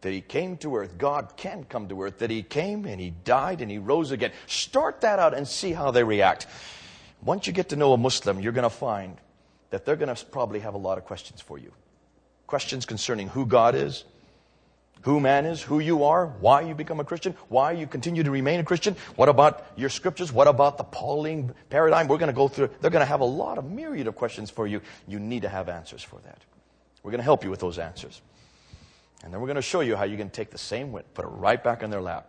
that 0.00 0.10
He 0.10 0.20
came 0.20 0.56
to 0.56 0.74
earth. 0.74 0.98
God 0.98 1.34
can 1.36 1.62
come 1.62 1.86
to 1.90 2.02
earth, 2.02 2.18
that 2.18 2.28
He 2.28 2.42
came 2.42 2.86
and 2.86 3.00
He 3.00 3.10
died 3.22 3.60
and 3.60 3.70
He 3.70 3.78
rose 3.78 4.10
again. 4.10 4.32
Start 4.48 5.02
that 5.02 5.20
out 5.20 5.32
and 5.32 5.46
see 5.46 5.70
how 5.70 5.92
they 5.92 6.02
react. 6.02 6.48
Once 7.22 7.46
you 7.46 7.52
get 7.52 7.68
to 7.68 7.76
know 7.76 7.92
a 7.92 7.96
Muslim, 7.96 8.40
you're 8.40 8.50
going 8.50 8.64
to 8.64 8.68
find 8.68 9.16
that 9.70 9.84
they're 9.84 9.94
going 9.94 10.12
to 10.12 10.24
probably 10.24 10.58
have 10.58 10.74
a 10.74 10.76
lot 10.76 10.98
of 10.98 11.04
questions 11.04 11.40
for 11.40 11.56
you 11.56 11.70
questions 12.48 12.84
concerning 12.84 13.28
who 13.28 13.46
God 13.46 13.76
is, 13.76 14.02
who 15.02 15.20
man 15.20 15.46
is, 15.46 15.62
who 15.62 15.78
you 15.78 16.02
are, 16.02 16.26
why 16.40 16.62
you 16.62 16.74
become 16.74 16.98
a 16.98 17.04
Christian, 17.04 17.32
why 17.48 17.70
you 17.70 17.86
continue 17.86 18.24
to 18.24 18.32
remain 18.32 18.58
a 18.58 18.64
Christian, 18.64 18.96
what 19.14 19.28
about 19.28 19.64
your 19.76 19.88
scriptures, 19.88 20.32
what 20.32 20.48
about 20.48 20.78
the 20.78 20.84
Pauline 20.84 21.54
paradigm. 21.70 22.08
We're 22.08 22.18
going 22.18 22.26
to 22.26 22.32
go 22.32 22.48
through, 22.48 22.70
they're 22.80 22.90
going 22.90 23.02
to 23.02 23.06
have 23.06 23.20
a 23.20 23.24
lot 23.24 23.56
of 23.56 23.70
myriad 23.70 24.08
of 24.08 24.16
questions 24.16 24.50
for 24.50 24.66
you. 24.66 24.80
You 25.06 25.20
need 25.20 25.42
to 25.42 25.48
have 25.48 25.68
answers 25.68 26.02
for 26.02 26.18
that. 26.24 26.42
We're 27.02 27.10
going 27.10 27.18
to 27.20 27.24
help 27.24 27.44
you 27.44 27.50
with 27.50 27.60
those 27.60 27.78
answers. 27.78 28.20
And 29.24 29.32
then 29.32 29.40
we're 29.40 29.46
going 29.46 29.56
to 29.56 29.62
show 29.62 29.80
you 29.80 29.96
how 29.96 30.04
you 30.04 30.16
can 30.16 30.30
take 30.30 30.50
the 30.50 30.58
same 30.58 30.92
wit, 30.92 31.06
put 31.14 31.24
it 31.24 31.28
right 31.28 31.62
back 31.62 31.82
in 31.82 31.90
their 31.90 32.00
lap. 32.00 32.28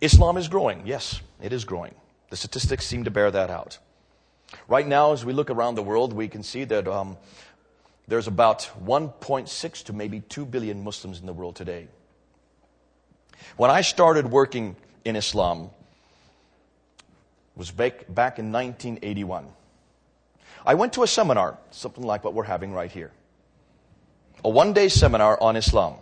Islam 0.00 0.36
is 0.36 0.48
growing. 0.48 0.86
Yes, 0.86 1.20
it 1.40 1.52
is 1.52 1.64
growing. 1.64 1.94
The 2.30 2.36
statistics 2.36 2.84
seem 2.86 3.04
to 3.04 3.10
bear 3.10 3.30
that 3.30 3.50
out. 3.50 3.78
Right 4.68 4.86
now, 4.86 5.12
as 5.12 5.24
we 5.24 5.32
look 5.32 5.50
around 5.50 5.74
the 5.74 5.82
world, 5.82 6.12
we 6.12 6.28
can 6.28 6.42
see 6.42 6.64
that 6.64 6.86
um, 6.86 7.16
there's 8.06 8.26
about 8.26 8.70
1.6 8.84 9.84
to 9.84 9.92
maybe 9.92 10.20
2 10.20 10.44
billion 10.44 10.84
Muslims 10.84 11.18
in 11.20 11.26
the 11.26 11.32
world 11.32 11.56
today. 11.56 11.88
When 13.56 13.70
I 13.70 13.80
started 13.80 14.30
working 14.30 14.76
in 15.04 15.16
Islam, 15.16 15.70
was 17.56 17.70
back, 17.70 18.04
back 18.08 18.38
in 18.38 18.52
1981. 18.52 19.46
I 20.64 20.74
went 20.74 20.92
to 20.94 21.02
a 21.02 21.06
seminar, 21.06 21.58
something 21.70 22.04
like 22.04 22.22
what 22.22 22.34
we're 22.34 22.44
having 22.44 22.72
right 22.72 22.90
here. 22.90 23.12
A 24.46 24.48
one 24.48 24.72
day 24.74 24.88
seminar 24.88 25.42
on 25.42 25.56
Islam. 25.56 25.96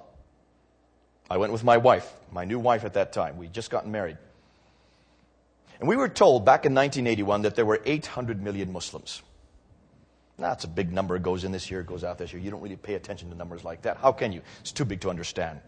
I 1.30 1.38
went 1.38 1.50
with 1.50 1.64
my 1.64 1.78
wife, 1.78 2.12
my 2.30 2.44
new 2.44 2.58
wife 2.58 2.84
at 2.84 2.92
that 2.92 3.10
time. 3.10 3.38
We'd 3.38 3.54
just 3.54 3.70
gotten 3.70 3.90
married. 3.90 4.18
And 5.80 5.88
we 5.88 5.96
were 5.96 6.10
told 6.10 6.44
back 6.44 6.66
in 6.66 6.74
1981 6.74 7.40
that 7.40 7.56
there 7.56 7.64
were 7.64 7.80
800 7.86 8.42
million 8.42 8.70
Muslims. 8.70 9.22
That's 10.38 10.64
a 10.64 10.68
big 10.68 10.92
number. 10.92 11.16
It 11.16 11.22
goes 11.22 11.44
in 11.44 11.52
this 11.52 11.70
year, 11.70 11.80
it 11.80 11.86
goes 11.86 12.04
out 12.04 12.18
this 12.18 12.34
year. 12.34 12.42
You 12.42 12.50
don't 12.50 12.60
really 12.60 12.76
pay 12.76 12.96
attention 12.96 13.30
to 13.30 13.34
numbers 13.34 13.64
like 13.64 13.80
that. 13.80 13.96
How 13.96 14.12
can 14.12 14.30
you? 14.30 14.42
It's 14.60 14.72
too 14.72 14.84
big 14.84 15.00
to 15.00 15.08
understand. 15.08 15.60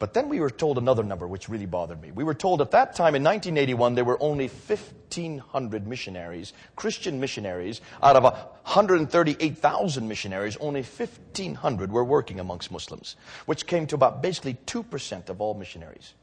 But 0.00 0.14
then 0.14 0.30
we 0.30 0.40
were 0.40 0.50
told 0.50 0.78
another 0.78 1.02
number 1.02 1.28
which 1.28 1.50
really 1.50 1.66
bothered 1.66 2.00
me. 2.00 2.10
We 2.10 2.24
were 2.24 2.34
told 2.34 2.62
at 2.62 2.70
that 2.70 2.96
time 2.96 3.14
in 3.14 3.22
1981 3.22 3.94
there 3.94 4.04
were 4.04 4.20
only 4.20 4.48
1,500 4.48 5.86
missionaries, 5.86 6.54
Christian 6.74 7.20
missionaries. 7.20 7.82
Out 8.02 8.16
of 8.16 8.24
138,000 8.24 10.08
missionaries, 10.08 10.56
only 10.56 10.80
1,500 10.80 11.92
were 11.92 12.02
working 12.02 12.40
amongst 12.40 12.72
Muslims, 12.72 13.16
which 13.44 13.66
came 13.66 13.86
to 13.88 13.94
about 13.94 14.22
basically 14.22 14.54
2% 14.64 15.28
of 15.28 15.42
all 15.42 15.52
missionaries. 15.52 16.14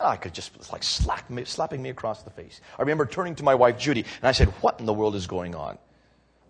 I 0.00 0.16
could 0.16 0.34
just 0.34 0.72
like 0.72 0.82
slap 0.82 1.30
me, 1.30 1.44
slapping 1.44 1.80
me 1.80 1.90
across 1.90 2.24
the 2.24 2.30
face. 2.30 2.60
I 2.76 2.82
remember 2.82 3.06
turning 3.06 3.36
to 3.36 3.44
my 3.44 3.54
wife 3.54 3.78
Judy 3.78 4.00
and 4.00 4.28
I 4.28 4.32
said, 4.32 4.48
What 4.62 4.80
in 4.80 4.86
the 4.86 4.94
world 4.94 5.14
is 5.14 5.28
going 5.28 5.54
on? 5.54 5.78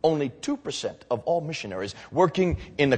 Only 0.03 0.31
2% 0.31 0.95
of 1.11 1.21
all 1.21 1.41
missionaries 1.41 1.95
working 2.11 2.59
in 2.79 2.91
the, 2.91 2.97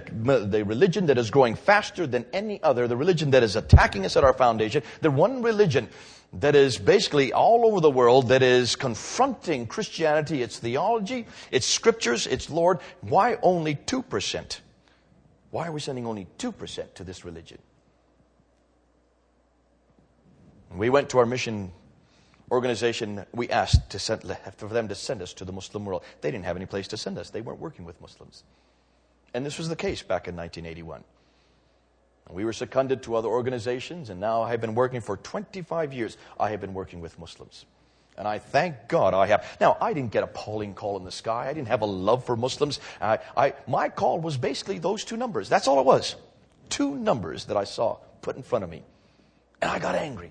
the, 0.49 0.65
religion 0.65 1.07
that 1.07 1.19
is 1.19 1.31
growing 1.31 1.55
faster 1.55 2.07
than 2.07 2.25
any 2.33 2.63
other, 2.63 2.87
the 2.87 2.97
religion 2.97 3.31
that 3.31 3.43
is 3.43 3.57
attacking 3.57 4.05
us 4.05 4.17
at 4.17 4.25
our 4.25 4.33
foundation, 4.33 4.83
the 5.01 5.11
one 5.11 5.43
religion 5.43 5.89
that 6.35 6.55
is 6.55 6.79
basically 6.79 7.33
all 7.33 7.67
over 7.67 7.81
the 7.81 7.91
world 7.91 8.29
that 8.29 8.43
is 8.43 8.77
confronting 8.77 9.67
Christianity, 9.67 10.43
its 10.43 10.59
theology, 10.59 11.27
its 11.51 11.67
scriptures, 11.67 12.27
its 12.27 12.49
Lord. 12.49 12.79
Why 13.03 13.39
only 13.43 13.75
2%? 13.75 14.61
Why 15.51 15.67
are 15.67 15.73
we 15.73 15.81
sending 15.81 16.07
only 16.07 16.27
2% 16.39 16.95
to 16.95 17.05
this 17.05 17.25
religion? 17.25 17.59
We 20.75 20.89
went 20.89 21.11
to 21.11 21.19
our 21.19 21.27
mission 21.27 21.73
organization, 22.53 23.25
we 23.33 23.49
asked 23.49 23.91
to 23.91 23.99
send, 23.99 24.37
for 24.57 24.69
them 24.69 24.89
to 24.89 24.95
send 24.95 25.23
us 25.23 25.33
to 25.35 25.45
the 25.45 25.53
Muslim 25.53 25.87
world. 25.87 26.05
They 26.21 26.31
didn't 26.31 26.45
have 26.45 26.57
any 26.57 26.67
place 26.67 26.87
to 26.89 26.99
send 26.99 27.19
us. 27.19 27.31
They 27.31 27.41
weren't 27.41 27.59
working 27.59 27.87
with 27.87 28.01
Muslims. 28.01 28.45
And 29.33 29.45
this 29.45 29.57
was 29.57 29.71
the 29.71 29.77
case 29.77 30.03
back 30.03 30.29
in 30.29 30.37
1981. 30.37 31.03
We 32.31 32.45
were 32.45 32.53
seconded 32.53 33.03
to 33.05 33.17
other 33.17 33.29
organizations, 33.29 34.11
and 34.11 34.21
now 34.21 34.43
I 34.43 34.51
have 34.51 34.61
been 34.61 34.75
working 34.75 35.01
for 35.01 35.17
25 35.17 35.93
years. 35.93 36.17
I 36.39 36.51
have 36.51 36.61
been 36.61 36.75
working 36.75 37.01
with 37.01 37.19
Muslims. 37.19 37.65
And 38.17 38.29
I 38.29 38.39
thank 38.39 38.89
God 38.89 39.15
I 39.15 39.27
have. 39.29 39.57
Now, 39.59 39.79
I 39.81 39.95
didn't 39.95 40.13
get 40.13 40.23
a 40.23 40.27
Pauline 40.27 40.75
call 40.75 40.99
in 40.99 41.05
the 41.05 41.11
sky. 41.11 41.49
I 41.49 41.55
didn't 41.55 41.69
have 41.69 41.81
a 41.81 41.87
love 41.87 42.25
for 42.27 42.37
Muslims. 42.37 42.79
I, 43.01 43.19
I, 43.37 43.55
my 43.67 43.89
call 43.89 44.21
was 44.21 44.37
basically 44.37 44.79
those 44.79 45.05
two 45.05 45.17
numbers. 45.17 45.49
That's 45.49 45.67
all 45.67 45.81
it 45.81 45.87
was. 45.87 46.17
Two 46.69 46.97
numbers 46.97 47.47
that 47.47 47.57
I 47.57 47.65
saw 47.65 47.97
put 48.21 48.37
in 48.37 48.43
front 48.43 48.65
of 48.65 48.71
me. 48.71 48.83
And 49.63 49.71
I 49.71 49.79
got 49.79 49.95
angry. 49.95 50.31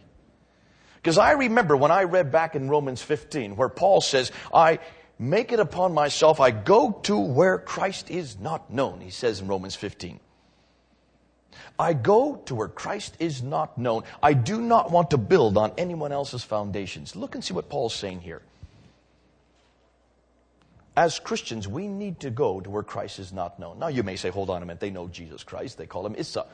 Because 1.01 1.17
I 1.17 1.31
remember 1.31 1.75
when 1.75 1.91
I 1.91 2.03
read 2.03 2.31
back 2.31 2.55
in 2.55 2.69
Romans 2.69 3.01
15 3.01 3.55
where 3.55 3.69
Paul 3.69 4.01
says, 4.01 4.31
I 4.53 4.79
make 5.17 5.51
it 5.51 5.59
upon 5.59 5.93
myself, 5.93 6.39
I 6.39 6.51
go 6.51 6.91
to 7.03 7.17
where 7.17 7.57
Christ 7.57 8.11
is 8.11 8.39
not 8.39 8.71
known, 8.71 9.01
he 9.01 9.09
says 9.09 9.41
in 9.41 9.47
Romans 9.47 9.75
15. 9.75 10.19
I 11.79 11.93
go 11.93 12.35
to 12.45 12.55
where 12.55 12.67
Christ 12.67 13.15
is 13.19 13.41
not 13.41 13.77
known. 13.77 14.03
I 14.21 14.33
do 14.33 14.61
not 14.61 14.91
want 14.91 15.11
to 15.11 15.17
build 15.17 15.57
on 15.57 15.73
anyone 15.77 16.11
else's 16.11 16.43
foundations. 16.43 17.15
Look 17.15 17.33
and 17.33 17.43
see 17.43 17.53
what 17.53 17.69
Paul's 17.69 17.95
saying 17.95 18.21
here. 18.21 18.41
As 20.95 21.19
Christians, 21.19 21.67
we 21.67 21.87
need 21.87 22.19
to 22.19 22.29
go 22.29 22.59
to 22.61 22.69
where 22.69 22.83
Christ 22.83 23.17
is 23.17 23.33
not 23.33 23.57
known. 23.57 23.79
Now, 23.79 23.87
you 23.87 24.03
may 24.03 24.17
say, 24.17 24.29
hold 24.29 24.49
on 24.49 24.61
a 24.61 24.65
minute, 24.65 24.79
they 24.79 24.89
know 24.91 25.07
Jesus 25.07 25.43
Christ. 25.43 25.77
They 25.77 25.87
call 25.87 26.05
him 26.05 26.15
Issa. 26.15 26.45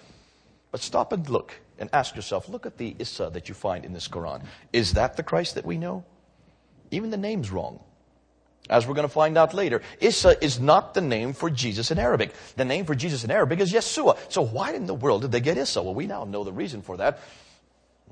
But 0.72 0.82
stop 0.82 1.14
and 1.14 1.28
look 1.30 1.54
and 1.80 1.90
ask 1.94 2.16
yourself 2.16 2.50
look 2.50 2.66
at 2.66 2.78
the 2.78 2.96
Issa 3.00 3.30
that 3.34 3.50
you 3.50 3.56
find 3.56 3.86
in 3.86 3.94
this 3.94 4.08
Quran. 4.08 4.44
Is 4.74 4.94
that 4.94 5.18
the 5.18 5.24
Christ 5.24 5.56
that 5.56 5.66
we 5.66 5.78
know? 5.78 6.04
Even 6.92 7.10
the 7.10 7.18
name's 7.18 7.52
wrong. 7.52 7.80
As 8.70 8.86
we're 8.86 8.96
going 8.96 9.08
to 9.08 9.14
find 9.14 9.38
out 9.38 9.54
later, 9.54 9.82
Issa 10.02 10.44
is 10.44 10.60
not 10.60 10.94
the 10.94 11.02
name 11.02 11.34
for 11.34 11.50
Jesus 11.50 11.90
in 11.90 12.00
Arabic. 12.00 12.34
The 12.58 12.66
name 12.66 12.86
for 12.86 12.96
Jesus 12.96 13.24
in 13.24 13.32
Arabic 13.32 13.60
is 13.60 13.72
Yeshua. 13.72 14.18
So 14.30 14.42
why 14.42 14.74
in 14.74 14.88
the 14.88 14.94
world 14.94 15.22
did 15.22 15.32
they 15.32 15.40
get 15.40 15.58
Issa? 15.58 15.82
Well, 15.82 15.96
we 15.96 16.06
now 16.06 16.26
know 16.26 16.44
the 16.44 16.52
reason 16.52 16.82
for 16.82 16.98
that. 16.98 17.20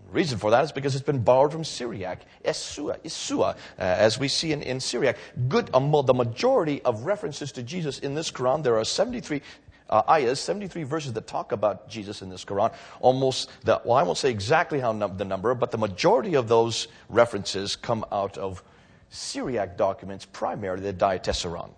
The 0.08 0.12
reason 0.14 0.38
for 0.38 0.52
that 0.52 0.64
is 0.64 0.72
because 0.72 0.96
it's 0.96 1.04
been 1.04 1.24
borrowed 1.24 1.52
from 1.52 1.66
Syriac. 1.66 2.22
Esua, 2.46 3.00
Isua, 3.00 3.50
uh, 3.50 3.56
as 3.78 4.18
we 4.18 4.28
see 4.30 4.54
in, 4.54 4.62
in 4.62 4.80
Syriac. 4.80 5.18
Good, 5.50 5.70
um, 5.74 5.92
the 6.06 6.14
majority 6.14 6.82
of 6.84 7.06
references 7.06 7.52
to 7.54 7.64
Jesus 7.64 8.00
in 8.00 8.14
this 8.14 8.32
Quran, 8.32 8.64
there 8.64 8.78
are 8.78 8.86
73 8.86 9.42
uh, 9.90 10.02
ayahs, 10.10 10.40
73 10.40 10.84
verses 10.84 11.14
that 11.14 11.28
talk 11.28 11.52
about 11.52 11.88
Jesus 11.90 12.22
in 12.22 12.30
this 12.30 12.44
Quran. 12.44 12.74
Almost, 13.00 13.50
the, 13.64 13.82
well, 13.86 13.98
I 13.98 14.04
won't 14.04 14.18
say 14.18 14.32
exactly 14.32 14.80
how 14.80 14.92
num- 14.92 15.18
the 15.18 15.26
number, 15.26 15.54
but 15.54 15.72
the 15.72 15.78
majority 15.78 16.36
of 16.36 16.48
those 16.48 16.88
references 17.10 17.76
come 17.76 18.06
out 18.12 18.38
of 18.38 18.64
Syriac 19.10 19.78
documents, 19.78 20.26
primarily 20.26 20.84
the 20.84 20.94
Diatessaron 20.94 21.70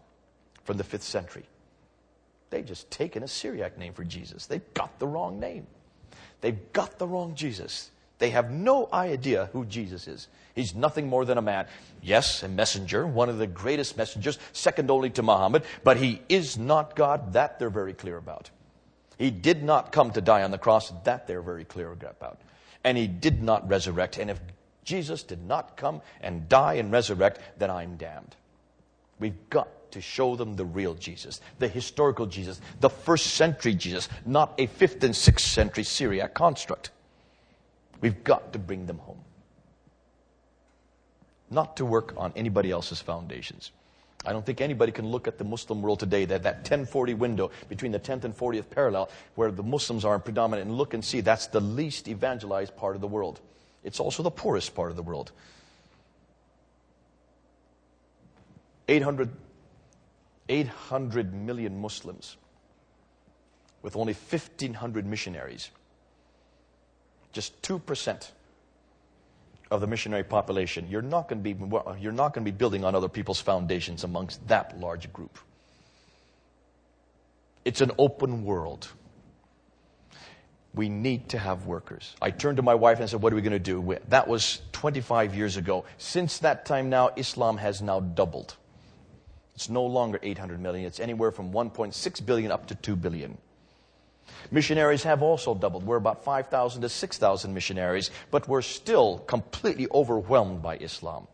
from 0.63 0.78
the 0.78 0.84
5th 0.84 1.02
century. 1.02 1.43
They've 2.50 2.65
just 2.65 2.89
taken 2.89 3.24
a 3.24 3.28
Syriac 3.28 3.78
name 3.78 3.93
for 3.93 4.04
Jesus. 4.04 4.46
They've 4.46 4.74
got 4.74 4.98
the 5.00 5.08
wrong 5.08 5.39
name. 5.39 5.67
They've 6.41 6.72
got 6.74 6.98
the 6.98 7.08
wrong 7.08 7.36
Jesus. 7.36 7.91
They 8.19 8.32
have 8.32 8.49
no 8.51 8.89
idea 8.91 9.49
who 9.53 9.65
Jesus 9.65 10.08
is. 10.08 10.27
He's 10.56 10.73
nothing 10.73 11.08
more 11.08 11.23
than 11.23 11.38
a 11.38 11.41
man. 11.41 11.67
Yes, 12.01 12.41
a 12.41 12.47
messenger, 12.47 13.06
one 13.06 13.30
of 13.30 13.38
the 13.38 13.45
greatest 13.45 13.95
messengers, 13.95 14.39
second 14.53 14.89
only 14.89 15.12
to 15.12 15.21
Muhammad, 15.21 15.63
but 15.84 15.97
he 15.97 16.21
is 16.27 16.58
not 16.58 16.95
God. 16.95 17.34
That 17.34 17.60
they're 17.60 17.69
very 17.69 17.93
clear 17.93 18.17
about. 18.17 18.49
He 19.19 19.30
did 19.30 19.63
not 19.63 19.91
come 19.91 20.12
to 20.12 20.21
die 20.21 20.43
on 20.43 20.51
the 20.51 20.58
cross. 20.58 20.91
That 21.03 21.27
they're 21.27 21.41
very 21.41 21.65
clear 21.65 21.91
about. 21.91 22.41
And 22.84 22.97
he 22.97 23.08
did 23.08 23.43
not 23.43 23.69
resurrect. 23.69 24.17
And 24.17 24.32
if 24.32 24.39
Jesus 24.84 25.23
did 25.23 25.43
not 25.43 25.77
come 25.77 26.01
and 26.21 26.47
die 26.47 26.75
and 26.75 26.91
resurrect, 26.91 27.39
then 27.58 27.69
I'm 27.69 27.97
damned. 27.97 28.36
We've 29.19 29.49
got 29.49 29.91
to 29.91 30.01
show 30.01 30.36
them 30.36 30.56
the 30.56 30.65
real 30.65 30.93
Jesus, 30.93 31.41
the 31.60 31.67
historical 31.67 32.25
Jesus, 32.25 32.60
the 32.80 32.89
first 32.89 33.27
century 33.36 33.73
Jesus, 33.73 34.10
not 34.25 34.53
a 34.58 34.67
fifth 34.67 35.03
and 35.03 35.15
sixth 35.15 35.45
century 35.45 35.84
Syriac 35.84 36.34
construct. 36.34 36.91
We've 38.01 38.23
got 38.23 38.53
to 38.53 38.60
bring 38.60 38.86
them 38.86 38.99
home. 38.99 39.23
Not 41.49 41.77
to 41.77 41.86
work 41.86 42.13
on 42.17 42.33
anybody 42.36 42.71
else's 42.71 43.01
foundations. 43.01 43.71
I 44.25 44.33
don't 44.33 44.45
think 44.45 44.60
anybody 44.60 44.91
can 44.91 45.07
look 45.07 45.27
at 45.27 45.38
the 45.38 45.43
Muslim 45.43 45.81
world 45.81 45.99
today, 45.99 46.25
that, 46.25 46.43
that 46.43 46.55
1040 46.57 47.13
window 47.13 47.51
between 47.69 47.91
the 47.91 47.99
10th 47.99 48.25
and 48.25 48.36
40th 48.36 48.69
parallel, 48.69 49.10
where 49.36 49.51
the 49.51 49.63
Muslims 49.63 50.03
are 50.03 50.19
predominant, 50.19 50.67
and 50.67 50.77
look 50.77 50.93
and 50.93 51.05
see 51.05 51.21
that's 51.21 51.47
the 51.47 51.62
least 51.62 52.07
evangelized 52.07 52.75
part 52.75 52.95
of 52.95 53.01
the 53.01 53.07
world. 53.07 53.39
It's 53.83 53.99
also 53.99 54.23
the 54.23 54.31
poorest 54.31 54.75
part 54.75 54.89
of 54.89 54.97
the 54.97 55.03
world. 55.03 55.31
800, 58.89 59.29
800 60.49 61.33
million 61.33 61.79
Muslims 61.79 62.37
with 63.81 63.95
only 63.95 64.13
1,500 64.13 65.06
missionaries 65.06 65.71
just 67.38 67.62
2% 67.62 68.31
of 69.69 69.79
the 69.79 69.85
missionary 69.85 70.23
population. 70.23 70.88
You're 70.90 71.04
not 71.04 71.29
going 71.29 71.44
to 71.44 71.54
be, 71.54 71.56
you're 72.02 72.12
not 72.12 72.33
going 72.33 72.44
to 72.44 72.52
be 72.52 72.58
building 72.58 72.83
on 72.83 72.96
other 72.96 73.08
people's 73.08 73.40
foundations 73.40 74.04
amongst 74.04 74.48
that 74.48 74.79
large 74.79 75.13
group. 75.13 75.38
It's 77.63 77.79
an 77.79 77.92
open 78.00 78.44
world. 78.44 78.88
We 80.73 80.90
need 80.90 81.29
to 81.29 81.38
have 81.38 81.67
workers. 81.67 82.15
I 82.19 82.31
turned 82.31 82.58
to 82.58 82.63
my 82.63 82.73
wife 82.73 83.00
and 83.00 83.08
said, 83.08 83.21
What 83.21 83.31
are 83.33 83.35
we 83.35 83.44
going 83.44 83.52
to 83.52 83.60
do? 83.60 83.98
That 84.08 84.27
was 84.27 84.60
25 84.71 85.35
years 85.35 85.58
ago. 85.58 85.85
Since 86.00 86.40
that 86.40 86.65
time 86.65 86.90
now, 86.90 87.12
Islam 87.15 87.58
has 87.58 87.83
now 87.83 88.00
doubled. 88.00 88.56
It's 89.54 89.69
no 89.69 89.85
longer 89.85 90.19
800 90.23 90.60
million. 90.60 90.88
It's 90.88 91.00
anywhere 91.00 91.29
from 91.29 91.52
1.6 91.52 92.25
billion 92.25 92.52
up 92.52 92.65
to 92.67 92.75
2 92.75 92.96
billion. 92.96 93.38
Missionaries 94.52 95.04
have 95.04 95.21
also 95.21 95.54
doubled. 95.54 95.86
We're 95.86 95.98
about 95.98 96.23
5,000 96.23 96.82
to 96.82 96.90
6,000 96.90 97.54
missionaries, 97.54 98.12
but 98.32 98.48
we're 98.48 98.62
still 98.62 99.19
completely 99.19 99.88
overwhelmed 99.92 100.62
by 100.62 100.78
Islam. 100.78 101.28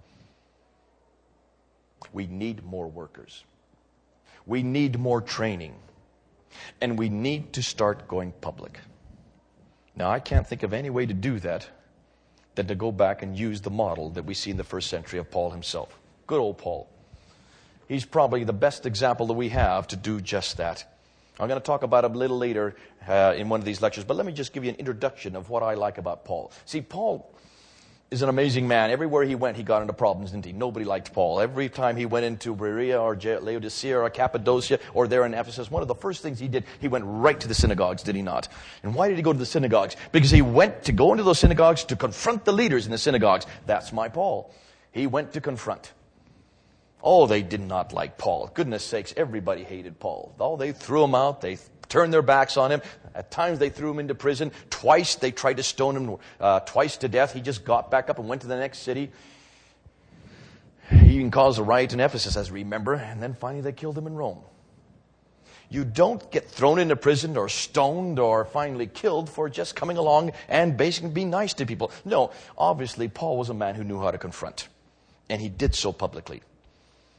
We 2.11 2.27
need 2.27 2.63
more 2.63 2.87
workers. 2.87 3.43
We 4.45 4.63
need 4.63 4.99
more 4.99 5.21
training. 5.21 5.75
And 6.81 6.97
we 6.99 7.09
need 7.09 7.53
to 7.53 7.63
start 7.63 8.07
going 8.07 8.33
public. 8.41 8.79
Now, 9.95 10.09
I 10.09 10.19
can't 10.19 10.47
think 10.47 10.63
of 10.63 10.73
any 10.73 10.89
way 10.89 11.05
to 11.05 11.13
do 11.13 11.39
that 11.39 11.67
than 12.55 12.67
to 12.67 12.75
go 12.75 12.91
back 12.91 13.23
and 13.23 13.37
use 13.37 13.61
the 13.61 13.71
model 13.71 14.11
that 14.11 14.25
we 14.25 14.33
see 14.33 14.51
in 14.51 14.57
the 14.57 14.63
first 14.63 14.89
century 14.89 15.19
of 15.19 15.31
Paul 15.31 15.51
himself. 15.51 15.97
Good 16.27 16.39
old 16.39 16.57
Paul. 16.57 16.87
He's 17.87 18.05
probably 18.05 18.43
the 18.43 18.53
best 18.53 18.85
example 18.85 19.27
that 19.27 19.33
we 19.33 19.49
have 19.49 19.87
to 19.89 19.95
do 19.95 20.21
just 20.21 20.57
that. 20.57 20.85
I'm 21.39 21.47
going 21.47 21.59
to 21.59 21.65
talk 21.65 21.83
about 21.83 22.05
him 22.05 22.13
a 22.13 22.17
little 22.17 22.37
later 22.37 22.75
uh, 23.07 23.33
in 23.35 23.49
one 23.49 23.59
of 23.59 23.65
these 23.65 23.81
lectures, 23.81 24.03
but 24.03 24.15
let 24.15 24.25
me 24.25 24.33
just 24.33 24.53
give 24.53 24.63
you 24.63 24.69
an 24.69 24.75
introduction 24.75 25.35
of 25.35 25.49
what 25.49 25.63
I 25.63 25.73
like 25.73 25.97
about 25.97 26.25
Paul. 26.25 26.51
See, 26.65 26.81
Paul 26.81 27.33
is 28.11 28.21
an 28.21 28.29
amazing 28.29 28.67
man. 28.67 28.91
Everywhere 28.91 29.23
he 29.23 29.33
went, 29.33 29.57
he 29.57 29.63
got 29.63 29.81
into 29.81 29.93
problems, 29.93 30.31
didn't 30.31 30.45
he? 30.45 30.53
Nobody 30.53 30.85
liked 30.85 31.11
Paul. 31.11 31.39
Every 31.39 31.67
time 31.67 31.97
he 31.97 32.05
went 32.05 32.25
into 32.25 32.55
Berea 32.55 33.01
or 33.01 33.15
Laodicea 33.15 33.97
or 33.97 34.07
Cappadocia 34.11 34.79
or 34.93 35.07
there 35.07 35.25
in 35.25 35.33
Ephesus, 35.33 35.71
one 35.71 35.81
of 35.81 35.87
the 35.87 35.95
first 35.95 36.21
things 36.21 36.39
he 36.39 36.47
did, 36.47 36.65
he 36.79 36.87
went 36.87 37.05
right 37.07 37.39
to 37.39 37.47
the 37.47 37.55
synagogues, 37.55 38.03
did 38.03 38.15
he 38.15 38.21
not? 38.21 38.47
And 38.83 38.93
why 38.93 39.07
did 39.07 39.17
he 39.17 39.23
go 39.23 39.33
to 39.33 39.39
the 39.39 39.47
synagogues? 39.47 39.95
Because 40.11 40.29
he 40.29 40.43
went 40.43 40.83
to 40.83 40.91
go 40.91 41.11
into 41.11 41.23
those 41.23 41.39
synagogues 41.39 41.83
to 41.85 41.95
confront 41.95 42.45
the 42.45 42.53
leaders 42.53 42.85
in 42.85 42.91
the 42.91 42.99
synagogues. 42.99 43.47
That's 43.65 43.91
my 43.91 44.07
Paul. 44.07 44.53
He 44.91 45.07
went 45.07 45.33
to 45.33 45.41
confront. 45.41 45.91
Oh, 47.03 47.27
they 47.27 47.41
did 47.41 47.59
not 47.59 47.91
like 47.91 48.17
Paul. 48.17 48.49
Goodness 48.53 48.83
sakes, 48.83 49.13
everybody 49.17 49.63
hated 49.63 49.99
Paul. 49.99 50.33
Oh, 50.39 50.55
they 50.55 50.71
threw 50.71 51.03
him 51.03 51.13
out. 51.13 51.41
They 51.41 51.57
turned 51.89 52.13
their 52.13 52.21
backs 52.21 52.55
on 52.55 52.71
him. 52.71 52.81
At 53.13 53.29
times 53.29 53.59
they 53.59 53.69
threw 53.69 53.91
him 53.91 53.99
into 53.99 54.15
prison. 54.15 54.53
Twice 54.69 55.15
they 55.15 55.31
tried 55.31 55.57
to 55.57 55.63
stone 55.63 55.97
him 55.97 56.17
uh, 56.39 56.61
twice 56.61 56.97
to 56.97 57.09
death. 57.09 57.33
He 57.33 57.41
just 57.41 57.65
got 57.65 57.91
back 57.91 58.09
up 58.09 58.19
and 58.19 58.29
went 58.29 58.41
to 58.43 58.47
the 58.47 58.55
next 58.55 58.79
city. 58.79 59.11
He 60.89 61.15
even 61.15 61.29
caused 61.29 61.59
a 61.59 61.63
riot 61.63 61.93
in 61.93 61.99
Ephesus, 61.99 62.37
as 62.37 62.51
we 62.51 62.63
remember, 62.63 62.93
and 62.93 63.21
then 63.21 63.33
finally 63.33 63.61
they 63.61 63.71
killed 63.73 63.97
him 63.97 64.07
in 64.07 64.15
Rome. 64.15 64.39
You 65.69 65.83
don't 65.83 66.31
get 66.31 66.49
thrown 66.49 66.79
into 66.79 66.95
prison 66.95 67.35
or 67.35 67.49
stoned 67.49 68.19
or 68.19 68.45
finally 68.45 68.87
killed 68.87 69.29
for 69.29 69.49
just 69.49 69.75
coming 69.75 69.97
along 69.97 70.31
and 70.47 70.77
basically 70.77 71.09
being 71.09 71.29
nice 71.29 71.53
to 71.55 71.65
people. 71.65 71.91
No, 72.05 72.31
obviously, 72.57 73.07
Paul 73.07 73.37
was 73.37 73.49
a 73.49 73.53
man 73.53 73.75
who 73.75 73.83
knew 73.83 73.99
how 73.99 74.11
to 74.11 74.17
confront, 74.17 74.69
and 75.29 75.41
he 75.41 75.49
did 75.49 75.75
so 75.75 75.91
publicly. 75.91 76.41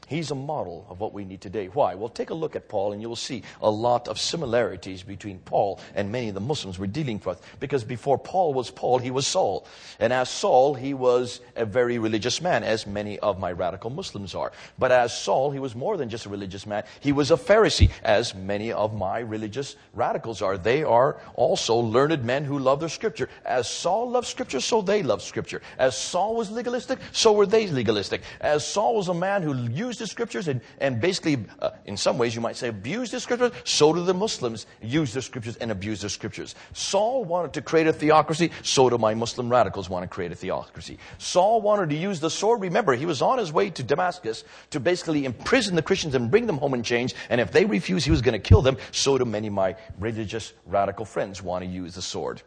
He's 0.07 0.31
a 0.31 0.35
model 0.35 0.85
of 0.89 0.99
what 0.99 1.13
we 1.13 1.25
need 1.25 1.41
today. 1.41 1.67
Why? 1.67 1.95
Well, 1.95 2.09
take 2.09 2.29
a 2.29 2.35
look 2.35 2.55
at 2.55 2.69
Paul 2.69 2.93
and 2.93 3.01
you 3.01 3.09
will 3.09 3.15
see 3.15 3.43
a 3.61 3.69
lot 3.69 4.07
of 4.07 4.19
similarities 4.19 5.01
between 5.01 5.39
Paul 5.39 5.79
and 5.95 6.11
many 6.11 6.29
of 6.29 6.35
the 6.35 6.41
Muslims 6.41 6.77
we're 6.77 6.87
dealing 6.87 7.21
with. 7.25 7.41
Because 7.59 7.83
before 7.83 8.17
Paul 8.17 8.53
was 8.53 8.69
Paul, 8.69 8.99
he 8.99 9.11
was 9.11 9.25
Saul. 9.25 9.67
And 9.99 10.13
as 10.13 10.29
Saul, 10.29 10.75
he 10.75 10.93
was 10.93 11.41
a 11.55 11.65
very 11.65 11.97
religious 11.97 12.41
man, 12.41 12.63
as 12.63 12.85
many 12.85 13.17
of 13.19 13.39
my 13.39 13.51
radical 13.51 13.89
Muslims 13.89 14.35
are. 14.35 14.51
But 14.77 14.91
as 14.91 15.17
Saul, 15.17 15.51
he 15.51 15.59
was 15.59 15.75
more 15.75 15.97
than 15.97 16.09
just 16.09 16.25
a 16.25 16.29
religious 16.29 16.67
man. 16.67 16.83
He 16.99 17.11
was 17.11 17.31
a 17.31 17.37
Pharisee, 17.37 17.89
as 18.03 18.35
many 18.35 18.71
of 18.71 18.93
my 18.93 19.19
religious 19.19 19.75
radicals 19.93 20.41
are. 20.41 20.57
They 20.57 20.83
are 20.83 21.19
also 21.33 21.75
learned 21.75 22.23
men 22.23 22.45
who 22.45 22.59
love 22.59 22.79
their 22.79 22.89
scripture. 22.89 23.29
As 23.43 23.67
Saul 23.67 24.11
loved 24.11 24.27
scripture, 24.27 24.59
so 24.59 24.81
they 24.81 25.01
loved 25.01 25.23
scripture. 25.23 25.61
As 25.79 25.97
Saul 25.97 26.35
was 26.35 26.51
legalistic, 26.51 26.99
so 27.11 27.33
were 27.33 27.45
they 27.45 27.67
legalistic. 27.67 28.21
As 28.39 28.67
Saul 28.67 28.95
was 28.95 29.07
a 29.07 29.13
man 29.13 29.41
who 29.41 29.55
used 29.69 29.94
the 29.99 30.07
scriptures 30.07 30.47
and, 30.47 30.61
and 30.79 30.99
basically, 30.99 31.45
uh, 31.59 31.71
in 31.85 31.97
some 31.97 32.17
ways, 32.17 32.35
you 32.35 32.41
might 32.41 32.55
say 32.55 32.67
abused 32.67 33.13
the 33.13 33.19
scriptures. 33.19 33.51
So 33.63 33.93
do 33.93 34.03
the 34.03 34.13
Muslims 34.13 34.65
use 34.81 35.13
the 35.13 35.21
scriptures 35.21 35.55
and 35.57 35.71
abuse 35.71 36.01
the 36.01 36.09
scriptures. 36.09 36.55
Saul 36.73 37.23
wanted 37.23 37.53
to 37.53 37.61
create 37.61 37.87
a 37.87 37.93
theocracy. 37.93 38.51
So 38.63 38.89
do 38.89 38.97
my 38.97 39.13
Muslim 39.13 39.49
radicals 39.49 39.89
want 39.89 40.03
to 40.03 40.07
create 40.07 40.31
a 40.31 40.35
theocracy. 40.35 40.97
Saul 41.17 41.61
wanted 41.61 41.89
to 41.89 41.95
use 41.95 42.19
the 42.19 42.29
sword. 42.29 42.61
Remember, 42.61 42.93
he 42.93 43.05
was 43.05 43.21
on 43.21 43.37
his 43.37 43.51
way 43.51 43.69
to 43.71 43.83
Damascus 43.83 44.43
to 44.71 44.79
basically 44.79 45.25
imprison 45.25 45.75
the 45.75 45.81
Christians 45.81 46.15
and 46.15 46.31
bring 46.31 46.47
them 46.47 46.57
home 46.57 46.73
in 46.73 46.83
chains. 46.83 47.13
And 47.29 47.41
if 47.41 47.51
they 47.51 47.65
refuse, 47.65 48.05
he 48.05 48.11
was 48.11 48.21
going 48.21 48.33
to 48.33 48.39
kill 48.39 48.61
them. 48.61 48.77
So 48.91 49.17
do 49.17 49.25
many 49.25 49.47
of 49.47 49.53
my 49.53 49.75
religious 49.99 50.53
radical 50.65 51.05
friends 51.05 51.41
want 51.41 51.63
to 51.63 51.69
use 51.69 51.95
the 51.95 52.01
sword. 52.01 52.41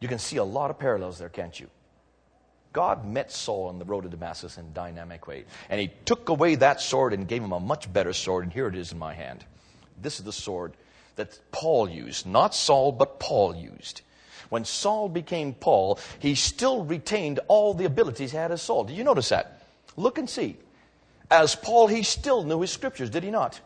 You 0.00 0.08
can 0.08 0.18
see 0.18 0.38
a 0.38 0.44
lot 0.44 0.70
of 0.70 0.78
parallels 0.78 1.18
there, 1.18 1.28
can't 1.28 1.58
you? 1.58 1.70
God 2.72 3.06
met 3.06 3.30
Saul 3.30 3.68
on 3.68 3.78
the 3.78 3.84
road 3.84 4.02
to 4.02 4.08
Damascus 4.08 4.56
in 4.56 4.72
dynamic 4.72 5.26
way. 5.26 5.44
And 5.68 5.80
he 5.80 5.90
took 6.04 6.28
away 6.28 6.54
that 6.56 6.80
sword 6.80 7.12
and 7.12 7.28
gave 7.28 7.42
him 7.42 7.52
a 7.52 7.60
much 7.60 7.92
better 7.92 8.12
sword, 8.12 8.44
and 8.44 8.52
here 8.52 8.68
it 8.68 8.74
is 8.74 8.92
in 8.92 8.98
my 8.98 9.12
hand. 9.14 9.44
This 10.00 10.18
is 10.18 10.24
the 10.24 10.32
sword 10.32 10.72
that 11.16 11.38
Paul 11.50 11.88
used. 11.88 12.26
Not 12.26 12.54
Saul, 12.54 12.92
but 12.92 13.20
Paul 13.20 13.54
used. 13.54 14.00
When 14.48 14.64
Saul 14.64 15.08
became 15.08 15.54
Paul, 15.54 15.98
he 16.18 16.34
still 16.34 16.84
retained 16.84 17.40
all 17.48 17.74
the 17.74 17.84
abilities 17.84 18.32
he 18.32 18.36
had 18.36 18.52
as 18.52 18.62
Saul. 18.62 18.84
Did 18.84 18.96
you 18.96 19.04
notice 19.04 19.28
that? 19.30 19.62
Look 19.96 20.18
and 20.18 20.28
see. 20.28 20.56
As 21.30 21.54
Paul, 21.54 21.86
he 21.86 22.02
still 22.02 22.44
knew 22.44 22.60
his 22.60 22.70
scriptures, 22.70 23.10
did 23.10 23.22
he 23.22 23.30
not? 23.30 23.60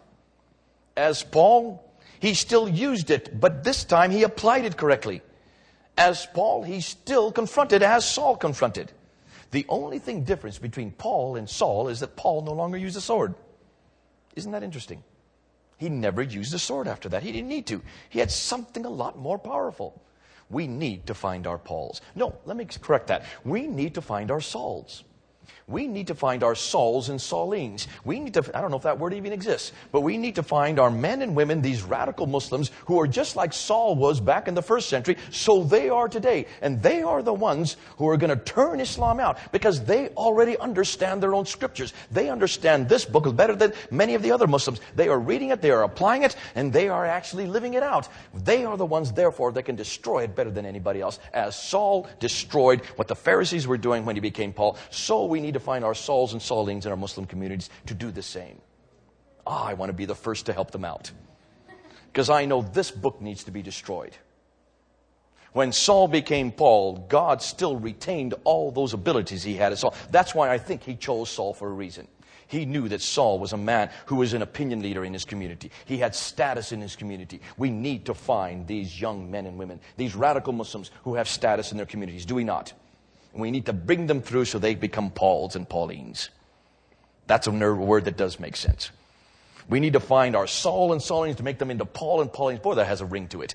As 0.97 1.23
Paul, 1.23 1.85
he 2.21 2.35
still 2.35 2.69
used 2.69 3.11
it, 3.11 3.39
but 3.39 3.65
this 3.65 3.85
time 3.85 4.11
he 4.11 4.23
applied 4.23 4.65
it 4.65 4.77
correctly. 4.77 5.23
As 5.97 6.27
Paul, 6.27 6.63
he 6.63 6.81
still 6.81 7.33
confronted 7.33 7.83
as 7.83 8.09
Saul 8.09 8.37
confronted. 8.37 8.93
The 9.51 9.65
only 9.69 9.99
thing 9.99 10.25
difference 10.25 10.59
between 10.59 10.91
Paul 10.91 11.37
and 11.37 11.49
Saul 11.49 11.89
is 11.89 12.01
that 12.01 12.17
Paul 12.17 12.43
no 12.43 12.53
longer 12.53 12.77
used 12.77 12.97
a 12.97 13.01
sword. 13.01 13.35
Isn't 14.35 14.53
that 14.53 14.63
interesting? 14.63 15.03
He 15.79 15.89
never 15.89 16.23
used 16.23 16.55
a 16.55 16.59
sword 16.59 16.89
after 16.89 17.09
that. 17.11 17.23
He 17.23 17.33
didn't 17.33 17.49
need 17.49 17.67
to. 17.67 17.83
He 18.09 18.19
had 18.19 18.31
something 18.31 18.85
a 18.85 18.91
lot 18.91 19.19
more 19.19 19.39
powerful. 19.39 20.03
We 20.49 20.67
need 20.67 21.07
to 21.07 21.15
find 21.15 21.47
our 21.47 21.59
Pauls. 21.59 22.01
No, 22.15 22.35
let 22.45 22.57
me 22.57 22.67
correct 22.67 23.09
that. 23.09 23.25
We 23.45 23.67
need 23.67 23.95
to 23.95 24.03
find 24.03 24.31
our 24.31 24.41
Sauls. 24.41 25.05
We 25.69 25.89
need 25.89 26.07
to 26.07 26.15
find 26.15 26.45
our 26.45 26.55
Sauls 26.55 27.09
and 27.09 27.19
Saulines. 27.19 27.89
We 28.05 28.21
need 28.21 28.35
to, 28.35 28.57
I 28.57 28.61
don't 28.61 28.71
know 28.71 28.77
if 28.77 28.85
that 28.85 29.01
word 29.01 29.15
even 29.15 29.33
exists, 29.33 29.73
but 29.91 30.03
we 30.03 30.17
need 30.17 30.37
to 30.37 30.45
find 30.45 30.79
our 30.79 30.93
men 30.93 31.23
and 31.23 31.35
women, 31.35 31.61
these 31.61 31.83
radical 31.83 32.29
Muslims, 32.29 32.71
who 32.85 33.01
are 33.01 33.09
just 33.09 33.35
like 33.35 33.53
Saul 33.53 33.97
was 33.97 34.21
back 34.21 34.47
in 34.47 34.55
the 34.55 34.63
first 34.63 34.89
century, 34.89 35.17
so 35.33 35.65
they 35.65 35.89
are 35.89 36.09
today. 36.09 36.47
And 36.63 36.81
they 36.85 37.03
are 37.03 37.21
the 37.21 37.35
ones 37.35 37.79
who 37.97 38.09
are 38.09 38.17
going 38.17 38.31
to 38.31 38.45
turn 38.45 38.79
Islam 38.79 39.19
out 39.19 39.39
because 39.51 39.83
they 39.83 40.11
already 40.11 40.57
understand 40.57 41.21
their 41.21 41.35
own 41.35 41.47
scriptures. 41.47 41.93
They 42.13 42.31
understand 42.31 42.89
this 42.89 43.05
book 43.05 43.35
better 43.35 43.57
than 43.57 43.73
many 43.91 44.15
of 44.15 44.23
the 44.23 44.31
other 44.31 44.47
Muslims. 44.47 44.81
They 44.95 45.09
are 45.09 45.19
reading 45.19 45.51
it, 45.51 45.63
they 45.63 45.73
are 45.73 45.83
applying 45.83 46.23
it, 46.23 46.37
and 46.55 46.73
they 46.73 46.89
are 46.89 47.05
actually 47.05 47.49
living 47.49 47.75
it 47.75 47.83
out. 47.83 48.09
They 48.33 48.65
are 48.65 48.77
the 48.77 48.87
ones, 48.87 49.11
therefore, 49.11 49.51
that 49.51 49.65
can 49.65 49.75
destroy 49.75 50.23
it 50.23 50.37
better 50.37 50.53
than 50.53 50.65
anybody 50.65 51.01
else. 51.01 51.19
As 51.33 51.61
Saul 51.61 52.09
destroyed 52.21 52.83
what 52.95 53.09
the 53.09 53.17
Pharisees 53.17 53.67
were 53.67 53.77
doing 53.77 54.05
when 54.05 54.15
he 54.15 54.21
became 54.21 54.53
Paul, 54.53 54.79
so 54.91 55.25
we 55.25 55.41
need 55.41 55.56
to 55.57 55.65
find 55.65 55.85
our 55.85 55.95
Sauls 55.95 56.33
and 56.33 56.41
Saulines 56.41 56.85
in 56.85 56.91
our 56.91 56.97
Muslim 56.97 57.27
communities 57.27 57.71
to 57.87 57.95
do 57.95 58.11
the 58.11 58.23
same. 58.23 58.61
Ah, 59.47 59.67
I 59.67 59.75
want 59.75 59.91
to 59.91 59.95
be 59.95 60.05
the 60.05 60.15
first 60.15 60.47
to 60.47 60.53
help 60.53 60.71
them 60.71 60.85
out. 60.85 61.11
Because 62.13 62.31
I 62.31 62.45
know 62.47 62.63
this 62.63 62.91
book 62.91 63.21
needs 63.21 63.45
to 63.45 63.51
be 63.51 63.63
destroyed. 63.63 64.17
When 65.53 65.73
Saul 65.73 66.09
became 66.09 66.53
Paul, 66.53 67.07
God 67.09 67.41
still 67.41 67.77
retained 67.77 68.35
all 68.45 68.71
those 68.71 68.93
abilities 68.93 69.43
he 69.43 69.55
had 69.55 69.73
as 69.73 69.81
Saul. 69.81 69.95
That's 70.11 70.35
why 70.35 70.51
I 70.51 70.59
think 70.59 70.83
he 70.83 70.97
chose 70.97 71.31
Saul 71.31 71.55
for 71.55 71.69
a 71.69 71.73
reason. 71.73 72.09
He 72.49 72.65
knew 72.65 72.89
that 72.89 73.01
Saul 73.01 73.39
was 73.39 73.53
a 73.53 73.57
man 73.57 73.91
who 74.05 74.17
was 74.17 74.33
an 74.33 74.43
opinion 74.43 74.83
leader 74.83 75.05
in 75.05 75.13
his 75.13 75.25
community. 75.25 75.71
He 75.87 75.97
had 75.97 76.15
status 76.15 76.73
in 76.73 76.81
his 76.81 76.95
community. 76.95 77.41
We 77.57 77.71
need 77.71 78.07
to 78.07 78.15
find 78.15 78.67
these 78.67 79.01
young 79.01 79.31
men 79.31 79.47
and 79.47 79.59
women, 79.59 79.81
these 79.97 80.15
radical 80.15 80.53
Muslims 80.53 80.91
who 81.03 81.15
have 81.15 81.29
status 81.29 81.73
in 81.73 81.77
their 81.77 81.87
communities, 81.87 82.27
do 82.27 82.35
we 82.35 82.45
not? 82.45 82.73
And 83.37 83.43
we 83.43 83.51
need 83.51 83.67
to 83.67 83.75
bring 83.75 84.07
them 84.07 84.23
through 84.23 84.47
so 84.47 84.59
they 84.59 84.75
become 84.75 85.11
Pauls 85.11 85.57
and 85.57 85.69
Paulines. 85.69 86.31
That's 87.27 87.47
a 87.47 87.51
word 87.51 88.07
that 88.07 88.17
does 88.17 88.41
make 88.41 88.57
sense. 88.57 88.91
We 89.69 89.79
need 89.79 89.93
to 89.93 90.01
find 90.01 90.35
our 90.35 90.47
Saul 90.47 90.95
and 90.95 91.03
Saulines 91.03 91.37
to 91.37 91.43
make 91.43 91.59
them 91.59 91.71
into 91.71 91.85
Paul 91.85 92.23
and 92.23 92.33
Paulines. 92.33 92.63
Boy, 92.63 92.77
that 92.77 92.87
has 92.87 93.03
a 93.03 93.05
ring 93.05 93.29
to 93.29 93.43
it. 93.43 93.55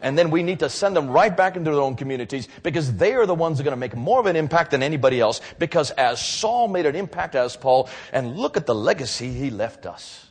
And 0.00 0.16
then 0.16 0.30
we 0.30 0.42
need 0.42 0.60
to 0.60 0.70
send 0.70 0.96
them 0.96 1.10
right 1.10 1.36
back 1.36 1.56
into 1.56 1.70
their 1.70 1.80
own 1.82 1.94
communities 1.94 2.48
because 2.62 2.94
they 2.94 3.12
are 3.12 3.26
the 3.26 3.34
ones 3.34 3.58
that 3.58 3.64
are 3.64 3.68
going 3.68 3.76
to 3.76 3.78
make 3.78 3.94
more 3.94 4.18
of 4.18 4.24
an 4.24 4.34
impact 4.34 4.70
than 4.70 4.82
anybody 4.82 5.20
else. 5.20 5.42
Because 5.58 5.90
as 5.90 6.24
Saul 6.24 6.66
made 6.66 6.86
an 6.86 6.96
impact 6.96 7.34
as 7.34 7.54
Paul, 7.54 7.90
and 8.14 8.38
look 8.38 8.56
at 8.56 8.64
the 8.64 8.74
legacy 8.74 9.30
he 9.30 9.50
left 9.50 9.84
us. 9.84 10.28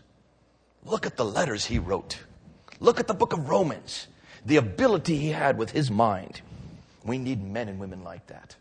Look 0.85 1.05
at 1.05 1.17
the 1.17 1.25
letters 1.25 1.65
he 1.65 1.77
wrote. 1.77 2.17
Look 2.79 2.99
at 2.99 3.05
the 3.05 3.13
book 3.13 3.33
of 3.33 3.47
Romans. 3.47 4.07
The 4.43 4.55
ability 4.55 5.17
he 5.17 5.29
had 5.29 5.55
with 5.59 5.69
his 5.69 5.91
mind. 5.91 6.41
We 7.03 7.19
need 7.19 7.43
men 7.43 7.69
and 7.69 7.79
women 7.79 8.03
like 8.03 8.25
that 8.25 8.55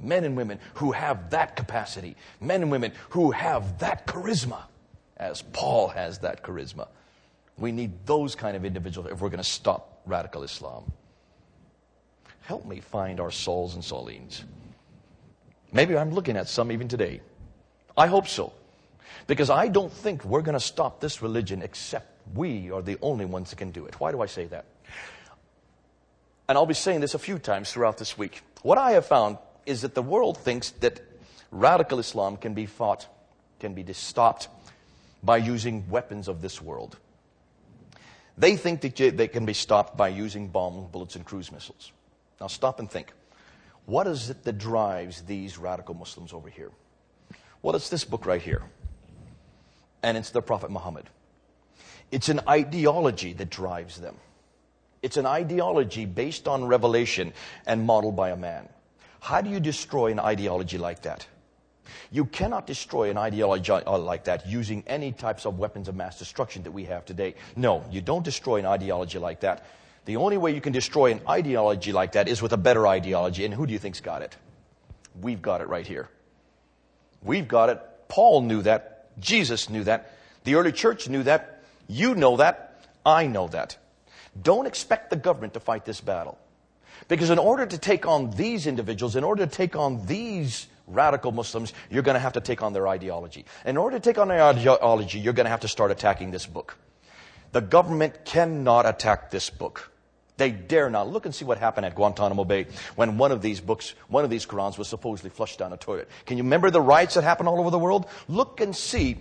men 0.00 0.24
and 0.24 0.36
women 0.36 0.58
who 0.74 0.92
have 0.92 1.30
that 1.30 1.56
capacity, 1.56 2.16
men 2.40 2.62
and 2.62 2.70
women 2.70 2.92
who 3.10 3.30
have 3.30 3.78
that 3.80 4.06
charisma, 4.06 4.62
as 5.16 5.42
Paul 5.42 5.88
has 5.88 6.20
that 6.20 6.42
charisma. 6.42 6.88
We 7.58 7.72
need 7.72 8.06
those 8.06 8.34
kind 8.34 8.56
of 8.56 8.64
individuals 8.64 9.10
if 9.10 9.20
we're 9.20 9.28
going 9.28 9.38
to 9.38 9.44
stop 9.44 10.00
radical 10.06 10.42
Islam. 10.42 10.90
Help 12.42 12.64
me 12.66 12.80
find 12.80 13.20
our 13.20 13.30
Sauls 13.30 13.74
and 13.74 13.84
Saulines. 13.84 14.42
Maybe 15.72 15.96
I'm 15.96 16.10
looking 16.10 16.36
at 16.36 16.48
some 16.48 16.72
even 16.72 16.88
today. 16.88 17.20
I 17.96 18.06
hope 18.06 18.26
so. 18.26 18.52
Because 19.26 19.50
I 19.50 19.68
don't 19.68 19.92
think 19.92 20.24
we're 20.24 20.42
going 20.42 20.54
to 20.54 20.64
stop 20.64 21.00
this 21.00 21.22
religion 21.22 21.62
except 21.62 22.06
we 22.34 22.70
are 22.70 22.82
the 22.82 22.98
only 23.02 23.24
ones 23.24 23.50
that 23.50 23.56
can 23.56 23.70
do 23.70 23.86
it. 23.86 24.00
Why 24.00 24.10
do 24.10 24.20
I 24.20 24.26
say 24.26 24.46
that? 24.46 24.64
And 26.48 26.58
I'll 26.58 26.66
be 26.66 26.74
saying 26.74 27.00
this 27.00 27.14
a 27.14 27.18
few 27.18 27.38
times 27.38 27.70
throughout 27.70 27.98
this 27.98 28.18
week. 28.18 28.42
What 28.62 28.78
I 28.78 28.92
have 28.92 29.06
found 29.06 29.38
is 29.70 29.82
that 29.82 29.94
the 29.94 30.02
world 30.02 30.36
thinks 30.36 30.70
that 30.80 31.00
radical 31.50 31.98
Islam 32.00 32.36
can 32.36 32.54
be 32.54 32.66
fought, 32.66 33.06
can 33.60 33.72
be 33.72 33.90
stopped 33.92 34.48
by 35.22 35.36
using 35.36 35.88
weapons 35.88 36.28
of 36.28 36.42
this 36.42 36.60
world. 36.60 36.96
They 38.36 38.56
think 38.56 38.80
that 38.80 39.16
they 39.16 39.28
can 39.28 39.46
be 39.46 39.52
stopped 39.52 39.96
by 39.96 40.08
using 40.08 40.48
bombs, 40.48 40.90
bullets, 40.90 41.14
and 41.14 41.24
cruise 41.24 41.52
missiles. 41.52 41.92
Now 42.40 42.48
stop 42.48 42.80
and 42.80 42.90
think. 42.90 43.12
What 43.86 44.06
is 44.06 44.30
it 44.30 44.44
that 44.44 44.58
drives 44.58 45.22
these 45.22 45.58
radical 45.58 45.94
Muslims 45.94 46.32
over 46.32 46.48
here? 46.48 46.70
Well, 47.62 47.76
it's 47.76 47.90
this 47.90 48.04
book 48.04 48.26
right 48.26 48.42
here. 48.42 48.62
And 50.02 50.16
it's 50.16 50.30
the 50.30 50.42
Prophet 50.42 50.70
Muhammad. 50.70 51.04
It's 52.10 52.28
an 52.28 52.40
ideology 52.48 53.34
that 53.34 53.50
drives 53.50 54.00
them. 54.00 54.16
It's 55.02 55.16
an 55.16 55.26
ideology 55.26 56.06
based 56.06 56.48
on 56.48 56.64
revelation 56.64 57.32
and 57.66 57.86
modeled 57.86 58.16
by 58.16 58.30
a 58.30 58.36
man. 58.36 58.68
How 59.20 59.40
do 59.40 59.50
you 59.50 59.60
destroy 59.60 60.10
an 60.10 60.18
ideology 60.18 60.78
like 60.78 61.02
that? 61.02 61.26
You 62.10 62.24
cannot 62.24 62.66
destroy 62.66 63.10
an 63.10 63.18
ideology 63.18 63.72
uh, 63.72 63.98
like 63.98 64.24
that 64.24 64.46
using 64.46 64.82
any 64.86 65.12
types 65.12 65.46
of 65.46 65.58
weapons 65.58 65.88
of 65.88 65.94
mass 65.94 66.18
destruction 66.18 66.62
that 66.64 66.70
we 66.70 66.84
have 66.84 67.04
today. 67.04 67.34
No, 67.56 67.84
you 67.90 68.00
don't 68.00 68.24
destroy 68.24 68.56
an 68.56 68.66
ideology 68.66 69.18
like 69.18 69.40
that. 69.40 69.64
The 70.06 70.16
only 70.16 70.38
way 70.38 70.54
you 70.54 70.60
can 70.60 70.72
destroy 70.72 71.12
an 71.12 71.20
ideology 71.28 71.92
like 71.92 72.12
that 72.12 72.28
is 72.28 72.40
with 72.40 72.52
a 72.52 72.56
better 72.56 72.86
ideology. 72.86 73.44
And 73.44 73.52
who 73.52 73.66
do 73.66 73.72
you 73.72 73.78
think's 73.78 74.00
got 74.00 74.22
it? 74.22 74.36
We've 75.20 75.42
got 75.42 75.60
it 75.60 75.68
right 75.68 75.86
here. 75.86 76.08
We've 77.22 77.46
got 77.46 77.68
it. 77.68 77.80
Paul 78.08 78.42
knew 78.42 78.62
that. 78.62 79.18
Jesus 79.20 79.68
knew 79.68 79.84
that. 79.84 80.12
The 80.44 80.54
early 80.54 80.72
church 80.72 81.08
knew 81.08 81.22
that. 81.24 81.62
You 81.86 82.14
know 82.14 82.38
that. 82.38 82.86
I 83.04 83.26
know 83.26 83.48
that. 83.48 83.76
Don't 84.40 84.66
expect 84.66 85.10
the 85.10 85.16
government 85.16 85.54
to 85.54 85.60
fight 85.60 85.84
this 85.84 86.00
battle. 86.00 86.38
Because 87.08 87.30
in 87.30 87.38
order 87.38 87.66
to 87.66 87.78
take 87.78 88.06
on 88.06 88.30
these 88.32 88.66
individuals, 88.66 89.16
in 89.16 89.24
order 89.24 89.46
to 89.46 89.50
take 89.50 89.76
on 89.76 90.06
these 90.06 90.66
radical 90.86 91.32
Muslims, 91.32 91.72
you're 91.90 92.02
going 92.02 92.14
to 92.14 92.20
have 92.20 92.34
to 92.34 92.40
take 92.40 92.62
on 92.62 92.72
their 92.72 92.88
ideology. 92.88 93.44
In 93.64 93.76
order 93.76 93.98
to 93.98 94.02
take 94.02 94.18
on 94.18 94.28
their 94.28 94.42
ideology, 94.42 95.18
you're 95.18 95.32
going 95.32 95.44
to 95.44 95.50
have 95.50 95.60
to 95.60 95.68
start 95.68 95.90
attacking 95.90 96.30
this 96.30 96.46
book. 96.46 96.76
The 97.52 97.60
government 97.60 98.24
cannot 98.24 98.86
attack 98.86 99.30
this 99.30 99.50
book. 99.50 99.90
They 100.36 100.50
dare 100.50 100.88
not. 100.88 101.08
Look 101.10 101.26
and 101.26 101.34
see 101.34 101.44
what 101.44 101.58
happened 101.58 101.84
at 101.84 101.94
Guantanamo 101.94 102.44
Bay 102.44 102.66
when 102.96 103.18
one 103.18 103.30
of 103.30 103.42
these 103.42 103.60
books, 103.60 103.94
one 104.08 104.24
of 104.24 104.30
these 104.30 104.46
Qurans 104.46 104.78
was 104.78 104.88
supposedly 104.88 105.28
flushed 105.28 105.58
down 105.58 105.72
a 105.72 105.76
toilet. 105.76 106.08
Can 106.24 106.38
you 106.38 106.44
remember 106.44 106.70
the 106.70 106.80
riots 106.80 107.14
that 107.14 107.24
happened 107.24 107.48
all 107.48 107.60
over 107.60 107.70
the 107.70 107.78
world? 107.78 108.06
Look 108.26 108.60
and 108.60 108.74
see 108.74 109.18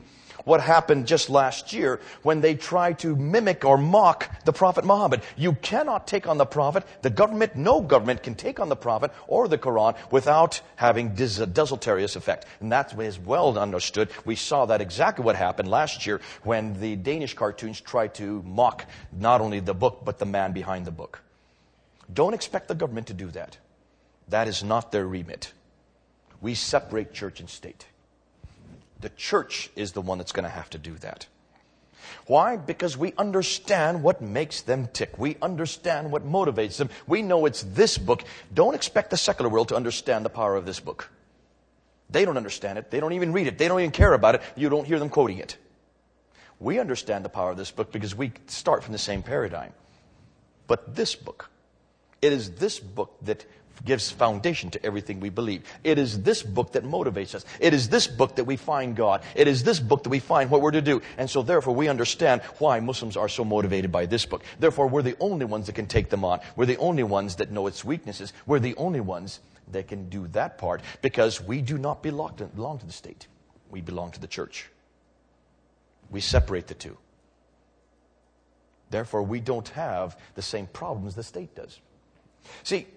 what 0.50 0.62
happened 0.62 1.06
just 1.06 1.30
last 1.30 1.72
year 1.72 2.00
when 2.24 2.42
they 2.42 2.56
tried 2.56 2.98
to 3.00 3.16
mimic 3.16 3.64
or 3.64 3.78
mock 3.78 4.44
the 4.46 4.52
Prophet 4.52 4.84
Muhammad. 4.84 5.22
You 5.38 5.54
cannot 5.54 6.08
take 6.08 6.28
on 6.28 6.40
the 6.40 6.46
Prophet. 6.46 6.84
The 7.04 7.12
government, 7.12 7.56
no 7.56 7.82
government 7.82 8.24
can 8.24 8.34
take 8.34 8.60
on 8.60 8.68
the 8.68 8.76
Prophet 8.76 9.12
or 9.28 9.48
the 9.48 9.60
Quran 9.60 9.96
without 10.12 10.60
having 10.76 11.16
desultorious 11.16 12.16
effect. 12.16 12.48
And 12.60 12.72
that 12.72 13.00
is 13.00 13.20
well 13.20 13.58
understood. 13.58 14.10
We 14.26 14.36
saw 14.36 14.66
that 14.66 14.82
exactly 14.82 15.24
what 15.24 15.36
happened 15.36 15.70
last 15.70 16.08
year 16.08 16.20
when 16.44 16.80
the 16.80 16.96
Danish 16.96 17.36
cartoons 17.36 17.80
tried 17.80 18.16
to 18.16 18.42
mock 18.42 18.86
not 19.12 19.42
only 19.42 19.60
the 19.60 19.76
book, 19.76 20.02
but 20.04 20.18
the 20.18 20.26
man 20.26 20.52
behind 20.52 20.86
the 20.86 20.92
book. 20.92 21.22
Don't 22.12 22.34
expect 22.34 22.68
the 22.68 22.76
government 22.76 23.06
to 23.08 23.14
do 23.14 23.28
that. 23.32 23.58
That 24.30 24.48
is 24.48 24.64
not 24.64 24.92
their 24.92 25.06
remit. 25.06 25.54
We 26.42 26.56
separate 26.56 27.14
church 27.14 27.40
and 27.40 27.50
state. 27.50 27.86
The 29.00 29.10
church 29.10 29.70
is 29.76 29.94
the 29.94 30.02
one 30.02 30.18
that's 30.18 30.32
going 30.32 30.44
to 30.44 30.50
have 30.50 30.70
to 30.72 30.78
do 30.78 30.96
that. 30.96 31.28
Why? 32.26 32.58
Because 32.58 32.98
we 32.98 33.14
understand 33.18 34.04
what 34.04 34.22
makes 34.22 34.62
them 34.62 34.88
tick. 34.94 35.18
We 35.18 35.38
understand 35.42 36.12
what 36.12 36.26
motivates 36.26 36.78
them. 36.78 36.90
We 37.08 37.22
know 37.22 37.46
it's 37.46 37.64
this 37.64 37.98
book. 37.98 38.24
Don't 38.54 38.76
expect 38.76 39.10
the 39.10 39.18
secular 39.18 39.50
world 39.50 39.70
to 39.70 39.76
understand 39.76 40.26
the 40.26 40.30
power 40.30 40.56
of 40.56 40.66
this 40.66 40.80
book. 40.80 41.10
They 42.10 42.26
don't 42.26 42.38
understand 42.38 42.78
it. 42.80 42.92
They 42.92 43.00
don't 43.00 43.14
even 43.14 43.34
read 43.34 43.48
it. 43.48 43.58
They 43.58 43.68
don't 43.68 43.80
even 43.80 43.92
care 43.92 44.14
about 44.14 44.36
it. 44.36 44.42
You 44.56 44.70
don't 44.70 44.86
hear 44.86 45.00
them 45.00 45.10
quoting 45.10 45.38
it. 45.38 45.58
We 46.60 46.80
understand 46.80 47.24
the 47.24 47.30
power 47.30 47.52
of 47.52 47.58
this 47.58 47.72
book 47.72 47.92
because 47.92 48.16
we 48.16 48.32
start 48.48 48.84
from 48.84 48.92
the 48.92 48.98
same 48.98 49.22
paradigm. 49.22 49.74
But 50.68 50.96
this 50.96 51.16
book, 51.16 51.50
it 52.22 52.34
is 52.34 52.52
this 52.52 52.80
book 52.80 53.16
that 53.22 53.46
gives 53.86 54.12
foundation 54.12 54.70
to 54.72 54.86
everything 54.86 55.20
we 55.20 55.30
believe. 55.30 55.64
It 55.84 55.98
is 55.98 56.22
this 56.22 56.44
book 56.44 56.74
that 56.74 56.84
motivates 56.84 57.36
us. 57.36 57.46
It 57.60 57.74
is 57.74 57.90
this 57.90 58.08
book 58.08 58.36
that 58.36 58.44
we 58.44 58.56
find 58.56 58.96
God. 58.96 59.22
It 59.36 59.48
is 59.48 59.64
this 59.64 59.80
book 59.80 60.04
that 60.04 60.10
we 60.10 60.20
find 60.20 60.50
what 60.50 60.62
we're 60.62 60.72
to 60.72 60.82
do. 60.82 61.02
And 61.18 61.30
so 61.30 61.42
therefore 61.42 61.76
we 61.76 61.88
understand 61.88 62.42
why 62.60 62.80
Muslims 62.80 63.18
are 63.18 63.30
so 63.30 63.44
motivated 63.44 63.92
by 63.92 64.06
this 64.06 64.26
book. 64.26 64.44
Therefore 64.60 64.88
we're 64.88 65.02
the 65.02 65.18
only 65.20 65.46
ones 65.46 65.66
that 65.68 65.76
can 65.76 65.88
take 65.88 66.10
them 66.10 66.26
on. 66.26 66.40
We're 66.56 66.66
the 66.66 66.78
only 66.78 67.04
ones 67.04 67.36
that 67.38 67.52
know 67.52 67.68
its 67.68 67.84
weaknesses. 67.86 68.34
We're 68.46 68.60
the 68.60 68.76
only 68.76 69.02
ones 69.02 69.40
that 69.72 69.88
can 69.88 70.10
do 70.10 70.28
that 70.30 70.58
part 70.58 70.82
because 71.02 71.42
we 71.42 71.62
do 71.62 71.78
not 71.78 72.02
belong 72.02 72.36
to, 72.38 72.86
the 72.86 72.92
state. 72.92 73.28
We 73.70 73.82
belong 73.82 74.12
to 74.12 74.20
the 74.20 74.28
church. 74.28 74.70
We 76.10 76.22
separate 76.22 76.68
the 76.68 76.74
two. 76.74 76.98
Therefore, 78.90 79.22
we 79.22 79.40
don't 79.40 79.68
have 79.70 80.18
the 80.34 80.42
same 80.42 80.66
problems 80.66 81.14
the 81.14 81.24
state 81.24 81.54
does. 81.56 81.80
See, 82.64 82.88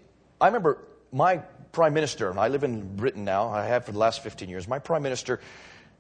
I 0.43 0.47
remember 0.47 0.79
my 1.13 1.37
prime 1.71 1.95
minister, 1.95 2.29
and 2.29 2.41
I 2.41 2.49
live 2.49 2.65
in 2.65 2.97
Britain 2.97 3.25
now, 3.25 3.49
I 3.49 3.65
have 3.65 3.85
for 3.85 3.93
the 3.93 3.99
last 3.99 4.25
15 4.25 4.49
years, 4.49 4.67
my 4.67 4.81
prime 4.81 5.05
minister, 5.05 5.39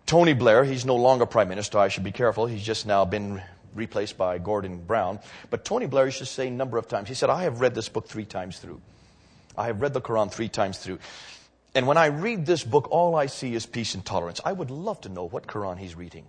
Tony 0.04 0.32
Blair, 0.32 0.64
he's 0.64 0.84
no 0.84 0.96
longer 0.96 1.26
prime 1.26 1.48
minister, 1.48 1.78
I 1.78 1.86
should 1.86 2.02
be 2.02 2.10
careful, 2.10 2.46
he's 2.46 2.64
just 2.64 2.84
now 2.84 3.04
been 3.04 3.40
replaced 3.72 4.18
by 4.18 4.38
Gordon 4.38 4.78
Brown. 4.78 5.20
But 5.48 5.64
Tony 5.64 5.86
Blair 5.86 6.06
used 6.06 6.18
to 6.18 6.26
say 6.26 6.48
a 6.48 6.50
number 6.50 6.76
of 6.76 6.88
times, 6.88 7.08
he 7.08 7.14
said, 7.14 7.30
I 7.30 7.44
have 7.44 7.60
read 7.60 7.76
this 7.76 7.88
book 7.88 8.08
three 8.08 8.24
times 8.24 8.58
through. 8.58 8.80
I 9.56 9.66
have 9.68 9.80
read 9.80 9.94
the 9.94 10.00
Quran 10.00 10.28
three 10.28 10.48
times 10.48 10.78
through. 10.78 10.98
And 11.76 11.86
when 11.86 11.96
I 11.96 12.06
read 12.06 12.44
this 12.44 12.64
book, 12.64 12.88
all 12.90 13.14
I 13.14 13.26
see 13.26 13.54
is 13.54 13.64
peace 13.64 13.94
and 13.94 14.04
tolerance. 14.04 14.40
I 14.44 14.52
would 14.52 14.72
love 14.72 15.00
to 15.02 15.08
know 15.08 15.28
what 15.28 15.46
Quran 15.46 15.78
he's 15.78 15.94
reading. 15.94 16.26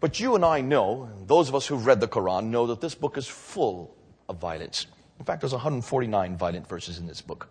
But 0.00 0.20
you 0.20 0.36
and 0.36 0.44
I 0.44 0.62
know, 0.62 1.10
those 1.26 1.50
of 1.50 1.54
us 1.54 1.66
who've 1.66 1.84
read 1.84 2.00
the 2.00 2.08
Quran 2.08 2.46
know 2.46 2.68
that 2.68 2.80
this 2.80 2.94
book 2.94 3.18
is 3.18 3.26
full 3.26 3.94
of 4.26 4.38
violence. 4.38 4.86
In 5.18 5.24
fact, 5.24 5.40
there's 5.40 5.52
149 5.52 6.36
violent 6.36 6.68
verses 6.68 6.98
in 6.98 7.06
this 7.06 7.20
book, 7.20 7.48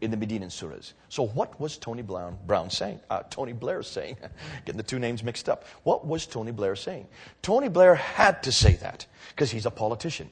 in 0.00 0.10
the 0.10 0.16
Medinan 0.16 0.48
surahs. 0.48 0.94
So 1.08 1.26
what 1.26 1.60
was 1.60 1.76
Tony 1.76 2.02
Brown, 2.02 2.38
Brown 2.46 2.70
saying? 2.70 3.00
Uh, 3.10 3.22
Tony 3.28 3.52
Blair 3.52 3.82
saying? 3.82 4.16
Getting 4.64 4.78
the 4.78 4.82
two 4.82 4.98
names 4.98 5.22
mixed 5.22 5.48
up. 5.48 5.64
What 5.82 6.06
was 6.06 6.26
Tony 6.26 6.52
Blair 6.52 6.76
saying? 6.76 7.06
Tony 7.42 7.68
Blair 7.68 7.94
had 7.94 8.42
to 8.44 8.52
say 8.52 8.74
that 8.76 9.06
because 9.30 9.50
he's 9.50 9.66
a 9.66 9.70
politician. 9.70 10.30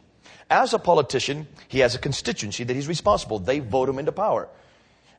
As 0.50 0.72
a 0.72 0.78
politician, 0.78 1.46
he 1.68 1.80
has 1.80 1.94
a 1.94 1.98
constituency 1.98 2.64
that 2.64 2.74
he's 2.74 2.88
responsible. 2.88 3.38
They 3.38 3.58
vote 3.58 3.88
him 3.88 3.98
into 3.98 4.12
power. 4.12 4.48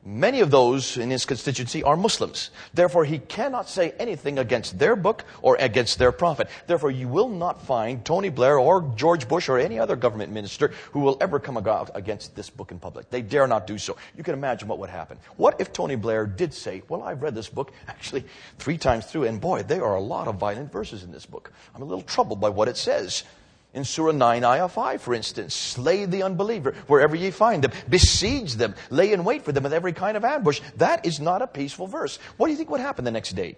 Many 0.02 0.40
of 0.40 0.50
those 0.50 0.96
in 0.96 1.10
his 1.10 1.26
constituency 1.26 1.82
are 1.82 1.94
Muslims. 1.94 2.50
Therefore, 2.72 3.04
he 3.04 3.18
cannot 3.18 3.68
say 3.68 3.92
anything 3.98 4.38
against 4.38 4.78
their 4.78 4.96
book 4.96 5.26
or 5.42 5.56
against 5.60 5.98
their 5.98 6.10
prophet. 6.10 6.48
Therefore, 6.66 6.90
you 6.90 7.06
will 7.06 7.28
not 7.28 7.66
find 7.66 8.02
Tony 8.02 8.30
Blair 8.30 8.58
or 8.58 8.80
George 8.96 9.28
Bush 9.28 9.50
or 9.50 9.58
any 9.58 9.78
other 9.78 9.96
government 9.96 10.32
minister 10.32 10.68
who 10.92 11.00
will 11.00 11.18
ever 11.20 11.38
come 11.38 11.58
against 11.58 12.34
this 12.34 12.48
book 12.48 12.70
in 12.70 12.78
public. 12.78 13.10
They 13.10 13.20
dare 13.20 13.46
not 13.46 13.66
do 13.66 13.76
so. 13.76 13.98
You 14.16 14.24
can 14.24 14.32
imagine 14.32 14.68
what 14.68 14.78
would 14.78 14.88
happen. 14.88 15.18
What 15.36 15.60
if 15.60 15.70
Tony 15.70 15.96
Blair 15.96 16.24
did 16.24 16.54
say, 16.54 16.82
Well, 16.88 17.02
I've 17.02 17.20
read 17.20 17.34
this 17.34 17.50
book 17.50 17.70
actually 17.86 18.24
three 18.58 18.78
times 18.78 19.04
through, 19.04 19.24
and 19.24 19.38
boy, 19.38 19.64
there 19.64 19.84
are 19.84 19.96
a 19.96 20.00
lot 20.00 20.28
of 20.28 20.36
violent 20.36 20.72
verses 20.72 21.02
in 21.02 21.12
this 21.12 21.26
book. 21.26 21.52
I'm 21.74 21.82
a 21.82 21.84
little 21.84 22.02
troubled 22.02 22.40
by 22.40 22.48
what 22.48 22.68
it 22.68 22.78
says. 22.78 23.24
In 23.72 23.84
Surah 23.84 24.12
9, 24.12 24.42
Ayah 24.42 24.68
5, 24.68 25.00
for 25.00 25.14
instance, 25.14 25.54
slay 25.54 26.04
the 26.04 26.24
unbeliever 26.24 26.74
wherever 26.88 27.14
ye 27.14 27.30
find 27.30 27.62
them, 27.62 27.70
besiege 27.88 28.54
them, 28.54 28.74
lay 28.90 29.12
in 29.12 29.22
wait 29.22 29.44
for 29.44 29.52
them 29.52 29.62
with 29.62 29.72
every 29.72 29.92
kind 29.92 30.16
of 30.16 30.24
ambush. 30.24 30.60
That 30.76 31.06
is 31.06 31.20
not 31.20 31.40
a 31.40 31.46
peaceful 31.46 31.86
verse. 31.86 32.18
What 32.36 32.48
do 32.48 32.50
you 32.50 32.56
think 32.56 32.70
would 32.70 32.80
happen 32.80 33.04
the 33.04 33.12
next 33.12 33.34
day? 33.34 33.56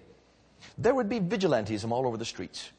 There 0.77 0.95
would 0.95 1.09
be 1.09 1.19
vigilantism 1.19 1.91
all 1.91 2.07
over 2.07 2.19
the 2.19 2.27
streets. 2.27 2.71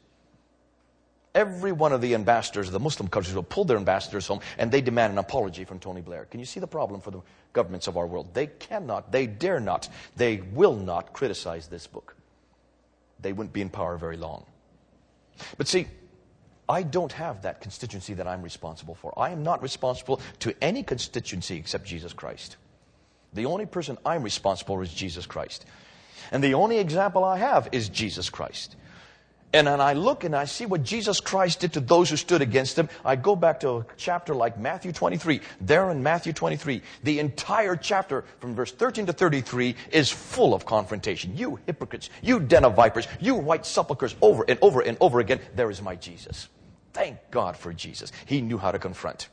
Every 1.34 1.72
one 1.72 1.92
of 1.92 2.00
the 2.00 2.14
ambassadors 2.14 2.68
of 2.68 2.72
the 2.72 2.78
Muslim 2.80 3.08
countries 3.08 3.34
will 3.34 3.42
pull 3.42 3.64
their 3.64 3.76
ambassadors 3.76 4.28
home 4.28 4.38
and 4.56 4.70
they 4.70 4.80
demand 4.80 5.12
an 5.12 5.18
apology 5.18 5.64
from 5.64 5.80
Tony 5.80 6.00
Blair. 6.00 6.26
Can 6.26 6.38
you 6.38 6.46
see 6.46 6.60
the 6.60 6.68
problem 6.68 7.00
for 7.00 7.10
the 7.10 7.20
governments 7.52 7.88
of 7.88 7.96
our 7.96 8.06
world? 8.06 8.32
They 8.32 8.46
cannot, 8.46 9.10
they 9.10 9.26
dare 9.26 9.58
not, 9.58 9.88
they 10.14 10.36
will 10.36 10.76
not 10.76 11.12
criticize 11.12 11.66
this 11.66 11.88
book. 11.88 12.14
They 13.18 13.32
wouldn't 13.32 13.52
be 13.52 13.62
in 13.62 13.70
power 13.70 13.96
very 13.96 14.16
long. 14.16 14.46
But 15.58 15.66
see, 15.66 15.88
I 16.68 16.82
don't 16.82 17.12
have 17.12 17.42
that 17.42 17.60
constituency 17.60 18.14
that 18.14 18.26
I'm 18.26 18.42
responsible 18.42 18.94
for. 18.94 19.12
I 19.18 19.30
am 19.30 19.42
not 19.42 19.62
responsible 19.62 20.20
to 20.40 20.54
any 20.62 20.82
constituency 20.82 21.56
except 21.56 21.84
Jesus 21.84 22.12
Christ. 22.12 22.56
The 23.34 23.46
only 23.46 23.66
person 23.66 23.98
I'm 24.06 24.22
responsible 24.22 24.76
for 24.76 24.82
is 24.82 24.92
Jesus 24.92 25.26
Christ. 25.26 25.66
And 26.32 26.42
the 26.42 26.54
only 26.54 26.78
example 26.78 27.24
I 27.24 27.38
have 27.38 27.68
is 27.72 27.88
Jesus 27.88 28.30
Christ. 28.30 28.76
And 29.54 29.68
then 29.68 29.80
I 29.80 29.92
look 29.92 30.24
and 30.24 30.34
I 30.34 30.46
see 30.46 30.66
what 30.66 30.82
Jesus 30.82 31.20
Christ 31.20 31.60
did 31.60 31.74
to 31.74 31.80
those 31.80 32.10
who 32.10 32.16
stood 32.16 32.42
against 32.42 32.76
him. 32.76 32.88
I 33.04 33.14
go 33.14 33.36
back 33.36 33.60
to 33.60 33.70
a 33.70 33.86
chapter 33.96 34.34
like 34.34 34.58
Matthew 34.58 34.90
23. 34.90 35.40
There 35.60 35.92
in 35.92 36.02
Matthew 36.02 36.32
23, 36.32 36.82
the 37.04 37.20
entire 37.20 37.76
chapter 37.76 38.24
from 38.40 38.56
verse 38.56 38.72
13 38.72 39.06
to 39.06 39.12
33 39.12 39.76
is 39.92 40.10
full 40.10 40.54
of 40.54 40.66
confrontation. 40.66 41.36
You 41.36 41.60
hypocrites, 41.66 42.10
you 42.20 42.40
den 42.40 42.64
of 42.64 42.74
vipers, 42.74 43.06
you 43.20 43.36
white 43.36 43.64
sepulchres, 43.64 44.16
over 44.20 44.44
and 44.48 44.58
over 44.60 44.80
and 44.80 44.98
over 45.00 45.20
again. 45.20 45.38
There 45.54 45.70
is 45.70 45.80
my 45.80 45.94
Jesus. 45.94 46.48
Thank 46.92 47.18
God 47.30 47.56
for 47.56 47.72
Jesus. 47.72 48.10
He 48.26 48.40
knew 48.40 48.58
how 48.58 48.72
to 48.72 48.80
confront. 48.80 49.28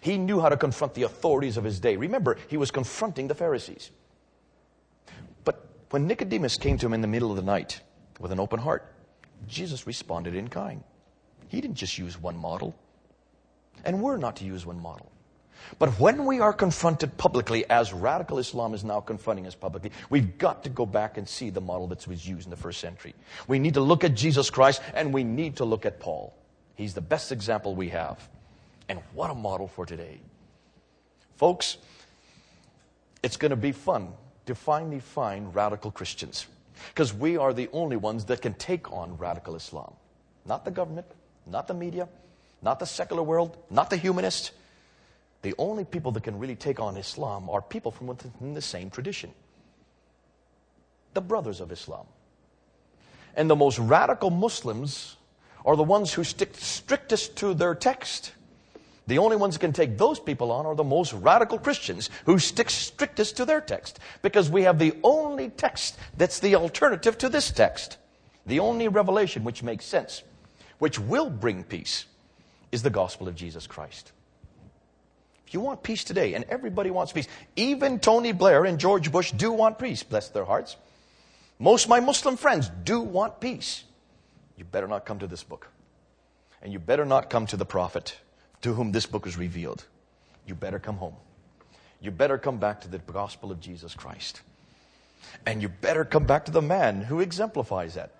He 0.00 0.18
knew 0.18 0.40
how 0.40 0.48
to 0.48 0.56
confront 0.56 0.94
the 0.94 1.04
authorities 1.04 1.56
of 1.56 1.62
his 1.62 1.78
day. 1.78 1.94
Remember, 1.96 2.38
he 2.48 2.56
was 2.56 2.72
confronting 2.72 3.28
the 3.28 3.36
Pharisees. 3.36 3.92
But 5.44 5.64
when 5.90 6.08
Nicodemus 6.08 6.56
came 6.56 6.76
to 6.78 6.86
him 6.86 6.92
in 6.92 7.02
the 7.02 7.06
middle 7.06 7.30
of 7.30 7.36
the 7.36 7.42
night 7.42 7.80
with 8.18 8.32
an 8.32 8.40
open 8.40 8.58
heart, 8.58 8.90
Jesus 9.48 9.86
responded 9.86 10.34
in 10.34 10.48
kind. 10.48 10.82
He 11.48 11.60
didn't 11.60 11.76
just 11.76 11.98
use 11.98 12.20
one 12.20 12.36
model. 12.36 12.74
And 13.84 14.02
we're 14.02 14.16
not 14.16 14.36
to 14.36 14.44
use 14.44 14.64
one 14.64 14.80
model. 14.80 15.10
But 15.78 15.98
when 15.98 16.26
we 16.26 16.40
are 16.40 16.52
confronted 16.52 17.16
publicly, 17.16 17.68
as 17.70 17.92
radical 17.92 18.38
Islam 18.38 18.74
is 18.74 18.84
now 18.84 19.00
confronting 19.00 19.46
us 19.46 19.54
publicly, 19.54 19.92
we've 20.10 20.36
got 20.38 20.62
to 20.64 20.70
go 20.70 20.84
back 20.84 21.16
and 21.16 21.28
see 21.28 21.50
the 21.50 21.60
model 21.60 21.86
that 21.88 22.06
was 22.06 22.26
used 22.26 22.46
in 22.46 22.50
the 22.50 22.56
first 22.56 22.80
century. 22.80 23.14
We 23.48 23.58
need 23.58 23.74
to 23.74 23.80
look 23.80 24.04
at 24.04 24.14
Jesus 24.14 24.50
Christ 24.50 24.82
and 24.94 25.12
we 25.12 25.24
need 25.24 25.56
to 25.56 25.64
look 25.64 25.86
at 25.86 26.00
Paul. 26.00 26.34
He's 26.74 26.94
the 26.94 27.00
best 27.00 27.32
example 27.32 27.74
we 27.74 27.88
have. 27.90 28.28
And 28.88 29.00
what 29.14 29.30
a 29.30 29.34
model 29.34 29.68
for 29.68 29.86
today. 29.86 30.20
Folks, 31.36 31.78
it's 33.22 33.36
going 33.36 33.50
to 33.50 33.56
be 33.56 33.72
fun 33.72 34.12
to 34.46 34.54
finally 34.54 35.00
find 35.00 35.54
radical 35.54 35.90
Christians. 35.90 36.46
Because 36.88 37.12
we 37.14 37.36
are 37.36 37.52
the 37.52 37.68
only 37.72 37.96
ones 37.96 38.24
that 38.26 38.42
can 38.42 38.54
take 38.54 38.90
on 38.92 39.16
radical 39.18 39.56
Islam. 39.56 39.92
Not 40.46 40.64
the 40.64 40.70
government, 40.70 41.06
not 41.46 41.68
the 41.68 41.74
media, 41.74 42.08
not 42.62 42.78
the 42.78 42.86
secular 42.86 43.22
world, 43.22 43.56
not 43.70 43.90
the 43.90 43.96
humanist. 43.96 44.52
The 45.42 45.54
only 45.58 45.84
people 45.84 46.12
that 46.12 46.22
can 46.22 46.38
really 46.38 46.56
take 46.56 46.80
on 46.80 46.96
Islam 46.96 47.50
are 47.50 47.60
people 47.60 47.90
from 47.90 48.06
within 48.06 48.54
the 48.54 48.62
same 48.62 48.90
tradition. 48.90 49.30
The 51.12 51.20
brothers 51.20 51.60
of 51.60 51.70
Islam. 51.70 52.06
And 53.36 53.50
the 53.50 53.56
most 53.56 53.78
radical 53.78 54.30
Muslims 54.30 55.16
are 55.64 55.76
the 55.76 55.82
ones 55.82 56.12
who 56.12 56.24
stick 56.24 56.54
strictest 56.54 57.36
to 57.36 57.54
their 57.54 57.74
text. 57.74 58.32
The 59.06 59.18
only 59.18 59.36
ones 59.36 59.54
that 59.54 59.60
can 59.60 59.72
take 59.72 59.98
those 59.98 60.18
people 60.18 60.50
on 60.50 60.64
are 60.64 60.74
the 60.74 60.84
most 60.84 61.12
radical 61.12 61.58
Christians 61.58 62.08
who 62.24 62.38
stick 62.38 62.70
strictest 62.70 63.36
to 63.36 63.44
their 63.44 63.60
text. 63.60 63.98
Because 64.22 64.50
we 64.50 64.62
have 64.62 64.78
the 64.78 64.94
only 65.02 65.50
text 65.50 65.98
that's 66.16 66.40
the 66.40 66.54
alternative 66.54 67.18
to 67.18 67.28
this 67.28 67.50
text. 67.50 67.98
The 68.46 68.60
only 68.60 68.88
revelation 68.88 69.44
which 69.44 69.62
makes 69.62 69.84
sense, 69.84 70.22
which 70.78 70.98
will 70.98 71.28
bring 71.28 71.64
peace, 71.64 72.06
is 72.72 72.82
the 72.82 72.90
gospel 72.90 73.28
of 73.28 73.34
Jesus 73.34 73.66
Christ. 73.66 74.12
If 75.46 75.52
you 75.52 75.60
want 75.60 75.82
peace 75.82 76.04
today, 76.04 76.34
and 76.34 76.44
everybody 76.48 76.90
wants 76.90 77.12
peace, 77.12 77.28
even 77.56 78.00
Tony 78.00 78.32
Blair 78.32 78.64
and 78.64 78.78
George 78.78 79.12
Bush 79.12 79.32
do 79.32 79.52
want 79.52 79.78
peace, 79.78 80.02
bless 80.02 80.28
their 80.30 80.44
hearts. 80.44 80.76
Most 81.58 81.84
of 81.84 81.90
my 81.90 82.00
Muslim 82.00 82.36
friends 82.36 82.70
do 82.84 83.00
want 83.00 83.38
peace. 83.38 83.84
You 84.56 84.64
better 84.64 84.88
not 84.88 85.04
come 85.04 85.18
to 85.18 85.26
this 85.26 85.42
book. 85.42 85.68
And 86.62 86.72
you 86.72 86.78
better 86.78 87.04
not 87.04 87.28
come 87.28 87.46
to 87.46 87.56
the 87.58 87.66
prophet 87.66 88.16
to 88.64 88.72
whom 88.72 88.92
this 88.92 89.04
book 89.04 89.26
is 89.26 89.36
revealed, 89.36 89.84
you 90.46 90.54
better 90.54 90.78
come 90.78 90.96
home. 90.96 91.14
You 92.00 92.10
better 92.10 92.38
come 92.38 92.56
back 92.56 92.80
to 92.80 92.88
the 92.88 92.96
gospel 92.96 93.52
of 93.52 93.60
Jesus 93.60 93.94
Christ. 93.94 94.40
And 95.44 95.60
you 95.60 95.68
better 95.68 96.02
come 96.02 96.24
back 96.24 96.46
to 96.46 96.50
the 96.50 96.62
man 96.62 97.02
who 97.02 97.20
exemplifies 97.20 97.92
that 97.96 98.12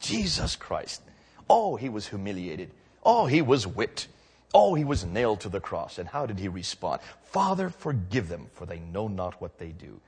Jesus 0.00 0.56
Christ. 0.56 1.00
Oh, 1.48 1.76
he 1.76 1.88
was 1.88 2.08
humiliated. 2.08 2.72
Oh, 3.04 3.26
he 3.26 3.40
was 3.40 3.64
whipped. 3.64 4.08
Oh, 4.52 4.74
he 4.74 4.82
was 4.82 5.04
nailed 5.04 5.42
to 5.42 5.48
the 5.48 5.60
cross. 5.60 5.96
And 5.96 6.08
how 6.08 6.26
did 6.26 6.40
he 6.40 6.48
respond? 6.48 7.00
Father, 7.22 7.70
forgive 7.70 8.28
them, 8.28 8.48
for 8.54 8.66
they 8.66 8.80
know 8.80 9.06
not 9.06 9.40
what 9.40 9.60
they 9.60 9.68
do. 9.68 10.00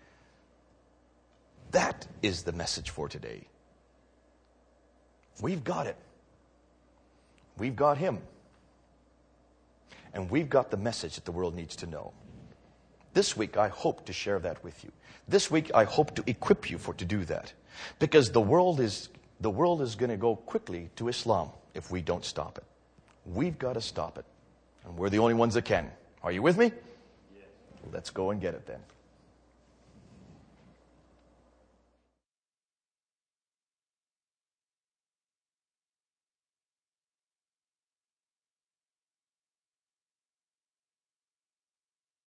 That 1.70 2.08
is 2.22 2.42
the 2.42 2.52
message 2.52 2.90
for 2.90 3.08
today. 3.08 3.46
We've 5.40 5.62
got 5.62 5.86
it. 5.86 5.96
We've 7.56 7.76
got 7.76 7.98
him. 7.98 8.18
And 10.14 10.30
we've 10.30 10.48
got 10.48 10.70
the 10.70 10.76
message 10.76 11.16
that 11.16 11.24
the 11.24 11.32
world 11.32 11.54
needs 11.54 11.76
to 11.76 11.86
know. 11.86 12.12
This 13.12 13.36
week, 13.36 13.56
I 13.56 13.68
hope 13.68 14.06
to 14.06 14.12
share 14.12 14.38
that 14.40 14.62
with 14.64 14.82
you. 14.84 14.90
This 15.28 15.50
week, 15.50 15.70
I 15.74 15.84
hope 15.84 16.14
to 16.16 16.24
equip 16.26 16.70
you 16.70 16.78
for 16.78 16.94
to 16.94 17.04
do 17.04 17.24
that. 17.26 17.52
Because 17.98 18.30
the 18.30 18.40
world 18.40 18.80
is, 18.80 19.08
the 19.40 19.50
world 19.50 19.82
is 19.82 19.94
going 19.94 20.10
to 20.10 20.16
go 20.16 20.36
quickly 20.36 20.90
to 20.96 21.08
Islam 21.08 21.50
if 21.74 21.90
we 21.90 22.00
don't 22.00 22.24
stop 22.24 22.58
it. 22.58 22.64
We've 23.26 23.58
got 23.58 23.74
to 23.74 23.80
stop 23.80 24.18
it. 24.18 24.24
And 24.84 24.96
we're 24.96 25.10
the 25.10 25.18
only 25.18 25.34
ones 25.34 25.54
that 25.54 25.64
can. 25.64 25.90
Are 26.22 26.32
you 26.32 26.42
with 26.42 26.56
me? 26.56 26.72
Yes. 27.34 27.46
Let's 27.92 28.10
go 28.10 28.30
and 28.30 28.40
get 28.40 28.54
it 28.54 28.66
then. 28.66 28.80